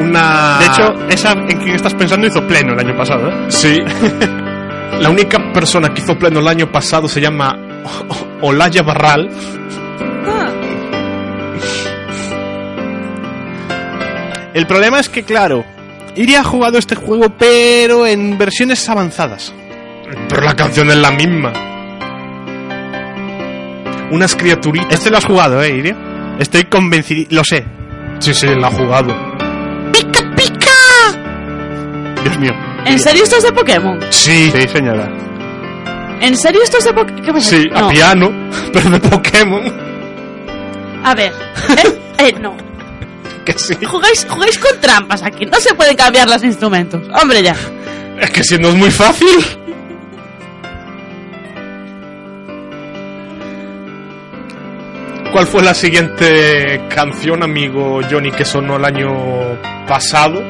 Una... 0.00 0.58
De 0.60 0.66
hecho, 0.66 0.94
esa 1.10 1.32
en 1.32 1.58
quien 1.58 1.74
estás 1.76 1.94
pensando 1.94 2.26
hizo 2.26 2.46
pleno 2.46 2.72
el 2.72 2.78
año 2.80 2.96
pasado. 2.96 3.28
¿eh? 3.28 3.34
Sí. 3.48 3.82
La 5.00 5.10
única 5.10 5.52
persona 5.52 5.88
que 5.92 6.00
hizo 6.02 6.18
pleno 6.18 6.40
el 6.40 6.48
año 6.48 6.70
pasado 6.70 7.08
se 7.08 7.20
llama 7.20 7.56
Olaya 8.42 8.82
Barral. 8.82 9.28
Ah, 10.26 10.50
El 14.54 14.66
problema 14.66 14.98
es 15.00 15.08
que, 15.08 15.22
claro, 15.22 15.64
Iria 16.16 16.40
ha 16.40 16.44
jugado 16.44 16.78
este 16.78 16.94
juego, 16.96 17.30
pero 17.38 18.06
en 18.06 18.36
versiones 18.38 18.88
avanzadas. 18.88 19.52
Pero 20.28 20.42
la 20.42 20.54
canción 20.56 20.90
es 20.90 20.96
la 20.96 21.10
misma. 21.12 21.52
Unas 24.10 24.34
criaturitas. 24.34 24.92
Este 24.94 25.10
lo 25.10 25.18
has 25.18 25.24
jugado, 25.24 25.62
¿eh, 25.62 25.70
Iria? 25.76 25.96
Estoy 26.40 26.64
convencido. 26.64 27.26
Lo 27.30 27.44
sé. 27.44 27.64
Sí, 28.18 28.34
sí, 28.34 28.48
la 28.58 28.68
ha 28.68 28.72
jugado. 28.72 29.14
Dios 32.24 32.38
mío. 32.38 32.52
¿En 32.86 32.98
serio 32.98 33.22
esto 33.22 33.36
es 33.36 33.44
de 33.44 33.52
Pokémon? 33.52 33.98
Sí, 34.10 34.50
Sí, 34.50 34.68
señora. 34.68 35.08
¿En 36.20 36.36
serio 36.36 36.60
esto 36.62 36.78
es 36.78 36.84
de 36.84 36.92
Pokémon? 36.92 37.40
Sí, 37.40 37.68
a 37.74 37.80
No. 37.80 37.88
piano, 37.88 38.30
pero 38.72 38.90
de 38.90 39.00
Pokémon. 39.00 39.62
A 41.04 41.14
ver. 41.14 41.32
Eh, 41.70 42.00
eh, 42.28 42.34
no. 42.40 42.54
Que 43.44 43.54
sí. 43.58 43.74
Jugáis, 43.84 44.26
jugáis 44.28 44.58
con 44.58 44.78
trampas 44.80 45.22
aquí. 45.22 45.46
No 45.46 45.58
se 45.58 45.74
pueden 45.74 45.96
cambiar 45.96 46.28
los 46.28 46.42
instrumentos. 46.44 47.02
Hombre, 47.20 47.42
ya. 47.42 47.56
Es 48.20 48.30
que 48.30 48.44
si 48.44 48.58
no 48.58 48.68
es 48.68 48.74
muy 48.74 48.90
fácil. 48.90 49.28
¿Cuál 55.32 55.46
fue 55.46 55.62
la 55.62 55.74
siguiente 55.74 56.86
canción, 56.88 57.42
amigo 57.44 58.00
Johnny, 58.10 58.32
que 58.32 58.44
sonó 58.44 58.76
el 58.76 58.84
año 58.84 59.10
pasado? 59.86 60.42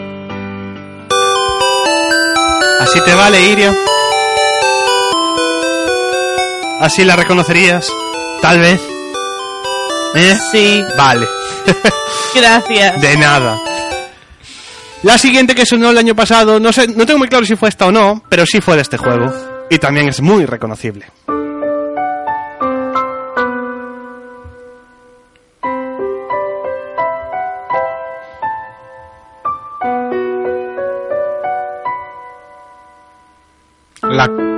Así 2.80 2.98
te 3.04 3.14
vale, 3.14 3.42
Iria. 3.46 3.74
Así 6.80 7.04
la 7.04 7.14
reconocerías. 7.14 7.92
Tal 8.40 8.58
vez. 8.58 8.80
¿Eh? 10.14 10.38
Sí. 10.50 10.82
Vale. 10.96 11.28
Gracias. 12.34 13.00
De 13.00 13.16
nada. 13.18 13.58
La 15.02 15.18
siguiente 15.18 15.54
que 15.54 15.66
sonó 15.66 15.90
el 15.90 15.98
año 15.98 16.14
pasado, 16.14 16.58
no 16.58 16.72
sé, 16.72 16.88
no 16.88 17.06
tengo 17.06 17.18
muy 17.18 17.28
claro 17.28 17.44
si 17.44 17.56
fue 17.56 17.68
esta 17.68 17.86
o 17.86 17.92
no, 17.92 18.22
pero 18.28 18.44
sí 18.46 18.60
fue 18.60 18.76
de 18.76 18.82
este 18.82 18.96
juego. 18.96 19.32
Y 19.70 19.78
también 19.78 20.08
es 20.08 20.20
muy 20.20 20.46
reconocible. 20.46 21.06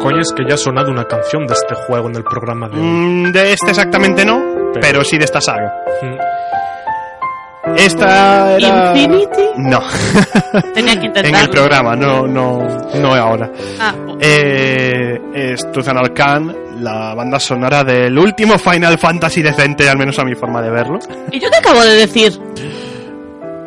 Coña 0.02 0.20
es 0.20 0.32
que 0.36 0.44
ya 0.48 0.54
ha 0.54 0.58
sonado 0.58 0.90
una 0.90 1.04
canción 1.04 1.46
de 1.46 1.54
este 1.54 1.74
juego 1.86 2.08
en 2.08 2.16
el 2.16 2.24
programa 2.24 2.68
de 2.68 2.76
hoy. 2.76 2.82
Mm, 2.82 3.32
de 3.32 3.52
este 3.52 3.70
exactamente 3.70 4.24
no, 4.24 4.40
pero, 4.74 4.80
Pero- 4.80 5.04
sí 5.04 5.16
de 5.18 5.24
esta 5.24 5.40
saga. 5.40 5.72
Mm. 6.02 6.16
Esta 7.76 8.56
era... 8.56 8.92
Infinity. 8.96 9.42
No. 9.58 9.80
Tenía 10.74 10.94
que 10.94 11.00
en 11.00 11.04
intentarlo. 11.06 11.38
el 11.38 11.48
programa, 11.50 11.94
no, 11.96 12.26
no, 12.26 12.66
no 12.96 13.14
ahora. 13.14 13.50
Ah, 13.80 13.94
Eh, 14.20 15.18
es 15.32 15.70
Tuzan 15.70 15.96
Khan, 16.12 16.54
la 16.80 17.14
banda 17.14 17.38
sonora 17.38 17.84
del 17.84 18.18
último 18.18 18.58
Final 18.58 18.98
Fantasy 18.98 19.42
decente, 19.42 19.88
al 19.88 19.96
menos 19.96 20.18
a 20.18 20.24
mi 20.24 20.34
forma 20.34 20.60
de 20.60 20.70
verlo. 20.70 20.98
¿Y 21.30 21.38
yo 21.38 21.48
qué 21.50 21.56
acabo 21.58 21.80
de 21.82 21.94
decir? 21.94 22.32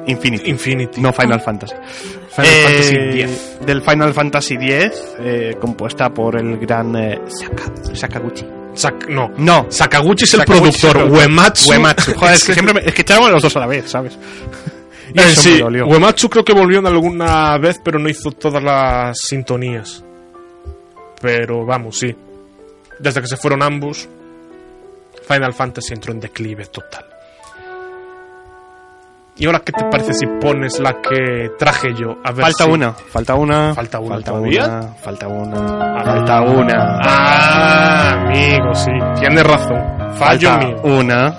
Infinity. 0.07 0.49
Infinity. 0.51 1.01
No 1.01 1.11
Final 1.13 1.39
Fantasy. 1.41 1.73
Final 2.35 2.51
Eh, 2.51 2.63
Fantasy 2.63 3.21
X. 3.21 3.57
Del 3.65 3.81
Final 3.81 4.13
Fantasy 4.13 4.55
X, 4.55 4.91
eh, 5.19 5.55
compuesta 5.59 6.09
por 6.13 6.37
el 6.37 6.57
gran 6.57 6.95
eh, 6.95 7.21
Saka- 7.27 7.95
Sakaguchi. 7.95 8.45
Sak- 8.73 9.07
no. 9.07 9.31
No, 9.37 9.67
Sakaguchi 9.69 10.25
es 10.25 10.33
el 10.33 10.41
Sakaguchi 10.41 10.69
es 10.69 10.83
el 10.83 10.91
productor. 10.91 11.11
Uematsu. 11.17 11.69
Uematsu. 11.69 12.13
Joder, 12.17 12.33
es 12.35 12.43
que 12.43 12.53
siempre 12.53 12.73
me, 12.73 12.81
es 12.81 12.93
que 12.93 13.01
echábamos 13.03 13.31
los 13.31 13.41
dos 13.41 13.55
a 13.55 13.59
la 13.61 13.67
vez, 13.67 13.89
¿sabes? 13.89 14.17
Y 15.13 15.19
Eh, 15.19 15.23
eso 15.31 15.41
sí, 15.43 15.49
me 15.51 15.59
dolió. 15.59 15.87
Uematsu 15.87 16.29
creo 16.29 16.43
que 16.43 16.51
volvió 16.53 16.79
en 16.79 16.87
alguna 16.87 17.57
vez, 17.57 17.79
pero 17.81 17.99
no 17.99 18.09
hizo 18.09 18.31
todas 18.31 18.61
las 18.61 19.17
sintonías. 19.17 20.03
Pero 21.21 21.65
vamos, 21.65 21.97
sí. 21.99 22.13
Desde 22.99 23.21
que 23.21 23.27
se 23.27 23.37
fueron 23.37 23.63
ambos, 23.63 24.09
Final 25.25 25.53
Fantasy 25.53 25.93
entró 25.93 26.11
en 26.11 26.19
declive 26.19 26.65
total. 26.65 27.05
¿Y 29.37 29.45
ahora 29.47 29.59
qué 29.59 29.73
te 29.73 29.83
parece 29.91 30.13
si 30.13 30.25
pones 30.39 30.79
la 30.79 30.93
que 31.01 31.49
traje 31.59 31.93
yo? 31.93 32.15
A 32.23 32.31
ver 32.31 32.43
Falta 32.45 32.63
si- 32.63 32.69
una, 32.71 32.93
falta 32.93 33.35
una. 33.35 33.73
Falta 33.75 33.99
una 33.99 34.15
Falta 34.15 34.31
todavía. 34.31 34.65
una, 34.65 34.81
falta 35.03 35.27
una. 35.27 36.03
Falta 36.05 36.41
una. 36.41 36.99
Ah, 37.03 38.11
amigo, 38.27 38.73
sí. 38.73 38.91
Tienes 39.19 39.43
razón. 39.43 39.83
Fallo 40.13 40.49
Falta 40.51 40.65
mío. 40.67 40.77
una. 40.83 41.35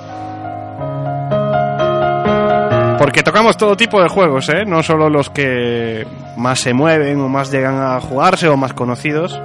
Porque 2.99 3.23
tocamos 3.23 3.57
todo 3.57 3.77
tipo 3.77 4.03
de 4.03 4.09
juegos, 4.09 4.49
¿eh? 4.51 4.65
No 4.67 4.83
solo 4.83 5.09
los 5.09 5.31
que 5.31 6.07
más 6.37 6.59
se 6.61 6.75
mueven 6.75 7.21
o 7.21 7.29
más 7.29 7.51
llegan 7.51 7.81
a 7.81 8.01
jugarse 8.01 8.49
o 8.49 8.57
más 8.59 8.73
conocidos. 8.75 9.41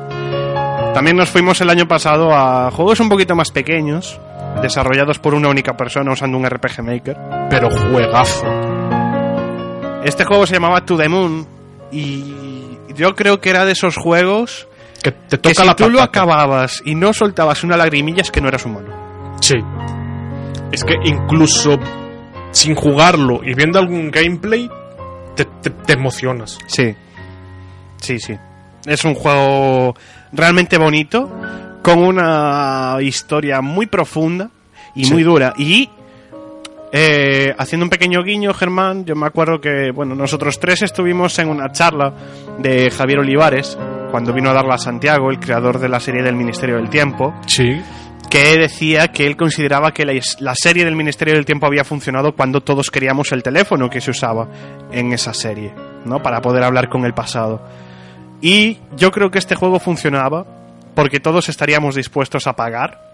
También 0.94 1.16
nos 1.16 1.30
fuimos 1.30 1.62
el 1.62 1.70
año 1.70 1.88
pasado 1.88 2.34
a 2.36 2.70
juegos 2.72 3.00
un 3.00 3.08
poquito 3.10 3.34
más 3.36 3.52
pequeños, 3.52 4.20
desarrollados 4.62 5.20
por 5.20 5.34
una 5.34 5.50
única 5.50 5.76
persona 5.78 6.12
usando 6.12 6.38
un 6.38 6.46
RPG 6.50 6.84
Maker. 6.84 7.18
Pero 7.50 7.70
juegazo. 7.70 8.46
Este 10.04 10.26
juego 10.26 10.46
se 10.48 10.54
llamaba 10.56 10.84
To 10.86 10.98
The 10.98 11.10
Moon 11.10 11.48
y 11.92 12.78
yo 12.96 13.14
creo 13.16 13.40
que 13.40 13.50
era 13.52 13.66
de 13.66 13.74
esos 13.74 13.96
juegos 13.98 14.68
Que 15.04 15.12
te 15.12 15.38
que 15.40 15.50
toca 15.54 15.62
si 15.62 15.68
la 15.68 15.76
tú 15.76 15.90
lo 15.90 16.02
acababas 16.02 16.82
y 16.86 16.96
no 16.96 17.14
soltabas 17.14 17.64
una 17.64 17.78
lagrimilla 17.78 18.22
es 18.22 18.32
que 18.32 18.42
no 18.42 18.48
eras 18.48 18.66
humano. 18.66 19.38
Sí. 19.42 19.56
Es 20.72 20.84
que 20.84 20.96
incluso 21.04 21.78
sin 22.52 22.76
jugarlo 22.76 23.42
y 23.44 23.54
viendo 23.54 23.78
algún 23.80 24.10
gameplay, 24.12 24.70
te, 25.36 25.46
te- 25.46 25.70
te 25.70 25.94
emocionas. 25.94 26.58
Sí. 26.68 26.96
Sí, 27.98 28.20
sí. 28.20 28.36
Es 28.86 29.04
un 29.06 29.14
juego 29.14 29.96
realmente 30.32 30.78
bonito, 30.78 31.30
con 31.82 32.00
una 32.00 32.98
historia 33.02 33.62
muy 33.62 33.86
profunda 33.88 34.50
y 34.96 35.06
Sí. 35.06 35.14
muy 35.14 35.24
dura. 35.24 35.54
Y 35.58 35.90
eh, 36.94 37.54
haciendo 37.58 37.86
un 37.86 37.90
pequeño 37.90 38.22
guiño, 38.24 38.54
Germán, 38.54 39.06
yo 39.06 39.16
me 39.16 39.26
acuerdo 39.26 39.62
que, 39.62 39.92
bueno, 39.92 40.14
nosotros 40.14 40.60
tres 40.60 40.82
estuvimos 40.82 41.38
en 41.40 41.48
una 41.50 41.72
charla 41.72 42.14
de 42.60 42.92
Javier 42.92 43.20
Olivares, 43.20 43.78
cuando 44.12 44.34
vino 44.34 44.50
a 44.50 44.54
darla 44.54 44.76
a 44.76 44.78
Santiago, 44.78 45.30
el 45.32 45.40
creador 45.40 45.80
de 45.80 45.88
la 45.88 46.02
serie 46.02 46.22
del 46.22 46.36
Ministerio 46.36 46.76
del 46.76 46.90
Tiempo, 46.90 47.34
Sí. 47.48 47.82
que 48.30 48.58
decía 48.58 49.08
que 49.10 49.26
él 49.26 49.38
consideraba 49.38 49.94
que 49.94 50.04
la, 50.06 50.14
la 50.40 50.54
serie 50.54 50.84
del 50.84 50.98
Ministerio 50.98 51.34
del 51.36 51.46
Tiempo 51.46 51.66
había 51.66 51.86
funcionado 51.86 52.34
cuando 52.36 52.60
todos 52.62 52.92
queríamos 52.92 53.32
el 53.32 53.42
teléfono 53.42 53.90
que 53.90 54.02
se 54.02 54.12
usaba 54.12 54.50
en 54.92 55.14
esa 55.14 55.34
serie, 55.34 55.74
¿no? 56.04 56.22
Para 56.22 56.42
poder 56.42 56.64
hablar 56.64 56.90
con 56.90 57.06
el 57.06 57.14
pasado. 57.14 57.62
Y 58.42 58.80
yo 58.98 59.12
creo 59.12 59.32
que 59.32 59.38
este 59.40 59.56
juego 59.56 59.80
funcionaba 59.80 60.46
porque 60.96 61.20
todos 61.20 61.50
estaríamos 61.50 61.96
dispuestos 61.96 62.48
a 62.48 62.54
pagar 62.54 63.12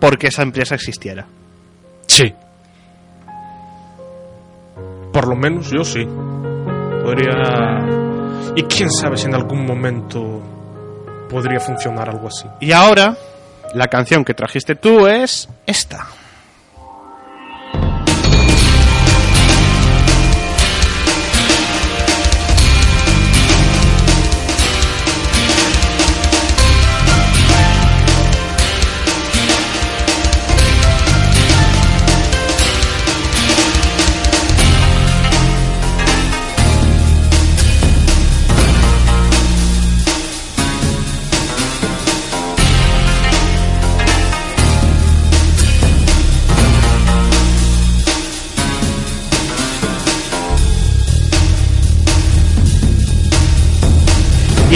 porque 0.00 0.28
esa 0.28 0.42
empresa 0.42 0.74
existiera. 0.74 1.26
Sí. 2.06 2.32
Por 5.12 5.28
lo 5.28 5.36
menos 5.36 5.70
yo 5.70 5.84
sí. 5.84 6.06
Podría... 7.02 7.86
Y 8.54 8.62
quién 8.64 8.90
sabe 8.90 9.16
si 9.16 9.26
en 9.26 9.34
algún 9.34 9.64
momento 9.64 10.42
podría 11.28 11.60
funcionar 11.60 12.08
algo 12.08 12.28
así. 12.28 12.46
Y 12.60 12.72
ahora, 12.72 13.16
la 13.74 13.86
canción 13.86 14.24
que 14.24 14.34
trajiste 14.34 14.74
tú 14.74 15.06
es 15.06 15.48
esta. 15.66 16.06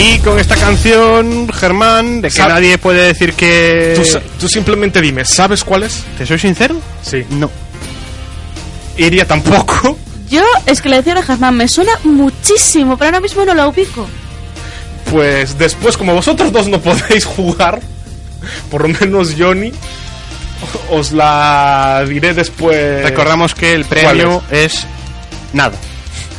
Y 0.04 0.18
con 0.18 0.38
esta 0.40 0.56
canción, 0.56 1.48
Germán, 1.52 2.20
de 2.22 2.30
que 2.30 2.40
nadie 2.40 2.76
puede 2.76 3.06
decir 3.06 3.34
que... 3.34 3.94
Tú, 3.94 4.18
tú 4.40 4.48
simplemente 4.48 5.00
dime, 5.00 5.24
¿sabes 5.24 5.62
cuál 5.62 5.84
es? 5.84 6.02
¿Te 6.18 6.26
soy 6.26 6.38
sincero? 6.40 6.74
Sí. 7.02 7.24
No. 7.30 7.48
Iría 8.96 9.26
tampoco. 9.26 9.96
Yo, 10.28 10.42
es 10.66 10.82
que 10.82 10.88
le 10.88 10.96
decía 10.96 11.14
a 11.14 11.22
Germán, 11.22 11.56
me 11.56 11.68
suena 11.68 11.92
muchísimo, 12.04 12.96
pero 12.96 13.08
ahora 13.08 13.20
mismo 13.20 13.44
no 13.44 13.54
la 13.54 13.68
ubico. 13.68 14.08
Pues 15.10 15.56
después, 15.58 15.96
como 15.96 16.14
vosotros 16.14 16.50
dos 16.50 16.66
no 16.68 16.80
podéis 16.80 17.24
jugar, 17.24 17.80
por 18.70 18.82
lo 18.82 18.88
menos 18.98 19.34
Johnny, 19.38 19.72
os 20.90 21.12
la 21.12 22.04
diré 22.08 22.34
después. 22.34 23.04
Recordamos 23.04 23.54
que 23.54 23.74
el 23.74 23.84
premio 23.84 24.42
es? 24.50 24.86
nada. 25.52 25.76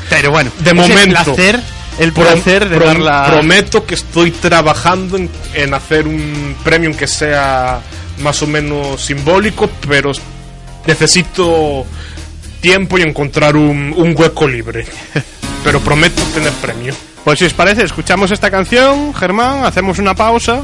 Pero 0.10 0.32
bueno, 0.32 0.52
De 0.60 0.72
es 0.72 0.76
momento. 0.76 1.02
el 1.02 1.10
placer, 1.12 1.60
el 2.00 2.12
placer 2.14 2.70
de 2.70 2.78
prom- 2.78 2.86
darla. 2.86 3.26
Prometo 3.28 3.86
que 3.86 3.96
estoy 3.96 4.32
trabajando 4.32 5.18
en, 5.18 5.30
en 5.54 5.74
hacer 5.74 6.08
un 6.08 6.56
premium 6.64 6.94
que 6.94 7.08
sea 7.08 7.82
más 8.20 8.42
o 8.42 8.48
menos 8.48 9.04
simbólico, 9.04 9.70
pero 9.88 10.12
necesito 10.86 11.86
tiempo 12.62 12.98
y 12.98 13.02
encontrar 13.02 13.56
un, 13.56 13.94
un 13.96 14.16
hueco 14.18 14.48
libre. 14.48 14.86
Pero 15.64 15.80
prometo 15.80 16.22
tener 16.34 16.52
premio. 16.54 16.94
Pues 17.24 17.40
si 17.40 17.46
os 17.46 17.54
parece, 17.54 17.84
escuchamos 17.86 18.32
esta 18.32 18.52
canción, 18.52 19.14
Germán, 19.14 19.64
hacemos 19.64 19.98
una 19.98 20.14
pausa. 20.14 20.62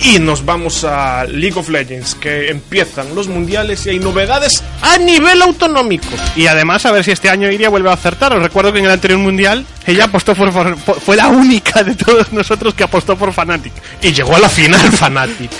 Y 0.00 0.18
nos 0.18 0.44
vamos 0.44 0.84
a 0.84 1.24
League 1.24 1.58
of 1.58 1.68
Legends, 1.68 2.14
que 2.14 2.48
empiezan 2.50 3.14
los 3.14 3.28
mundiales 3.28 3.86
y 3.86 3.90
hay 3.90 3.98
novedades 4.00 4.62
a 4.80 4.98
nivel 4.98 5.40
autonómico. 5.42 6.08
Y 6.34 6.46
además, 6.46 6.84
a 6.86 6.92
ver 6.92 7.04
si 7.04 7.10
este 7.12 7.28
año 7.28 7.50
Iria 7.50 7.68
vuelve 7.68 7.90
a 7.90 7.92
acertar. 7.92 8.32
Os 8.32 8.42
recuerdo 8.42 8.72
que 8.72 8.80
en 8.80 8.86
el 8.86 8.90
anterior 8.90 9.20
mundial 9.20 9.64
ella 9.86 10.04
apostó 10.04 10.34
por, 10.34 10.50
por- 10.52 11.00
fue 11.00 11.16
la 11.16 11.28
única 11.28 11.82
de 11.84 11.94
todos 11.94 12.32
nosotros 12.32 12.74
que 12.74 12.84
apostó 12.84 13.16
por 13.16 13.32
Fnatic. 13.32 13.72
Y 14.02 14.12
llegó 14.12 14.34
a 14.34 14.40
la 14.40 14.48
final 14.48 14.80
Fnatic. 14.92 15.50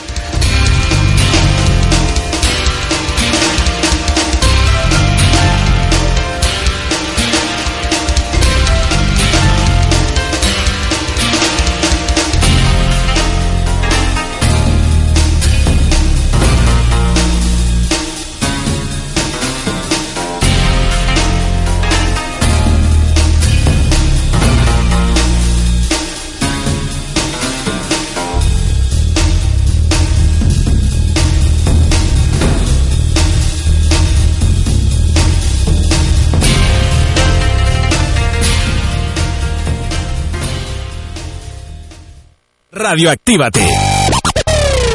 Radio 42.93 43.09
Actívate. 43.09 43.67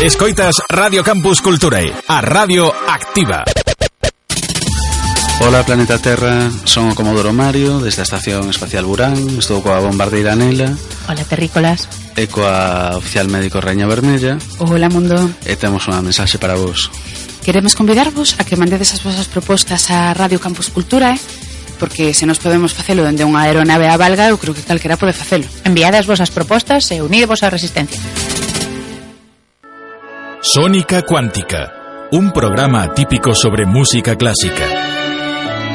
Escoitas 0.04 0.54
Radio 0.70 1.04
Campus 1.04 1.42
Culturae, 1.42 1.92
a 2.08 2.22
Radio 2.22 2.72
Activa. 2.88 3.44
Ola 5.42 5.66
Planeta 5.66 5.98
Terra, 5.98 6.52
son 6.66 6.94
o 6.94 6.96
Comodoro 6.96 7.34
Mario 7.34 7.82
desde 7.82 8.02
a 8.02 8.06
Estación 8.06 8.54
Espacial 8.54 8.86
Burán 8.86 9.18
Estou 9.42 9.66
coa 9.66 9.82
bombardeira 9.82 10.38
Nela 10.38 10.78
Ola 11.10 11.26
Terrícolas 11.26 11.90
E 12.14 12.30
coa 12.30 12.94
oficial 13.02 13.34
médico 13.34 13.66
Reña 13.66 13.90
Vermella 13.90 14.38
Ola 14.62 14.94
Mundo 14.94 15.18
E 15.42 15.58
temos 15.58 15.90
unha 15.90 16.06
mensaxe 16.06 16.38
para 16.38 16.54
vos 16.54 16.94
Queremos 17.42 17.74
convidarvos 17.74 18.38
a 18.38 18.46
que 18.46 18.62
mandedes 18.62 18.94
as 18.94 19.02
vosas 19.02 19.26
propostas 19.26 19.90
a 19.90 20.14
Radio 20.14 20.38
Campus 20.38 20.70
Cultura 20.70 21.18
eh? 21.18 21.22
porque 21.80 22.14
se 22.14 22.26
nos 22.26 22.42
podemos 22.42 22.74
facelo 22.74 23.06
dende 23.06 23.24
unha 23.24 23.46
aeronave 23.46 23.88
a 23.88 23.96
valga, 23.96 24.28
eu 24.34 24.42
creo 24.42 24.58
que 24.58 24.66
calquera 24.66 24.98
pode 24.98 25.14
facelo. 25.14 25.46
Enviade 25.64 26.02
as 26.02 26.10
vosas 26.10 26.34
propostas 26.34 26.90
e 26.92 27.00
unidevos 27.00 27.46
á 27.46 27.54
resistencia. 27.54 28.02
Sónica 30.42 31.02
Cuántica, 31.02 32.10
un 32.12 32.32
programa 32.32 32.84
atípico 32.84 33.34
sobre 33.34 33.66
música 33.66 34.16
clásica. 34.16 34.66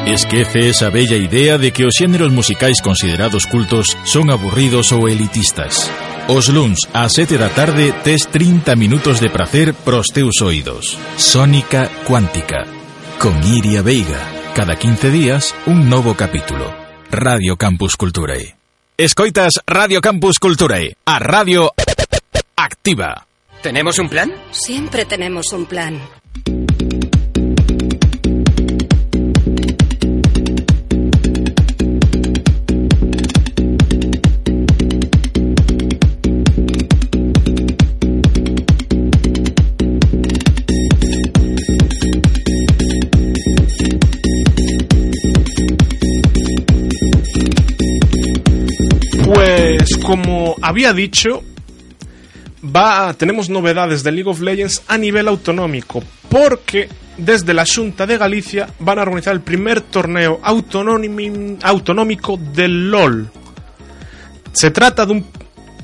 Esquece 0.05 0.69
esa 0.69 0.89
bella 0.89 1.15
idea 1.15 1.57
de 1.57 1.71
que 1.71 1.85
os 1.85 1.95
xéneros 1.95 2.31
musicais 2.31 2.83
considerados 2.83 3.47
cultos 3.47 3.95
son 4.03 4.31
aburridos 4.31 4.91
ou 4.91 5.07
elitistas. 5.07 5.87
Os 6.27 6.51
luns 6.51 6.83
ás 6.91 7.15
sete 7.15 7.39
da 7.39 7.47
tarde 7.47 7.95
tes 8.03 8.27
30 8.27 8.75
minutos 8.75 9.23
de 9.23 9.31
prazer 9.31 9.71
pros 9.71 10.11
teus 10.11 10.43
oídos. 10.43 10.99
Sónica 11.15 11.87
Cuántica, 12.03 12.67
con 13.15 13.39
Iria 13.47 13.79
Veiga. 13.79 14.42
Cada 14.55 14.75
15 14.75 15.09
días, 15.09 15.55
un 15.65 15.89
novo 15.89 16.13
capítulo. 16.15 16.71
Radio 17.09 17.57
Campus 17.57 17.97
Culturae. 17.97 18.55
Escoitas 18.97 19.53
Radio 19.65 19.99
Campus 19.99 20.37
Culturae. 20.37 20.95
A 21.05 21.17
radio 21.17 21.73
activa. 22.55 23.25
¿Tenemos 23.63 23.97
un 23.97 24.09
plan? 24.09 24.31
Siempre 24.51 25.05
tenemos 25.05 25.53
un 25.53 25.65
plan. 25.65 25.99
Había 50.61 50.93
dicho, 50.93 51.43
va 52.63 53.13
tenemos 53.13 53.49
novedades 53.49 54.03
de 54.03 54.11
League 54.11 54.29
of 54.29 54.41
Legends 54.41 54.83
a 54.87 54.97
nivel 54.97 55.27
autonómico, 55.27 56.03
porque 56.29 56.89
desde 57.17 57.53
la 57.53 57.65
Junta 57.65 58.05
de 58.07 58.17
Galicia 58.17 58.69
van 58.79 58.99
a 58.99 59.03
organizar 59.03 59.33
el 59.33 59.41
primer 59.41 59.81
torneo 59.81 60.39
autonómi- 60.41 61.57
autonómico 61.61 62.37
del 62.37 62.89
LOL. 62.89 63.29
Se 64.51 64.71
trata 64.71 65.05
de 65.05 65.13
un 65.13 65.25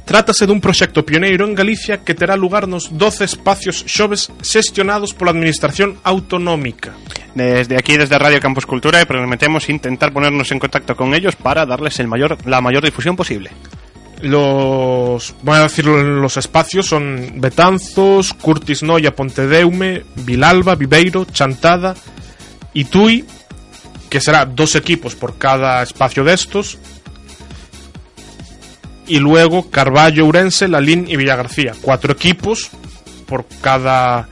Trátase 0.10 0.48
dun 0.50 0.58
proxecto 0.58 1.06
pioneiro 1.06 1.46
en 1.46 1.54
Galicia 1.54 2.02
que 2.02 2.16
terá 2.18 2.34
lugar 2.36 2.66
nos 2.68 2.90
12 2.98 3.26
espacios 3.30 3.86
xoves 3.86 4.34
xestionados 4.42 5.14
pola 5.14 5.30
Administración 5.30 6.02
Autonómica. 6.02 6.98
Desde 7.36 7.78
aquí, 7.78 7.94
desde 7.96 8.18
Radio 8.18 8.40
Campus 8.42 8.66
Cultura, 8.66 9.06
prometemos 9.06 9.70
intentar 9.70 10.12
ponernos 10.12 10.52
en 10.52 10.58
contacto 10.58 10.96
con 10.96 11.14
ellos 11.14 11.36
para 11.36 11.64
darles 11.68 12.00
el 12.00 12.08
mayor, 12.08 12.40
la 12.50 12.60
mayor 12.60 12.84
difusión 12.84 13.16
posible. 13.16 13.52
Los, 14.22 15.34
voy 15.44 15.56
a 15.56 15.64
decirlo, 15.64 16.04
los 16.04 16.36
espacios 16.36 16.88
son 16.88 17.36
Betanzos, 17.36 18.34
Curtis 18.34 18.84
Noia, 18.84 19.16
Pontedeume, 19.16 20.04
Vilalba, 20.16 20.76
Viveiro, 20.76 21.26
Chantada 21.26 21.96
y 22.74 22.84
Tui, 22.86 23.26
que 24.10 24.20
será 24.20 24.46
dos 24.46 24.76
equipos 24.76 25.16
por 25.16 25.38
cada 25.38 25.82
espacio 25.84 26.26
de 26.26 26.34
estos. 26.34 26.78
Y 29.08 29.20
luego 29.20 29.72
Carballo, 29.72 30.26
Ourense, 30.26 30.68
Lalín 30.68 31.06
y 31.08 31.16
Villagarcía. 31.16 31.74
Cuatro 31.82 32.12
equipos 32.12 32.70
por 33.26 33.46
cada 33.62 34.28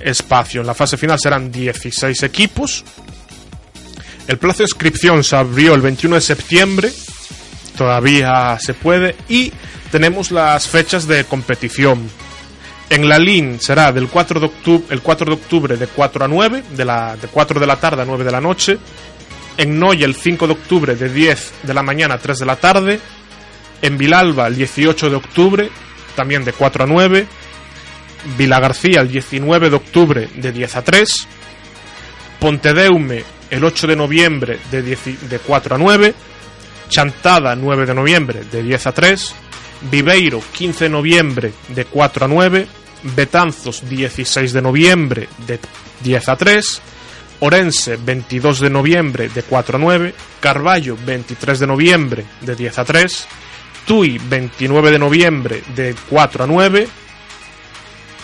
espacio. 0.00 0.60
En 0.60 0.68
la 0.68 0.74
fase 0.74 0.96
final 0.96 1.18
serán 1.18 1.50
16 1.50 2.22
equipos. 2.22 2.84
El 4.28 4.38
plazo 4.38 4.58
de 4.58 4.64
inscripción 4.64 5.24
se 5.24 5.34
abrió 5.34 5.74
el 5.74 5.80
21 5.80 6.14
de 6.14 6.20
septiembre 6.20 6.92
todavía 7.80 8.58
se 8.60 8.74
puede 8.74 9.16
y 9.26 9.50
tenemos 9.90 10.30
las 10.32 10.68
fechas 10.68 11.06
de 11.06 11.24
competición. 11.24 12.10
En 12.90 13.08
la 13.08 13.18
LIN 13.18 13.58
será 13.58 13.90
del 13.90 14.08
4 14.08 14.38
de 14.38 14.46
octubre, 14.46 14.86
el 14.90 15.00
4 15.00 15.24
de 15.24 15.32
octubre 15.32 15.76
de 15.78 15.86
4 15.86 16.26
a 16.26 16.28
9, 16.28 16.62
de, 16.76 16.84
la, 16.84 17.16
de 17.16 17.26
4 17.28 17.58
de 17.58 17.66
la 17.66 17.80
tarde 17.80 18.02
a 18.02 18.04
9 18.04 18.22
de 18.22 18.30
la 18.30 18.40
noche. 18.42 18.76
En 19.56 19.78
Noya 19.78 20.04
el 20.04 20.14
5 20.14 20.46
de 20.46 20.52
octubre 20.52 20.94
de 20.94 21.08
10 21.08 21.52
de 21.62 21.72
la 21.72 21.82
mañana 21.82 22.16
a 22.16 22.18
3 22.18 22.40
de 22.40 22.44
la 22.44 22.56
tarde. 22.56 23.00
En 23.80 23.96
Vilalba 23.96 24.48
el 24.48 24.56
18 24.56 25.08
de 25.08 25.16
octubre, 25.16 25.70
también 26.14 26.44
de 26.44 26.52
4 26.52 26.84
a 26.84 26.86
9. 26.86 27.26
Vila 28.36 28.60
García 28.60 29.00
el 29.00 29.08
19 29.08 29.70
de 29.70 29.76
octubre 29.76 30.28
de 30.34 30.52
10 30.52 30.76
a 30.76 30.84
3. 30.84 31.28
Pontedeume 32.40 33.24
el 33.48 33.64
8 33.64 33.86
de 33.86 33.96
noviembre 33.96 34.58
de, 34.70 34.82
10 34.82 35.30
de 35.30 35.38
4 35.38 35.76
a 35.76 35.78
9. 35.78 36.14
Chantada 36.90 37.54
9 37.54 37.86
de 37.86 37.94
noviembre 37.94 38.44
de 38.50 38.62
10 38.62 38.86
a 38.88 38.92
3, 38.92 39.34
Viveiro 39.90 40.42
15 40.52 40.84
de 40.84 40.90
noviembre 40.90 41.52
de 41.68 41.84
4 41.84 42.24
a 42.24 42.28
9, 42.28 42.66
Betanzos 43.14 43.88
16 43.88 44.52
de 44.52 44.60
noviembre 44.60 45.28
de 45.46 45.60
10 46.02 46.28
a 46.28 46.36
3, 46.36 46.82
Orense 47.40 47.96
22 47.96 48.60
de 48.60 48.70
noviembre 48.70 49.28
de 49.28 49.42
4 49.44 49.76
a 49.76 49.80
9, 49.80 50.14
Carballo 50.40 50.98
23 51.06 51.60
de 51.60 51.66
noviembre 51.66 52.24
de 52.40 52.56
10 52.56 52.78
a 52.78 52.84
3, 52.84 53.28
Tui 53.86 54.18
29 54.18 54.90
de 54.90 54.98
noviembre 54.98 55.62
de 55.74 55.94
4 56.08 56.44
a 56.44 56.46
9 56.46 56.88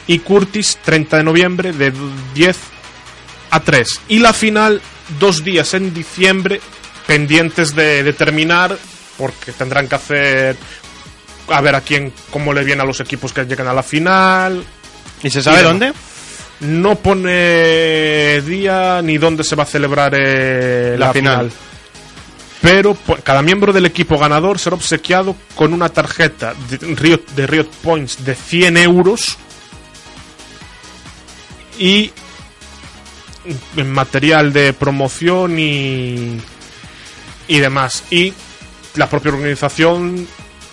y 0.09 0.19
Curtis 0.19 0.79
30 0.85 1.19
de 1.19 1.25
noviembre 1.25 1.73
de 1.73 1.93
10 2.35 2.59
a 3.51 3.61
3. 3.61 4.01
Y 4.09 4.19
la 4.19 4.33
final 4.33 4.83
dos 5.19 5.45
días 5.45 5.73
en 5.75 5.95
diciembre 5.95 6.61
pendientes 7.07 7.75
de, 7.75 8.03
de 8.03 8.13
terminar 8.13 8.77
porque 9.17 9.53
tendrán 9.53 9.89
que 9.89 9.95
hacer 9.95 10.57
a 11.49 11.61
ver 11.61 11.75
a 11.77 11.81
quién 11.81 12.13
cómo 12.31 12.53
le 12.53 12.65
viene 12.65 12.83
a 12.83 12.85
los 12.87 13.01
equipos 13.01 13.33
que 13.33 13.45
llegan 13.45 13.69
a 13.69 13.73
la 13.75 13.83
final 13.83 14.65
¿Y 15.23 15.31
se 15.31 15.43
sabe 15.43 15.61
Y 15.61 15.63
dónde? 15.63 15.93
no 16.61 16.97
pone 16.97 18.41
día 18.43 19.01
ni 19.03 19.19
dónde 19.19 19.45
se 19.45 19.55
va 19.57 19.63
a 19.63 19.67
celebrar 19.67 20.15
eh, 20.19 20.97
La 20.99 21.07
la, 21.07 21.13
final. 21.13 21.37
final. 21.51 21.53
Pero 22.63 22.95
po- 22.95 23.19
cada 23.23 23.43
miembro 23.43 23.73
del 23.73 23.87
equipo 23.87 24.19
ganador 24.19 24.59
será 24.59 24.75
obsequiado 24.77 25.37
con 25.55 25.73
una 25.73 25.89
tarjeta 25.91 26.55
de 26.69 26.79
Riot, 26.97 27.21
de 27.37 27.47
Riot 27.47 27.69
Points 27.83 28.25
de 28.25 28.35
100 28.35 28.77
euros 28.79 29.37
y 31.79 32.11
en 33.77 33.91
material 33.93 34.53
de 34.53 34.73
promoción 34.73 35.59
y, 35.59 36.41
y 37.49 37.59
demás. 37.59 38.05
Y 38.11 38.33
la 38.95 39.09
propia 39.09 39.33
organización 39.33 40.27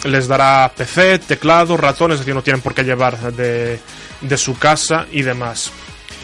les 0.03 0.27
dará 0.27 0.71
PC, 0.75 1.19
teclado, 1.19 1.77
ratones, 1.77 2.15
es 2.15 2.19
decir, 2.21 2.35
no 2.35 2.43
tienen 2.43 2.61
por 2.61 2.73
qué 2.73 2.83
llevar 2.83 3.33
de, 3.33 3.79
de 4.21 4.37
su 4.37 4.57
casa 4.57 5.05
y 5.11 5.21
demás. 5.21 5.71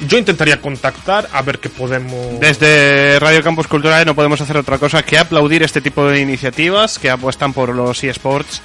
Yo 0.07 0.17
intentaría 0.17 0.61
contactar 0.61 1.27
a 1.33 1.41
ver 1.41 1.59
qué 1.59 1.69
podemos. 1.69 2.39
Desde 2.39 3.19
Radio 3.19 3.43
Campus 3.43 3.67
Cultural 3.67 4.05
no 4.05 4.15
podemos 4.15 4.39
hacer 4.39 4.55
otra 4.55 4.77
cosa 4.77 5.03
que 5.03 5.17
aplaudir 5.17 5.63
este 5.63 5.81
tipo 5.81 6.05
de 6.05 6.21
iniciativas 6.21 6.97
que 6.99 7.09
apuestan 7.09 7.51
por 7.51 7.75
los 7.75 8.01
eSports 8.03 8.61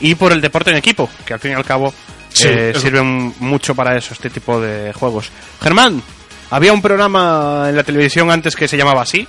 y 0.00 0.14
por 0.14 0.32
el 0.32 0.40
deporte 0.40 0.70
en 0.70 0.76
equipo, 0.76 1.10
que 1.26 1.34
al 1.34 1.40
fin 1.40 1.50
y 1.52 1.54
al 1.54 1.64
cabo 1.64 1.92
Sí, 2.32 2.46
eh, 2.48 2.72
sirven 2.76 3.34
mucho 3.40 3.74
para 3.74 3.96
eso, 3.96 4.14
este 4.14 4.30
tipo 4.30 4.60
de 4.60 4.92
juegos. 4.92 5.30
Germán, 5.60 6.02
había 6.50 6.72
un 6.72 6.82
programa 6.82 7.66
en 7.68 7.76
la 7.76 7.82
televisión 7.82 8.30
antes 8.30 8.54
que 8.54 8.68
se 8.68 8.76
llamaba 8.76 9.02
así, 9.02 9.26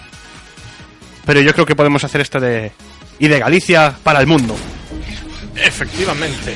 pero 1.26 1.42
yo 1.42 1.54
creo 1.54 1.66
que 1.66 1.76
podemos 1.76 2.04
hacer 2.04 2.22
esto 2.22 2.40
de... 2.40 2.72
y 3.20 3.28
de 3.28 3.40
Galicia 3.40 3.96
para 4.04 4.20
el 4.20 4.28
mundo. 4.28 4.56
Efectivamente. 5.56 6.56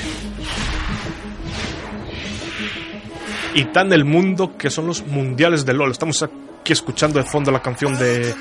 Y 3.55 3.65
tan 3.65 3.89
del 3.89 4.03
mundo 4.05 4.57
que 4.57 4.69
son 4.69 4.87
los 4.87 5.05
mundiales 5.05 5.65
de 5.65 5.73
LOL. 5.73 5.91
Estamos 5.91 6.23
aquí 6.23 6.73
escuchando 6.73 7.19
de 7.19 7.25
fondo 7.25 7.51
la 7.51 7.61
canción 7.61 7.97
de, 7.99 8.33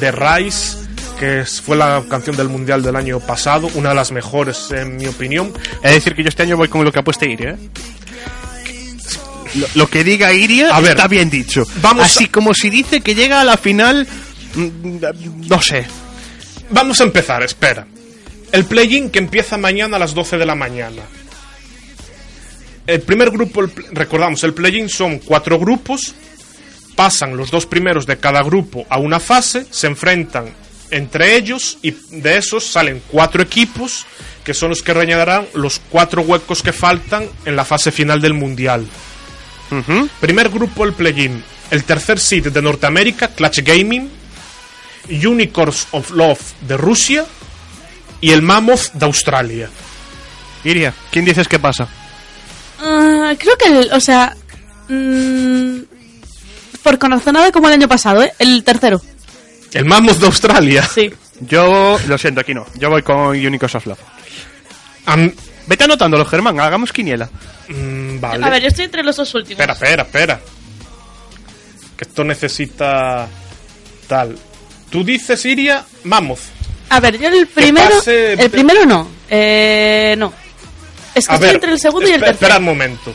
de 0.00 0.12
Rice, 0.12 0.78
que 1.18 1.44
fue 1.44 1.76
la 1.76 2.02
canción 2.08 2.34
del 2.36 2.48
mundial 2.48 2.82
del 2.82 2.96
año 2.96 3.20
pasado, 3.20 3.68
una 3.74 3.90
de 3.90 3.94
las 3.94 4.10
mejores 4.12 4.70
en 4.70 4.96
mi 4.96 5.06
opinión. 5.06 5.52
Es 5.82 5.92
decir, 5.92 6.14
que 6.14 6.22
yo 6.22 6.28
este 6.30 6.44
año 6.44 6.56
voy 6.56 6.68
con 6.68 6.82
lo 6.82 6.90
que 6.92 7.00
apueste 7.00 7.28
Iria. 7.30 7.50
¿eh? 7.50 7.58
Lo, 9.56 9.66
lo 9.74 9.86
que 9.88 10.02
diga 10.02 10.32
Iria 10.32 10.74
A 10.74 10.80
ver, 10.80 10.92
está 10.92 11.06
bien 11.08 11.30
dicho. 11.30 11.64
vamos 11.80 12.06
Así 12.06 12.26
como 12.28 12.54
si 12.54 12.70
dice 12.70 13.02
que 13.02 13.14
llega 13.14 13.40
a 13.40 13.44
la 13.44 13.56
final... 13.56 14.08
No 14.56 15.60
sé. 15.60 15.86
Vamos 16.70 17.00
a 17.00 17.04
empezar, 17.04 17.42
espera. 17.42 17.86
El 18.52 18.64
play-in 18.64 19.10
que 19.10 19.18
empieza 19.18 19.56
mañana 19.56 19.96
a 19.96 20.00
las 20.00 20.14
12 20.14 20.38
de 20.38 20.46
la 20.46 20.54
mañana. 20.54 21.02
El 22.86 23.00
primer 23.00 23.30
grupo, 23.30 23.62
el 23.62 23.72
recordamos, 23.92 24.44
el 24.44 24.54
play-in 24.54 24.88
son 24.88 25.18
cuatro 25.18 25.58
grupos, 25.58 26.14
pasan 26.94 27.36
los 27.36 27.50
dos 27.50 27.66
primeros 27.66 28.06
de 28.06 28.18
cada 28.18 28.42
grupo 28.42 28.86
a 28.90 28.98
una 28.98 29.20
fase, 29.20 29.66
se 29.70 29.86
enfrentan 29.86 30.52
entre 30.90 31.36
ellos 31.36 31.78
y 31.82 31.90
de 31.90 32.36
esos 32.36 32.64
salen 32.64 33.02
cuatro 33.08 33.42
equipos 33.42 34.06
que 34.44 34.54
son 34.54 34.68
los 34.68 34.82
que 34.82 34.94
rellenarán 34.94 35.46
los 35.54 35.80
cuatro 35.90 36.22
huecos 36.22 36.62
que 36.62 36.72
faltan 36.72 37.26
en 37.44 37.56
la 37.56 37.64
fase 37.64 37.90
final 37.90 38.20
del 38.20 38.34
Mundial. 38.34 38.86
Primer 40.20 40.50
grupo 40.50 40.84
el 40.84 40.92
play-in, 40.92 41.42
el 41.70 41.84
tercer 41.84 42.20
seed 42.20 42.48
de 42.48 42.62
Norteamérica, 42.62 43.28
Clutch 43.28 43.60
Gaming, 43.62 44.08
Unicorns 45.08 45.88
of 45.92 46.10
Love 46.10 46.40
de 46.62 46.76
Rusia 46.76 47.24
y 48.20 48.30
el 48.30 48.42
Mammoth 48.42 48.92
de 48.92 49.06
Australia. 49.06 49.70
Iria, 50.64 50.94
¿quién 51.10 51.24
dices 51.24 51.46
que 51.48 51.58
pasa? 51.58 51.86
Ah, 52.80 53.32
creo 53.38 53.56
que, 53.58 53.66
el- 53.68 53.92
o 53.92 54.00
sea, 54.00 54.34
mm, 54.88 55.78
por 56.82 56.98
corazonada 56.98 57.52
como 57.52 57.68
el 57.68 57.74
año 57.74 57.88
pasado, 57.88 58.22
¿eh? 58.22 58.32
El 58.38 58.64
tercero. 58.64 59.00
El 59.72 59.84
Mammoth 59.84 60.18
de 60.18 60.26
Australia. 60.26 60.82
Sí. 60.82 61.12
Yo, 61.40 61.98
lo 62.06 62.16
siento, 62.18 62.40
aquí 62.40 62.54
no. 62.54 62.64
Yo 62.76 62.88
voy 62.90 63.02
con 63.02 63.28
Unicos 63.30 63.74
of 63.74 63.86
Love. 63.86 63.98
Vete 65.66 65.84
anotándolo, 65.84 66.24
Germán, 66.26 66.60
hagamos 66.60 66.92
quiniela. 66.92 67.28
Mm, 67.68 68.20
vale. 68.20 68.44
A 68.46 68.50
ver, 68.50 68.62
yo 68.62 68.68
estoy 68.68 68.84
entre 68.84 69.02
los 69.02 69.16
dos 69.16 69.34
últimos. 69.34 69.52
Espera, 69.60 69.72
espera, 69.72 70.02
espera. 70.02 70.40
Que 71.96 72.04
esto 72.04 72.22
necesita 72.24 73.26
tal. 74.06 74.36
Tú 74.94 75.02
dices 75.02 75.44
Iria 75.44 75.84
Mammoth. 76.04 76.38
A 76.88 77.00
ver, 77.00 77.18
yo 77.18 77.26
el 77.26 77.48
primero. 77.48 77.96
pase- 77.96 78.34
El 78.34 78.48
primero 78.48 78.86
no. 78.86 79.08
Eh, 79.28 80.14
no. 80.16 80.32
Es 81.12 81.26
que 81.26 81.32
A 81.32 81.34
estoy 81.34 81.46
ver, 81.48 81.54
entre 81.56 81.72
el 81.72 81.80
segundo 81.80 82.08
y 82.08 82.12
el 82.12 82.20
tercero. 82.20 82.32
Espera 82.34 82.58
un 82.58 82.64
momento. 82.64 83.12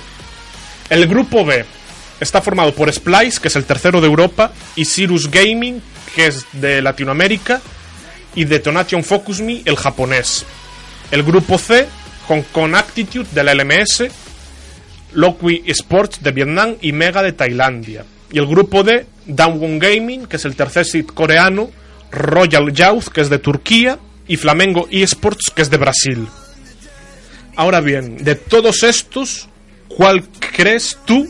El 0.89 1.07
grupo 1.07 1.45
B 1.45 1.63
está 2.19 2.41
formado 2.41 2.75
por 2.75 2.91
Splice, 2.91 3.39
que 3.39 3.47
es 3.47 3.55
el 3.55 3.63
tercero 3.63 4.01
de 4.01 4.07
Europa, 4.07 4.51
y 4.75 4.83
Sirius 4.83 5.31
Gaming, 5.31 5.81
que 6.13 6.27
es 6.27 6.45
de 6.51 6.81
Latinoamérica, 6.81 7.61
y 8.35 8.43
Detonation 8.43 9.01
Focus 9.01 9.39
Me, 9.39 9.61
el 9.63 9.77
japonés. 9.77 10.45
El 11.11 11.23
grupo 11.23 11.57
C, 11.57 11.87
Hong 12.27 12.41
Kong 12.51 12.75
Attitude 12.75 13.29
de 13.31 13.41
la 13.45 13.53
LMS, 13.53 14.09
Lockwi 15.13 15.63
Sports 15.67 16.21
de 16.21 16.31
Vietnam 16.33 16.75
y 16.81 16.91
Mega 16.91 17.23
de 17.23 17.31
Tailandia. 17.31 18.03
Y 18.33 18.37
el 18.37 18.47
grupo 18.47 18.83
D, 18.83 19.05
Downwon 19.29 19.79
Gaming, 19.79 20.25
que 20.25 20.35
es 20.37 20.45
el 20.45 20.55
tercer 20.55 20.85
seed 20.85 21.05
coreano, 21.07 21.69
Royal 22.11 22.73
Youth, 22.73 23.05
que 23.13 23.21
es 23.21 23.29
de 23.29 23.39
Turquía, 23.39 23.99
y 24.27 24.37
Flamengo 24.37 24.87
eSports, 24.91 25.51
que 25.55 25.61
es 25.61 25.69
de 25.69 25.77
Brasil. 25.77 26.27
Ahora 27.55 27.81
bien, 27.81 28.17
de 28.23 28.35
todos 28.35 28.83
estos, 28.83 29.47
¿cuál 29.87 30.23
crees 30.55 30.97
tú 31.05 31.27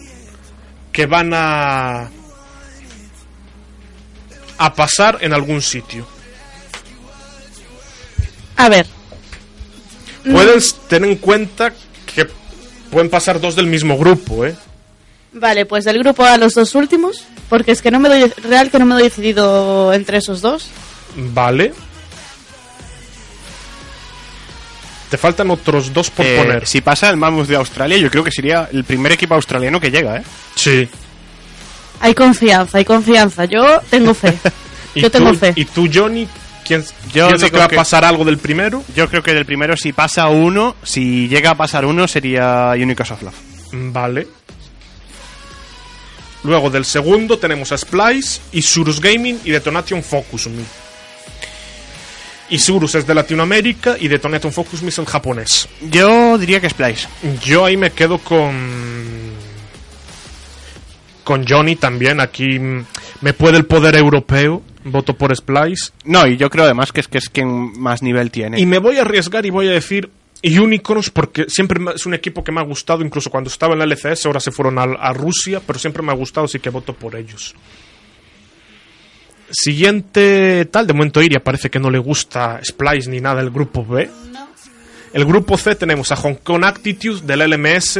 que 0.92 1.06
van 1.06 1.32
a 1.34 2.10
a 4.58 4.74
pasar 4.76 5.18
en 5.22 5.34
algún 5.34 5.62
sitio? 5.62 6.06
A 8.58 8.68
ver. 8.70 8.86
Mm, 10.26 10.34
Puedes 10.34 10.76
tener 10.88 11.10
en 11.10 11.16
cuenta 11.18 11.72
que 12.14 12.28
pueden 12.92 13.10
pasar 13.10 13.40
dos 13.40 13.56
del 13.56 13.68
mismo 13.68 13.98
grupo, 13.98 14.46
¿eh? 14.46 14.56
Vale, 15.32 15.66
pues 15.66 15.86
del 15.86 16.00
grupo 16.00 16.24
A 16.26 16.38
los 16.38 16.56
dos 16.56 16.76
últimos. 16.76 17.24
Porque 17.50 17.72
es 17.72 17.82
que 17.82 17.92
no 17.92 18.00
me 18.00 18.10
doy. 18.10 18.32
Real 18.44 18.70
que 18.70 18.80
no 18.80 18.86
me 18.86 18.94
doy 18.94 19.04
decidido 19.04 19.92
entre 19.94 20.18
esos 20.18 20.42
dos. 20.42 20.70
Vale. 21.16 21.74
Te 25.10 25.18
faltan 25.18 25.50
otros 25.50 25.92
dos 25.92 26.12
por 26.12 26.26
Eh, 26.26 26.38
poner. 26.38 26.68
Si 26.68 26.82
pasa 26.82 27.10
el 27.10 27.18
Mammoth 27.18 27.48
de 27.48 27.56
Australia, 27.56 27.98
yo 27.98 28.12
creo 28.12 28.24
que 28.24 28.32
sería 28.32 28.70
el 28.72 28.84
primer 28.84 29.12
equipo 29.12 29.34
australiano 29.34 29.80
que 29.80 29.90
llega, 29.90 30.18
¿eh? 30.18 30.24
Sí. 30.56 30.88
Hay 32.00 32.14
confianza, 32.14 32.78
hay 32.78 32.86
confianza. 32.86 33.46
Yo 33.46 33.82
tengo 33.90 34.14
fe. 34.14 34.38
¿Y 34.96 35.02
Yo 35.02 35.10
tengo 35.10 35.32
tú, 35.32 35.38
fe. 35.40 35.54
¿Y 35.56 35.66
tú, 35.66 35.90
Johnny? 35.92 36.28
¿Quién, 36.64 36.86
Yo 37.12 37.28
¿Piensas 37.28 37.50
que 37.50 37.58
va 37.58 37.66
a 37.66 37.70
pasar 37.70 38.06
algo 38.06 38.24
del 38.24 38.38
primero? 38.38 38.84
Yo 38.96 39.10
creo 39.10 39.24
que 39.24 39.34
del 39.34 39.46
primero, 39.46 39.76
si 39.76 39.92
pasa 39.94 40.28
uno, 40.28 40.76
si 40.84 41.28
llega 41.28 41.52
a 41.52 41.56
pasar 41.58 41.86
uno, 41.86 42.08
sería 42.08 42.74
Unicos 42.76 43.10
of 43.10 43.24
Love. 43.24 43.36
Vale. 43.72 44.28
Luego 46.44 46.70
del 46.70 46.86
segundo 46.86 47.38
tenemos 47.38 47.72
a 47.72 47.78
Splice, 47.78 48.42
Isurus 48.54 49.02
Gaming 49.02 49.40
y 49.44 49.52
Detonation 49.52 50.02
Focus 50.02 50.48
Me. 50.48 50.64
Isurus 52.50 52.96
es 52.96 53.06
de 53.06 53.14
Latinoamérica 53.14 53.96
y 54.00 54.08
Detonation 54.08 54.52
Focus 54.52 54.82
Me 54.82 54.90
es 54.90 54.98
el 54.98 55.06
japonés. 55.06 55.68
Yo 55.82 56.38
diría 56.38 56.60
que 56.60 56.70
Splice. 56.70 57.08
Yo 57.44 57.66
ahí 57.66 57.78
me 57.78 57.92
quedo 57.92 58.18
con. 58.20 59.38
Con 61.24 61.46
Johnny 61.46 61.76
también. 61.76 62.20
Aquí 62.22 62.60
me 63.22 63.34
puede 63.34 63.58
el 63.58 63.66
poder 63.66 63.96
europeo. 63.96 64.64
Voto 64.86 65.14
por 65.14 65.36
Splice. 65.36 65.92
No, 66.06 66.26
y 66.26 66.38
yo 66.38 66.50
creo 66.50 66.64
además 66.64 66.92
que 66.92 67.02
es 67.02 67.08
que 67.08 67.18
es 67.18 67.30
quien 67.30 67.80
más 67.80 68.02
nivel 68.02 68.32
tiene. 68.32 68.60
Y 68.60 68.66
me 68.66 68.80
voy 68.80 68.98
a 68.98 69.02
arriesgar 69.02 69.46
y 69.46 69.50
voy 69.50 69.68
a 69.68 69.72
decir 69.72 70.10
Unicorns 70.44 71.10
porque 71.10 71.46
siempre 71.50 71.80
es 71.94 72.06
un 72.06 72.14
equipo 72.14 72.44
que 72.44 72.52
me 72.52 72.62
ha 72.62 72.64
gustado, 72.64 73.04
incluso 73.04 73.30
cuando 73.30 73.50
estaba 73.50 73.74
en 73.74 73.80
la 73.80 73.86
LCS, 73.86 74.26
ahora 74.26 74.40
se 74.40 74.52
fueron 74.52 74.80
a, 74.80 74.84
a 74.84 75.14
Rusia, 75.14 75.62
pero 75.66 75.80
siempre 75.80 76.02
me 76.02 76.12
ha 76.12 76.16
gustado, 76.16 76.46
así 76.46 76.60
que 76.60 76.70
voto 76.70 76.94
por 76.94 77.16
ellos. 77.16 77.56
Siguiente 79.52 80.66
tal, 80.66 80.86
de 80.86 80.94
momento 80.94 81.22
Iria 81.22 81.44
parece 81.44 81.70
que 81.70 81.80
no 81.80 81.90
le 81.90 81.98
gusta 81.98 82.60
Splice 82.64 83.10
ni 83.10 83.20
nada 83.20 83.42
el 83.42 83.50
grupo 83.50 83.84
B. 83.84 84.10
El 85.12 85.26
grupo 85.26 85.58
C 85.58 85.76
tenemos 85.76 86.12
a 86.12 86.16
Hong 86.18 86.36
Kong 86.36 86.64
Attitude 86.64 87.22
del 87.26 87.50
LMS, 87.50 88.00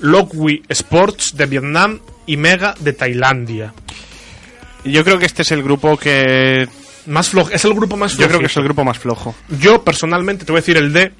Lockwi 0.00 0.62
Sports 0.68 1.36
de 1.36 1.46
Vietnam 1.46 1.98
y 2.26 2.36
Mega 2.36 2.74
de 2.78 2.92
Tailandia. 2.92 3.74
Yo 4.84 5.02
creo 5.02 5.18
que 5.18 5.26
este 5.26 5.42
es 5.42 5.50
el 5.50 5.62
grupo 5.62 5.96
que... 5.96 6.68
Más 7.06 7.30
flojo, 7.30 7.50
es 7.50 7.64
el 7.64 7.74
grupo 7.74 7.96
más 7.96 8.16
Yo 8.16 8.26
creo 8.26 8.40
que 8.40 8.46
es 8.46 8.56
el 8.56 8.64
grupo 8.64 8.84
más 8.84 8.98
flojo. 8.98 9.34
Yo 9.60 9.82
personalmente 9.82 10.44
te 10.44 10.52
voy 10.52 10.58
a 10.58 10.62
decir 10.62 10.76
el 10.76 10.92
de 10.92 11.12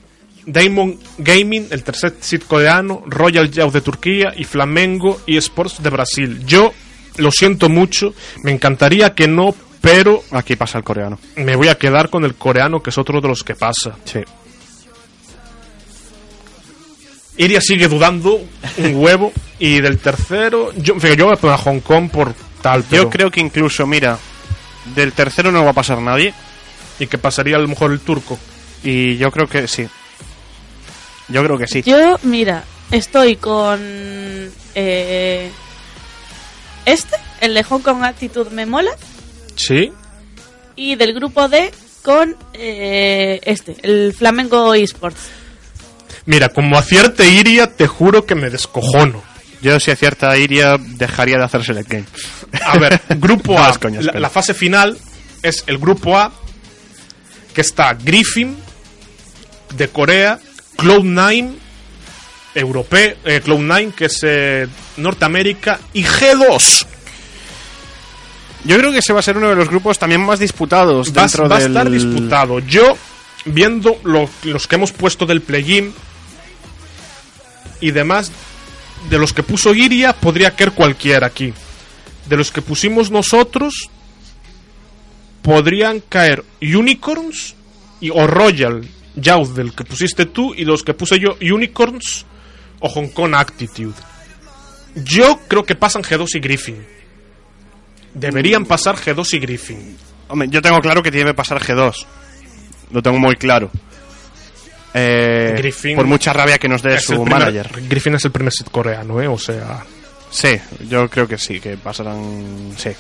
Damon 0.47 0.99
Gaming, 1.19 1.67
el 1.71 1.83
tercer 1.83 2.15
seed 2.21 2.43
coreano, 2.43 3.03
Royal 3.07 3.51
Youth 3.51 3.73
de 3.73 3.81
Turquía 3.81 4.33
y 4.37 4.45
Flamengo 4.45 5.21
eSports 5.27 5.83
de 5.83 5.91
Brasil. 5.91 6.45
Yo 6.47 6.73
lo 7.17 7.31
siento 7.33 7.69
mucho, 7.69 8.15
me 8.43 8.53
encantaría 8.53 9.15
que 9.15 9.27
no, 9.27 9.55
pero 9.81 10.23
Aquí 10.31 10.55
pasa 10.57 10.79
el 10.79 10.85
coreano. 10.85 11.19
me 11.37 11.57
voy 11.57 11.69
a 11.69 11.77
quedar 11.77 12.09
con 12.11 12.25
el 12.25 12.35
coreano, 12.37 12.81
que 12.83 12.91
es 12.91 12.99
otro 12.99 13.21
de 13.21 13.29
los 13.29 13.43
que 13.43 13.55
pasa. 13.55 13.97
Sí. 14.05 14.21
Iria 17.39 17.61
sigue 17.61 17.89
dudando 17.89 18.41
un 18.79 18.95
huevo 18.95 19.33
y 19.59 19.81
del 19.81 19.99
tercero, 19.99 20.73
yo, 20.77 20.95
fíjate, 20.95 21.17
yo 21.17 21.27
voy 21.27 21.35
a 21.35 21.41
poner 21.41 21.55
a 21.55 21.59
Hong 21.59 21.81
Kong 21.81 22.11
por 22.11 22.35
tal, 22.63 22.83
pero- 22.89 23.05
Yo 23.05 23.11
creo 23.11 23.31
que 23.31 23.41
incluso, 23.41 23.87
mira, 23.87 24.19
del 24.95 25.13
tercero 25.13 25.53
no 25.53 25.65
va 25.65 25.71
a 25.71 25.75
pasar 25.75 26.01
nadie. 26.01 26.33
y 26.99 27.07
que 27.09 27.19
pasaría 27.19 27.57
a 27.57 27.59
lo 27.59 27.69
mejor 27.69 27.93
el 27.93 28.01
turco. 28.01 28.39
Y 28.83 29.19
yo 29.19 29.31
creo 29.31 29.47
que 29.47 29.69
sí. 29.69 29.87
Yo 31.29 31.43
creo 31.45 31.59
que 31.59 31.67
sí. 31.67 31.83
Yo, 31.83 32.19
mira, 32.23 32.65
estoy 32.91 33.37
con. 33.37 33.81
eh, 34.75 35.51
este, 36.85 37.17
el 37.41 37.55
de 37.55 37.63
Hong 37.65 37.81
Kong 37.81 38.03
Attitude 38.05 38.51
me 38.51 38.67
mola. 38.67 38.93
Sí. 39.57 39.93
Y 40.77 40.95
del 40.97 41.15
grupo 41.15 41.49
D 41.49 41.73
con 42.03 42.37
eh, 42.55 43.41
este, 43.43 43.77
el 43.83 44.15
Flamengo 44.15 44.75
eSports. 44.75 45.19
Mira, 46.27 46.49
como 46.49 46.77
acierte 46.79 47.29
Iria, 47.29 47.73
te 47.75 47.87
juro 47.87 48.27
que 48.27 48.35
me 48.35 48.51
descojono. 48.51 49.23
Yo 49.63 49.81
si 49.81 49.91
acierta 49.91 50.37
Iria 50.37 50.77
dejaría 50.79 51.39
de 51.39 51.45
hacer 51.45 51.65
Select 51.65 51.89
Game. 51.91 52.05
A 52.65 52.79
ver, 52.79 53.01
grupo 53.17 53.59
A. 53.59 53.73
la 54.15 54.31
fase 54.31 54.55
final 54.55 54.97
es 55.43 55.65
el 55.67 55.79
grupo 55.79 56.17
A, 56.17 56.33
que 57.55 57.61
está 57.61 57.95
Griffin 57.95 58.57
de 59.77 59.89
Corea, 59.89 60.39
Cloud9 60.77 61.55
europeo, 62.55 63.17
eh, 63.25 63.43
Cloud9 63.45 63.93
que 63.93 64.05
es 64.07 64.21
eh, 64.23 64.67
Norteamérica 64.97 65.79
y 65.93 66.05
G2. 66.05 66.87
Yo 68.65 68.77
creo 68.79 68.91
que 68.91 68.99
ese 68.99 69.13
va 69.13 69.21
a 69.21 69.23
ser 69.23 69.37
uno 69.37 69.49
de 69.51 69.55
los 69.57 69.69
grupos 69.69 69.99
también 69.99 70.23
más 70.25 70.39
disputados 70.41 71.13
Va, 71.17 71.23
dentro 71.23 71.49
va 71.49 71.57
a 71.57 71.59
del... 71.61 71.69
estar 71.69 71.91
disputado. 71.91 72.59
Yo, 72.61 72.97
viendo 73.45 73.99
lo- 74.05 74.29
los 74.45 74.67
que 74.67 74.75
hemos 74.75 74.91
puesto 74.93 75.25
del 75.27 75.41
play-in 75.43 75.93
y 77.81 77.91
demás, 77.93 78.33
de 79.11 79.19
los 79.19 79.33
que 79.33 79.43
puso 79.45 79.73
Iria, 79.75 80.13
podría 80.15 80.57
caer 80.57 80.73
cualquiera 80.73 81.27
aquí. 81.29 81.53
De 82.27 82.37
los 82.37 82.51
que 82.51 82.61
pusimos 82.63 83.11
nosotros, 83.11 83.89
podrían 85.43 86.01
caer 86.01 86.45
Unicorns 86.61 87.55
y, 88.01 88.11
o 88.11 88.27
Royal 88.27 88.89
Youth 89.17 89.49
del 89.55 89.75
que 89.75 89.85
pusiste 89.85 90.27
tú 90.27 90.55
y 90.55 90.65
los 90.65 90.83
que 90.83 90.95
puse 90.95 91.19
yo 91.19 91.37
Unicorns 91.41 92.25
o 92.81 92.89
Hong 92.89 93.09
Kong 93.09 93.35
Attitude. 93.35 93.95
Yo 94.95 95.41
creo 95.49 95.65
que 95.65 95.75
pasan 95.75 96.03
G2 96.03 96.27
y 96.37 96.41
Griffin. 96.41 96.87
Deberían 98.15 98.65
pasar 98.65 98.97
G2 98.97 99.35
y 99.35 99.39
Griffin. 99.41 99.97
Hombre, 100.29 100.49
yo 100.51 100.63
tengo 100.63 100.79
claro 100.81 101.03
que 101.03 101.11
tiene 101.11 101.31
que 101.31 101.35
pasar 101.35 101.61
G2. 101.63 102.07
Lo 102.93 103.03
tengo 103.03 103.19
muy 103.19 103.37
claro. 103.37 103.71
Eh, 104.95 105.55
Griffin 105.59 105.97
por 105.97 106.07
mucha 106.07 106.33
rabia 106.33 106.59
que 106.59 106.69
nos 106.69 106.83
dé 106.83 106.99
su 106.99 107.23
primer- 107.23 107.31
manager. 107.41 107.71
Griffin 107.89 108.15
es 108.15 108.25
el 108.25 108.31
primer 108.33 108.53
sit 108.53 108.71
coreano, 108.71 109.21
¿eh? 109.21 109.29
O 109.29 109.39
sea. 109.39 109.85
Sí, 110.31 110.59
yo 110.89 111.09
creo 111.11 111.29
que 111.29 111.37
sí, 111.39 111.61
que 111.61 111.77
pasarán. 111.77 112.73
Sí. 112.77 112.91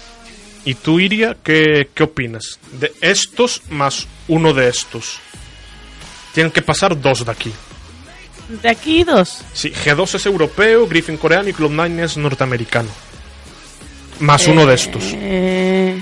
¿Y 0.67 0.75
tú, 0.75 1.01
Iria, 1.01 1.37
qué, 1.43 1.89
qué 1.95 2.03
opinas? 2.03 2.59
De 2.79 2.93
estos 3.01 3.63
más 3.71 4.07
uno 4.29 4.53
de 4.53 4.69
estos. 4.69 5.21
Tienen 6.37 6.53
que 6.53 6.61
pasar 6.61 7.01
dos 7.01 7.25
de 7.25 7.33
aquí. 7.33 7.51
De 8.63 8.69
aquí 8.69 9.05
dos. 9.05 9.39
Sí, 9.55 9.73
G2 9.73 10.17
es 10.17 10.27
europeo, 10.27 10.87
Griffin 10.87 11.17
coreano 11.17 11.49
y 11.49 11.55
Cloud9 11.55 12.05
es 12.05 12.19
norteamericano. 12.19 12.91
Más 14.21 14.47
uno 14.47 14.67
de 14.67 14.75
estos. 14.75 15.03
Eh, 15.15 15.99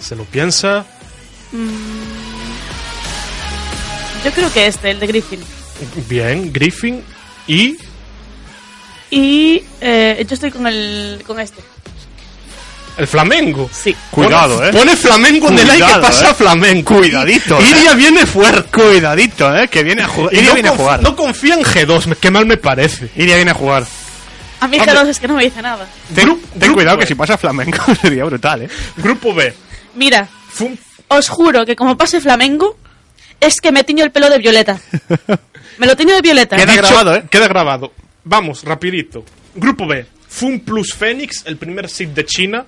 Se 0.00 0.16
lo 0.16 0.24
piensa. 0.24 0.86
yo 4.24 4.30
creo 4.32 4.50
que 4.50 4.66
este, 4.66 4.92
el 4.92 4.98
de 4.98 5.06
Griffin. 5.06 5.40
Bien, 6.08 6.50
Griffin 6.50 7.04
y 7.46 7.76
Y 9.10 9.62
eh, 9.82 10.24
yo 10.26 10.34
estoy 10.34 10.50
con 10.50 10.66
el 10.66 11.22
con 11.26 11.38
este. 11.40 11.62
El 12.96 13.06
Flamengo. 13.06 13.68
Sí. 13.72 13.94
Cuidado, 14.10 14.56
pone, 14.56 14.68
eh. 14.68 14.72
Pone 14.72 14.96
Flamengo 14.96 15.48
en 15.48 15.58
el 15.58 15.70
aire 15.70 15.86
que 15.86 16.00
pasa 16.00 16.30
eh. 16.30 16.34
Flamengo. 16.34 16.94
Cuidadito, 16.96 17.58
eh. 17.58 17.64
Iria 17.70 17.94
viene 17.94 18.26
fuerte. 18.26 18.70
Cuidadito, 18.70 19.56
eh, 19.56 19.68
que 19.68 19.82
viene 19.82 20.02
a 20.02 20.08
jugar. 20.08 20.32
Iria 20.34 20.48
no, 20.48 20.54
viene 20.54 20.68
a 20.68 20.76
jugar. 20.76 21.02
no 21.02 21.16
confía 21.16 21.54
en 21.54 21.62
G2, 21.62 22.06
me- 22.06 22.16
qué 22.16 22.30
mal 22.30 22.46
me 22.46 22.56
parece. 22.56 23.10
Iria 23.16 23.36
viene 23.36 23.50
a 23.50 23.54
jugar. 23.54 23.84
A 24.60 24.68
mí 24.68 24.78
Hombre. 24.78 24.94
G2 24.94 25.06
es 25.08 25.18
que 25.20 25.28
no 25.28 25.34
me 25.34 25.44
dice 25.44 25.60
nada. 25.62 25.86
Ten, 26.14 26.28
Gru- 26.28 26.40
ten 26.52 26.60
grupo 26.60 26.74
cuidado 26.74 26.96
B. 26.96 27.02
que 27.02 27.06
si 27.08 27.14
pasa 27.14 27.36
flamenco 27.36 27.82
sería 28.00 28.24
brutal, 28.24 28.62
eh. 28.62 28.68
Grupo 28.96 29.34
B. 29.34 29.52
Mira, 29.96 30.28
Fum- 30.56 30.78
os 31.08 31.28
juro 31.28 31.66
que 31.66 31.74
como 31.74 31.96
pase 31.96 32.20
Flamengo, 32.20 32.76
es 33.40 33.60
que 33.60 33.72
me 33.72 33.82
tiño 33.84 34.04
el 34.04 34.12
pelo 34.12 34.30
de 34.30 34.38
violeta. 34.38 34.78
Me 35.78 35.86
lo 35.86 35.96
tiño 35.96 36.14
de 36.14 36.20
violeta. 36.20 36.54
Queda 36.56 36.72
Dicho- 36.72 36.82
grabado, 36.86 37.16
eh. 37.16 37.24
Queda 37.30 37.48
grabado. 37.48 37.92
Vamos, 38.24 38.62
rapidito. 38.62 39.24
Grupo 39.54 39.86
B. 39.86 40.04
Fun 40.28 40.60
Plus 40.60 40.94
Phoenix, 40.94 41.42
el 41.46 41.56
primer 41.56 41.88
seed 41.88 42.10
de 42.10 42.24
China. 42.24 42.64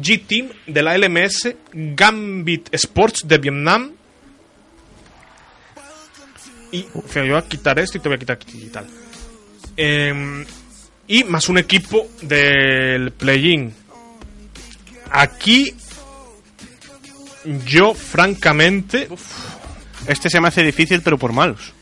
G-Team 0.00 0.48
de 0.66 0.82
la 0.82 0.96
LMS. 0.96 1.54
Gambit 1.72 2.68
Sports 2.72 3.26
de 3.26 3.38
Vietnam. 3.38 3.92
Y 6.70 6.82
yo 6.82 7.02
voy 7.14 7.32
a 7.34 7.42
quitar 7.42 7.78
esto 7.78 7.98
y 7.98 8.00
te 8.00 8.08
voy 8.08 8.16
a 8.16 8.18
quitar 8.18 8.36
aquí 8.36 8.64
y 8.64 8.68
tal. 8.68 8.86
Em, 9.76 10.44
y 11.06 11.24
más 11.24 11.48
un 11.48 11.58
equipo 11.58 12.08
del 12.20 13.12
play-in. 13.12 13.72
Aquí 15.10 15.74
yo 17.64 17.94
francamente 17.94 19.08
Este 20.06 20.28
se 20.28 20.40
me 20.40 20.48
hace 20.48 20.62
difícil, 20.62 21.00
pero 21.02 21.18
por 21.18 21.32
malos. 21.32 21.72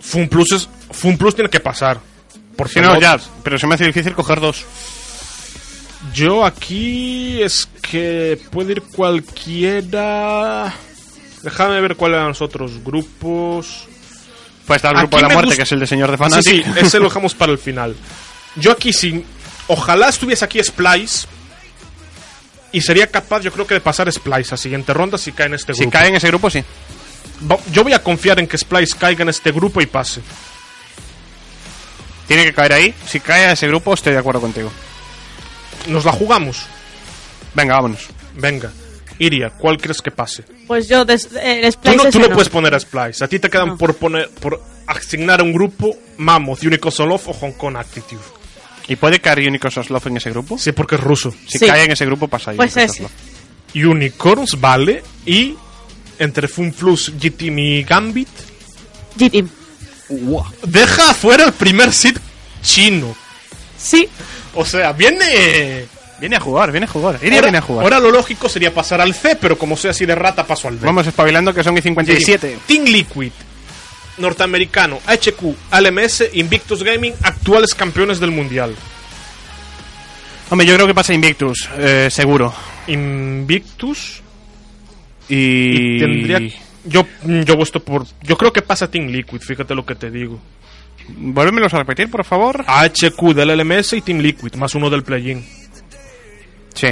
Fun 0.00 0.28
Plus, 0.28 0.52
es, 0.52 0.68
Fun 0.90 1.16
Plus 1.18 1.34
tiene 1.34 1.50
que 1.50 1.60
pasar. 1.60 2.00
Por 2.56 2.68
Si 2.68 2.80
no, 2.80 2.98
ya, 3.00 3.18
pero 3.42 3.58
se 3.58 3.66
me 3.66 3.74
hace 3.74 3.86
difícil 3.86 4.14
coger 4.14 4.40
dos. 4.40 4.64
Yo 6.16 6.46
aquí 6.46 7.42
es 7.42 7.68
que 7.82 8.40
puede 8.50 8.72
ir 8.72 8.82
cualquiera. 8.82 10.72
Déjame 11.42 11.78
ver 11.82 11.94
cuáles 11.96 12.16
eran 12.16 12.28
los 12.28 12.40
otros 12.40 12.82
grupos. 12.82 13.84
Pues 14.66 14.76
está 14.78 14.88
el 14.92 14.96
grupo 14.96 15.18
Aquí 15.18 15.22
de 15.24 15.28
la 15.28 15.34
muerte, 15.34 15.56
que 15.56 15.62
es 15.62 15.72
el 15.72 15.80
de 15.80 15.86
señor 15.86 16.10
de 16.10 16.16
Sí, 16.16 16.22
Fanatic. 16.22 16.64
sí, 16.64 16.72
ese 16.80 16.98
lo 16.98 17.04
dejamos 17.04 17.34
para 17.34 17.52
el 17.52 17.58
final. 17.58 17.94
Yo 18.56 18.72
aquí 18.72 18.94
sin. 18.94 19.26
Ojalá 19.68 20.08
estuviese 20.08 20.42
aquí 20.44 20.58
Splice. 20.64 21.26
Y 22.72 22.80
sería 22.80 23.06
capaz, 23.08 23.42
yo 23.42 23.52
creo 23.52 23.66
que 23.66 23.74
de 23.74 23.80
pasar 23.80 24.10
Splice 24.10 24.54
a 24.54 24.56
siguiente 24.56 24.94
ronda 24.94 25.18
si 25.18 25.32
cae 25.32 25.46
en 25.48 25.54
este 25.54 25.74
si 25.74 25.80
grupo. 25.82 25.92
cae 25.92 26.08
en 26.08 26.14
ese 26.16 26.28
grupo, 26.28 26.48
sí. 26.48 26.64
Yo 27.72 27.82
voy 27.84 27.92
a 27.92 28.02
confiar 28.02 28.38
en 28.38 28.46
que 28.46 28.56
Splice 28.56 28.96
caiga 28.98 29.22
en 29.22 29.28
este 29.28 29.52
grupo 29.52 29.82
y 29.82 29.86
pase. 29.86 30.22
Tiene 32.26 32.44
que 32.44 32.54
caer 32.54 32.72
ahí. 32.72 32.94
Si 33.06 33.20
cae 33.20 33.46
a 33.46 33.52
ese 33.52 33.68
grupo, 33.68 33.92
estoy 33.92 34.14
de 34.14 34.18
acuerdo 34.18 34.40
contigo. 34.40 34.72
Nos 35.86 36.04
la 36.04 36.12
jugamos. 36.12 36.66
Venga, 37.54 37.74
vámonos. 37.76 38.06
Venga. 38.34 38.72
Iria, 39.18 39.50
¿cuál 39.50 39.78
crees 39.78 40.02
que 40.02 40.10
pase? 40.10 40.44
Pues 40.66 40.88
yo, 40.88 41.04
des- 41.04 41.28
eh, 41.36 41.60
el 41.64 41.72
Tú 41.74 41.80
Splice 41.80 41.96
no, 41.96 42.10
tú 42.10 42.18
no 42.18 42.28
no. 42.28 42.34
puedes 42.34 42.50
poner 42.50 42.74
a 42.74 42.80
Splice. 42.80 43.24
A 43.24 43.28
ti 43.28 43.38
te 43.38 43.48
quedan 43.48 43.68
No. 43.68 43.76
por 43.78 43.94
poner 43.96 44.28
por 44.30 44.62
asignar 44.86 45.40
a 45.40 45.42
un 45.42 45.52
grupo 45.54 45.96
Mammoth, 46.18 46.62
Unico 46.64 46.90
Solof 46.90 47.28
o 47.28 47.32
Hong 47.32 47.52
Kong 47.52 47.76
Attitude. 47.76 48.20
¿Y 48.88 48.96
puede 48.96 49.18
caer 49.20 49.38
Unicorn 49.48 49.72
Soslov 49.72 50.06
en 50.06 50.18
ese 50.18 50.30
grupo? 50.30 50.58
Sí, 50.58 50.72
porque 50.72 50.94
es 50.96 51.00
ruso. 51.00 51.34
Si 51.48 51.58
Sí. 51.58 51.66
cae 51.66 51.84
en 51.84 51.92
ese 51.92 52.04
grupo, 52.06 52.28
pasa 52.28 52.50
ahí. 52.52 52.56
Pues. 52.58 52.72
Soslov. 52.74 53.10
Unicorns, 53.74 54.60
vale. 54.60 55.02
Y 55.24 55.56
entre 56.18 56.46
Funflux, 56.46 57.12
G-Team 57.18 57.58
y 57.58 57.82
Gambit, 57.84 58.28
G-Team. 59.18 59.48
deja 60.66 61.10
afuera 61.10 61.44
el 61.46 61.52
primer 61.52 61.92
seed 61.92 62.16
chino. 62.62 63.16
Sí. 63.78 64.08
O 64.56 64.64
sea, 64.64 64.92
viene. 64.92 65.86
Viene 66.18 66.36
a 66.36 66.40
jugar, 66.40 66.72
viene 66.72 66.86
a 66.86 66.88
jugar. 66.88 67.18
Iria 67.20 67.34
ahora, 67.34 67.46
viene 67.46 67.58
a 67.58 67.60
jugar. 67.60 67.84
ahora 67.84 68.00
lo 68.00 68.10
lógico 68.10 68.48
sería 68.48 68.72
pasar 68.72 69.02
al 69.02 69.14
C, 69.14 69.36
pero 69.36 69.58
como 69.58 69.76
soy 69.76 69.90
así 69.90 70.06
de 70.06 70.14
rata, 70.14 70.46
paso 70.46 70.66
al 70.66 70.78
B. 70.78 70.86
Vamos 70.86 71.06
espabilando 71.06 71.52
que 71.52 71.62
son 71.62 71.76
y 71.76 71.82
57. 71.82 72.58
Team 72.66 72.84
Liquid, 72.84 73.32
norteamericano, 74.16 74.98
HQ, 75.06 75.54
ALMS, 75.70 76.24
Invictus 76.32 76.82
Gaming, 76.82 77.12
actuales 77.22 77.74
campeones 77.74 78.18
del 78.18 78.30
mundial. 78.30 78.74
Hombre, 80.48 80.66
yo 80.66 80.74
creo 80.74 80.86
que 80.86 80.94
pasa 80.94 81.12
Invictus, 81.12 81.68
eh, 81.76 82.08
seguro. 82.10 82.54
Invictus 82.86 84.22
Y... 85.28 85.96
y 85.96 85.98
tendría. 85.98 86.40
Yo, 86.84 87.04
yo 87.24 87.58
por. 87.84 88.06
Yo 88.22 88.38
creo 88.38 88.52
que 88.52 88.62
pasa 88.62 88.90
Team 88.90 89.08
Liquid, 89.08 89.40
fíjate 89.40 89.74
lo 89.74 89.84
que 89.84 89.96
te 89.96 90.10
digo. 90.10 90.40
Vuélvemelos 91.08 91.72
a 91.74 91.78
repetir, 91.78 92.10
por 92.10 92.24
favor. 92.24 92.64
HQ 92.66 93.34
del 93.34 93.56
LMS 93.58 93.94
y 93.94 94.00
Team 94.00 94.18
Liquid, 94.18 94.54
más 94.54 94.74
uno 94.74 94.90
del 94.90 95.02
play-in. 95.02 95.44
Sí. 96.74 96.88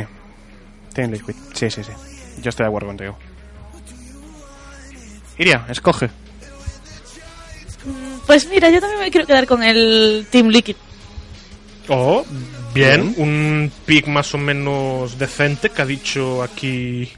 Team 0.92 1.10
Liquid. 1.10 1.34
Sí, 1.52 1.70
sí, 1.70 1.82
sí. 1.82 1.92
Yo 2.40 2.50
estoy 2.50 2.64
de 2.64 2.68
acuerdo 2.68 2.88
contigo. 2.88 3.18
Iria, 5.38 5.66
escoge. 5.68 6.10
Pues 8.26 8.48
mira, 8.48 8.70
yo 8.70 8.80
también 8.80 9.00
me 9.00 9.10
quiero 9.10 9.26
quedar 9.26 9.46
con 9.46 9.62
el 9.62 10.26
Team 10.30 10.48
Liquid. 10.48 10.76
Oh, 11.88 12.24
bien, 12.72 13.14
un 13.18 13.70
pick 13.84 14.06
más 14.06 14.32
o 14.34 14.38
menos 14.38 15.18
decente 15.18 15.68
que 15.70 15.82
ha 15.82 15.86
dicho 15.86 16.42
aquí. 16.42 17.10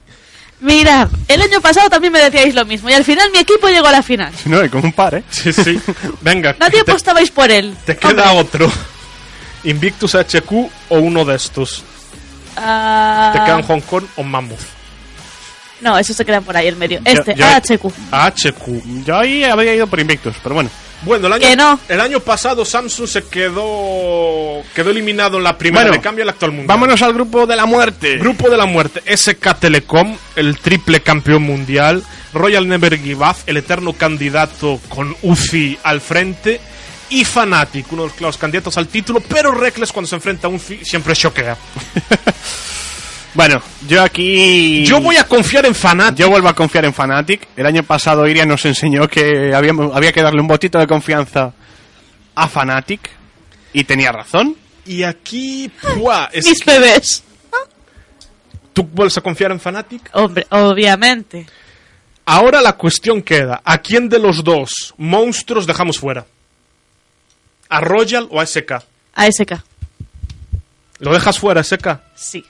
Mirad, 0.61 1.09
el 1.29 1.43
año 1.43 1.61
pasado 1.61 1.91
también 1.91 2.13
me 2.13 2.19
decíais 2.19 2.55
lo 2.55 2.65
mismo 2.65 2.89
y 2.89 2.95
al 2.95 3.05
final 3.05 3.31
mi 3.31 3.39
equipo 3.39 3.69
llegó 3.69 3.87
a 3.89 3.93
la 3.93 4.03
final. 4.03 4.33
No, 4.47 4.65
y 4.65 4.69
con 4.69 4.85
un 4.85 4.93
par, 4.93 5.15
¿eh? 5.17 5.23
Sí, 5.31 5.53
sí. 5.53 5.79
Venga, 6.23 6.57
Nadie 6.59 6.83
te, 6.83 6.91
apostabais 6.91 7.31
por 7.31 7.51
él. 7.51 7.77
te 7.85 7.97
queda 7.97 8.33
Hombre, 8.33 8.41
otro. 8.65 8.73
Invictus 9.65 10.15
HQ 10.15 10.51
o 10.89 10.99
uno 10.99 11.25
de 11.25 11.35
estos. 11.37 11.85
ah, 12.57 13.31
Te 13.35 13.41
quedan 13.45 13.63
Hong 13.63 13.81
Kong 13.81 14.05
o 14.17 14.23
Mammoth. 14.23 14.61
No, 15.81 15.99
esos 15.99 16.17
se 16.17 16.25
quedan 16.25 16.43
por 16.43 16.57
ahí 16.57 16.69
en 16.69 16.79
medio. 16.79 17.01
Este, 17.05 17.35
yo- 17.35 17.45
AHQ. 17.47 17.93
HQ. 18.11 19.05
Yo 19.05 19.19
ahí 19.19 19.45
habría 19.45 19.75
ido 19.75 19.87
por 19.87 20.01
Invictus, 20.01 20.37
pero 20.43 20.55
bueno. 20.55 20.71
Bueno, 21.03 21.27
el 21.27 21.33
año, 21.35 21.49
Que 21.49 21.57
no. 21.57 21.79
el 21.89 22.01
año 22.01 22.21
pasado 22.21 22.65
Samsung 22.65 23.07
se 23.09 23.25
quedó 23.25 24.63
quedó 24.75 24.91
eliminado 24.91 25.37
en 25.39 25.45
la 25.45 25.57
primera 25.59 25.85
Bueno, 25.85 25.97
de 25.97 26.03
cambio 26.03 26.25
al 26.25 26.31
actual 26.31 26.53
mundial. 26.53 26.69
Vámonos 26.69 27.03
al 27.03 27.13
grupo 27.13 27.47
de 27.47 27.57
la 27.57 27.67
muerte. 27.67 28.17
Grupo 28.19 28.49
de 28.49 28.57
la 28.57 28.67
muerte, 28.67 29.03
SK 29.17 29.59
Telecom, 29.61 30.17
el 30.37 30.59
triple 30.59 31.01
campeón 31.01 31.43
mundial, 31.43 32.03
Royal 32.33 32.67
Never 32.67 32.99
Give 32.99 33.25
Up, 33.25 33.37
el 33.47 33.59
eterno 33.59 33.93
candidato 33.93 34.81
con 34.89 35.15
UFI 35.23 35.79
al 35.83 36.01
frente, 36.01 36.61
y 37.09 37.25
Fnatic, 37.25 37.93
uno 37.93 38.07
de 38.09 38.13
los 38.21 38.37
candidatos 38.37 38.77
al 38.79 38.89
título, 38.89 39.21
pero 39.21 39.53
Reckless 39.53 39.93
cuando 39.93 40.09
se 40.09 40.17
enfrenta 40.17 40.49
a 40.49 40.51
UFI 40.51 40.85
siempre 40.85 41.15
choquea. 41.15 41.57
Bueno, 43.37 43.61
yo 43.87 44.03
aquí... 44.03 44.85
Yo 44.87 44.99
voy 45.01 45.17
a 45.17 45.25
confiar 45.25 45.67
en 45.67 45.75
Fnatic. 45.75 46.17
Yo 46.19 46.31
vuelvo 46.31 46.49
a 46.49 46.55
confiar 46.55 46.87
en 46.87 46.95
Fnatic. 46.95 47.49
El 47.55 47.67
año 47.67 47.83
pasado 47.83 48.27
Iria 48.27 48.47
nos 48.47 48.65
enseñó 48.65 49.07
que 49.09 49.55
había, 49.55 49.73
había 49.93 50.11
que 50.13 50.23
darle 50.23 50.41
un 50.41 50.49
botito 50.49 50.79
de 50.79 50.87
confianza 50.87 51.53
a 52.35 52.49
Fnatic. 52.49 53.11
Y 53.75 53.85
tenía 53.85 54.11
razón. 54.11 54.57
Y 54.87 55.03
aquí, 55.03 55.71
¡buah! 55.99 56.29
es 56.33 56.47
Mis 56.47 56.61
que- 56.63 56.71
bebés. 56.71 57.23
¿Tú 58.73 58.83
vuelves 58.85 59.17
a 59.19 59.21
confiar 59.21 59.51
en 59.53 59.61
Fnatic? 59.61 60.09
Hombre, 60.15 60.47
obviamente. 60.51 61.47
Ahora 62.25 62.61
la 62.63 62.73
cuestión 62.73 63.23
queda, 63.23 63.61
¿a 63.65 63.79
quién 63.79 64.09
de 64.09 64.19
los 64.19 64.43
dos 64.43 64.95
monstruos 64.97 65.67
dejamos 65.67 65.99
fuera? 65.99 66.27
¿A 67.69 67.81
Royal 67.81 68.29
o 68.31 68.41
a 68.41 68.47
SK? 68.47 68.83
ASK. 69.15 69.53
¿Lo 71.01 71.13
dejas 71.13 71.39
fuera, 71.39 71.63
SK? 71.63 72.01
Sí. 72.15 72.45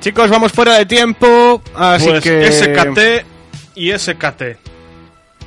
Chicos, 0.00 0.30
vamos 0.30 0.52
fuera 0.52 0.74
de 0.74 0.86
tiempo. 0.86 1.62
Así 1.74 2.08
pues 2.08 2.22
que... 2.22 2.52
SKT 2.52 3.26
y 3.74 3.92
SKT. 3.92 4.42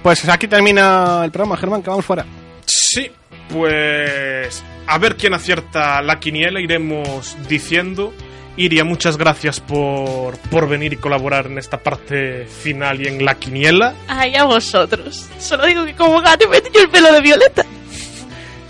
Pues 0.04 0.28
aquí 0.28 0.48
termina 0.48 1.22
el 1.24 1.32
programa, 1.32 1.58
Germán, 1.58 1.84
que 1.84 1.90
vamos 1.90 2.06
fuera. 2.06 2.26
Sí, 2.66 3.12
pues 3.50 4.64
a 4.88 4.98
ver 4.98 5.16
quién 5.16 5.34
acierta 5.34 6.02
la 6.02 6.20
quiniela, 6.20 6.60
iremos 6.60 7.38
diciendo. 7.48 8.14
Iria, 8.58 8.84
muchas 8.84 9.18
gracias 9.18 9.62
por, 9.62 10.38
por 10.50 10.68
venir 10.68 10.94
y 10.94 10.98
colaborar 10.98 11.46
en 11.46 11.58
esta 11.58 11.78
parte 11.78 12.46
final 12.46 13.02
y 13.02 13.08
en 13.08 13.24
la 13.24 13.36
quiniela. 13.36 13.94
Ay, 14.08 14.36
a 14.36 14.44
vosotros. 14.44 15.28
Solo 15.40 15.66
digo 15.66 15.86
que 15.86 15.96
como 15.96 16.22
gato 16.22 16.50
me 16.50 16.58
el 16.58 16.90
pelo 16.90 17.14
de 17.14 17.22
violeta. 17.22 17.66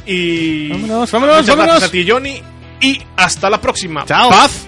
Y. 0.06 0.70
Vámonos, 0.70 1.12
vámonos, 1.12 1.48
vámonos. 1.48 1.66
gracias 1.66 1.90
a 1.90 1.92
ti, 1.92 2.06
Johnny. 2.08 2.42
Y 2.80 3.02
hasta 3.16 3.50
la 3.50 3.60
próxima. 3.60 4.06
Chao. 4.06 4.30
Paz. 4.30 4.68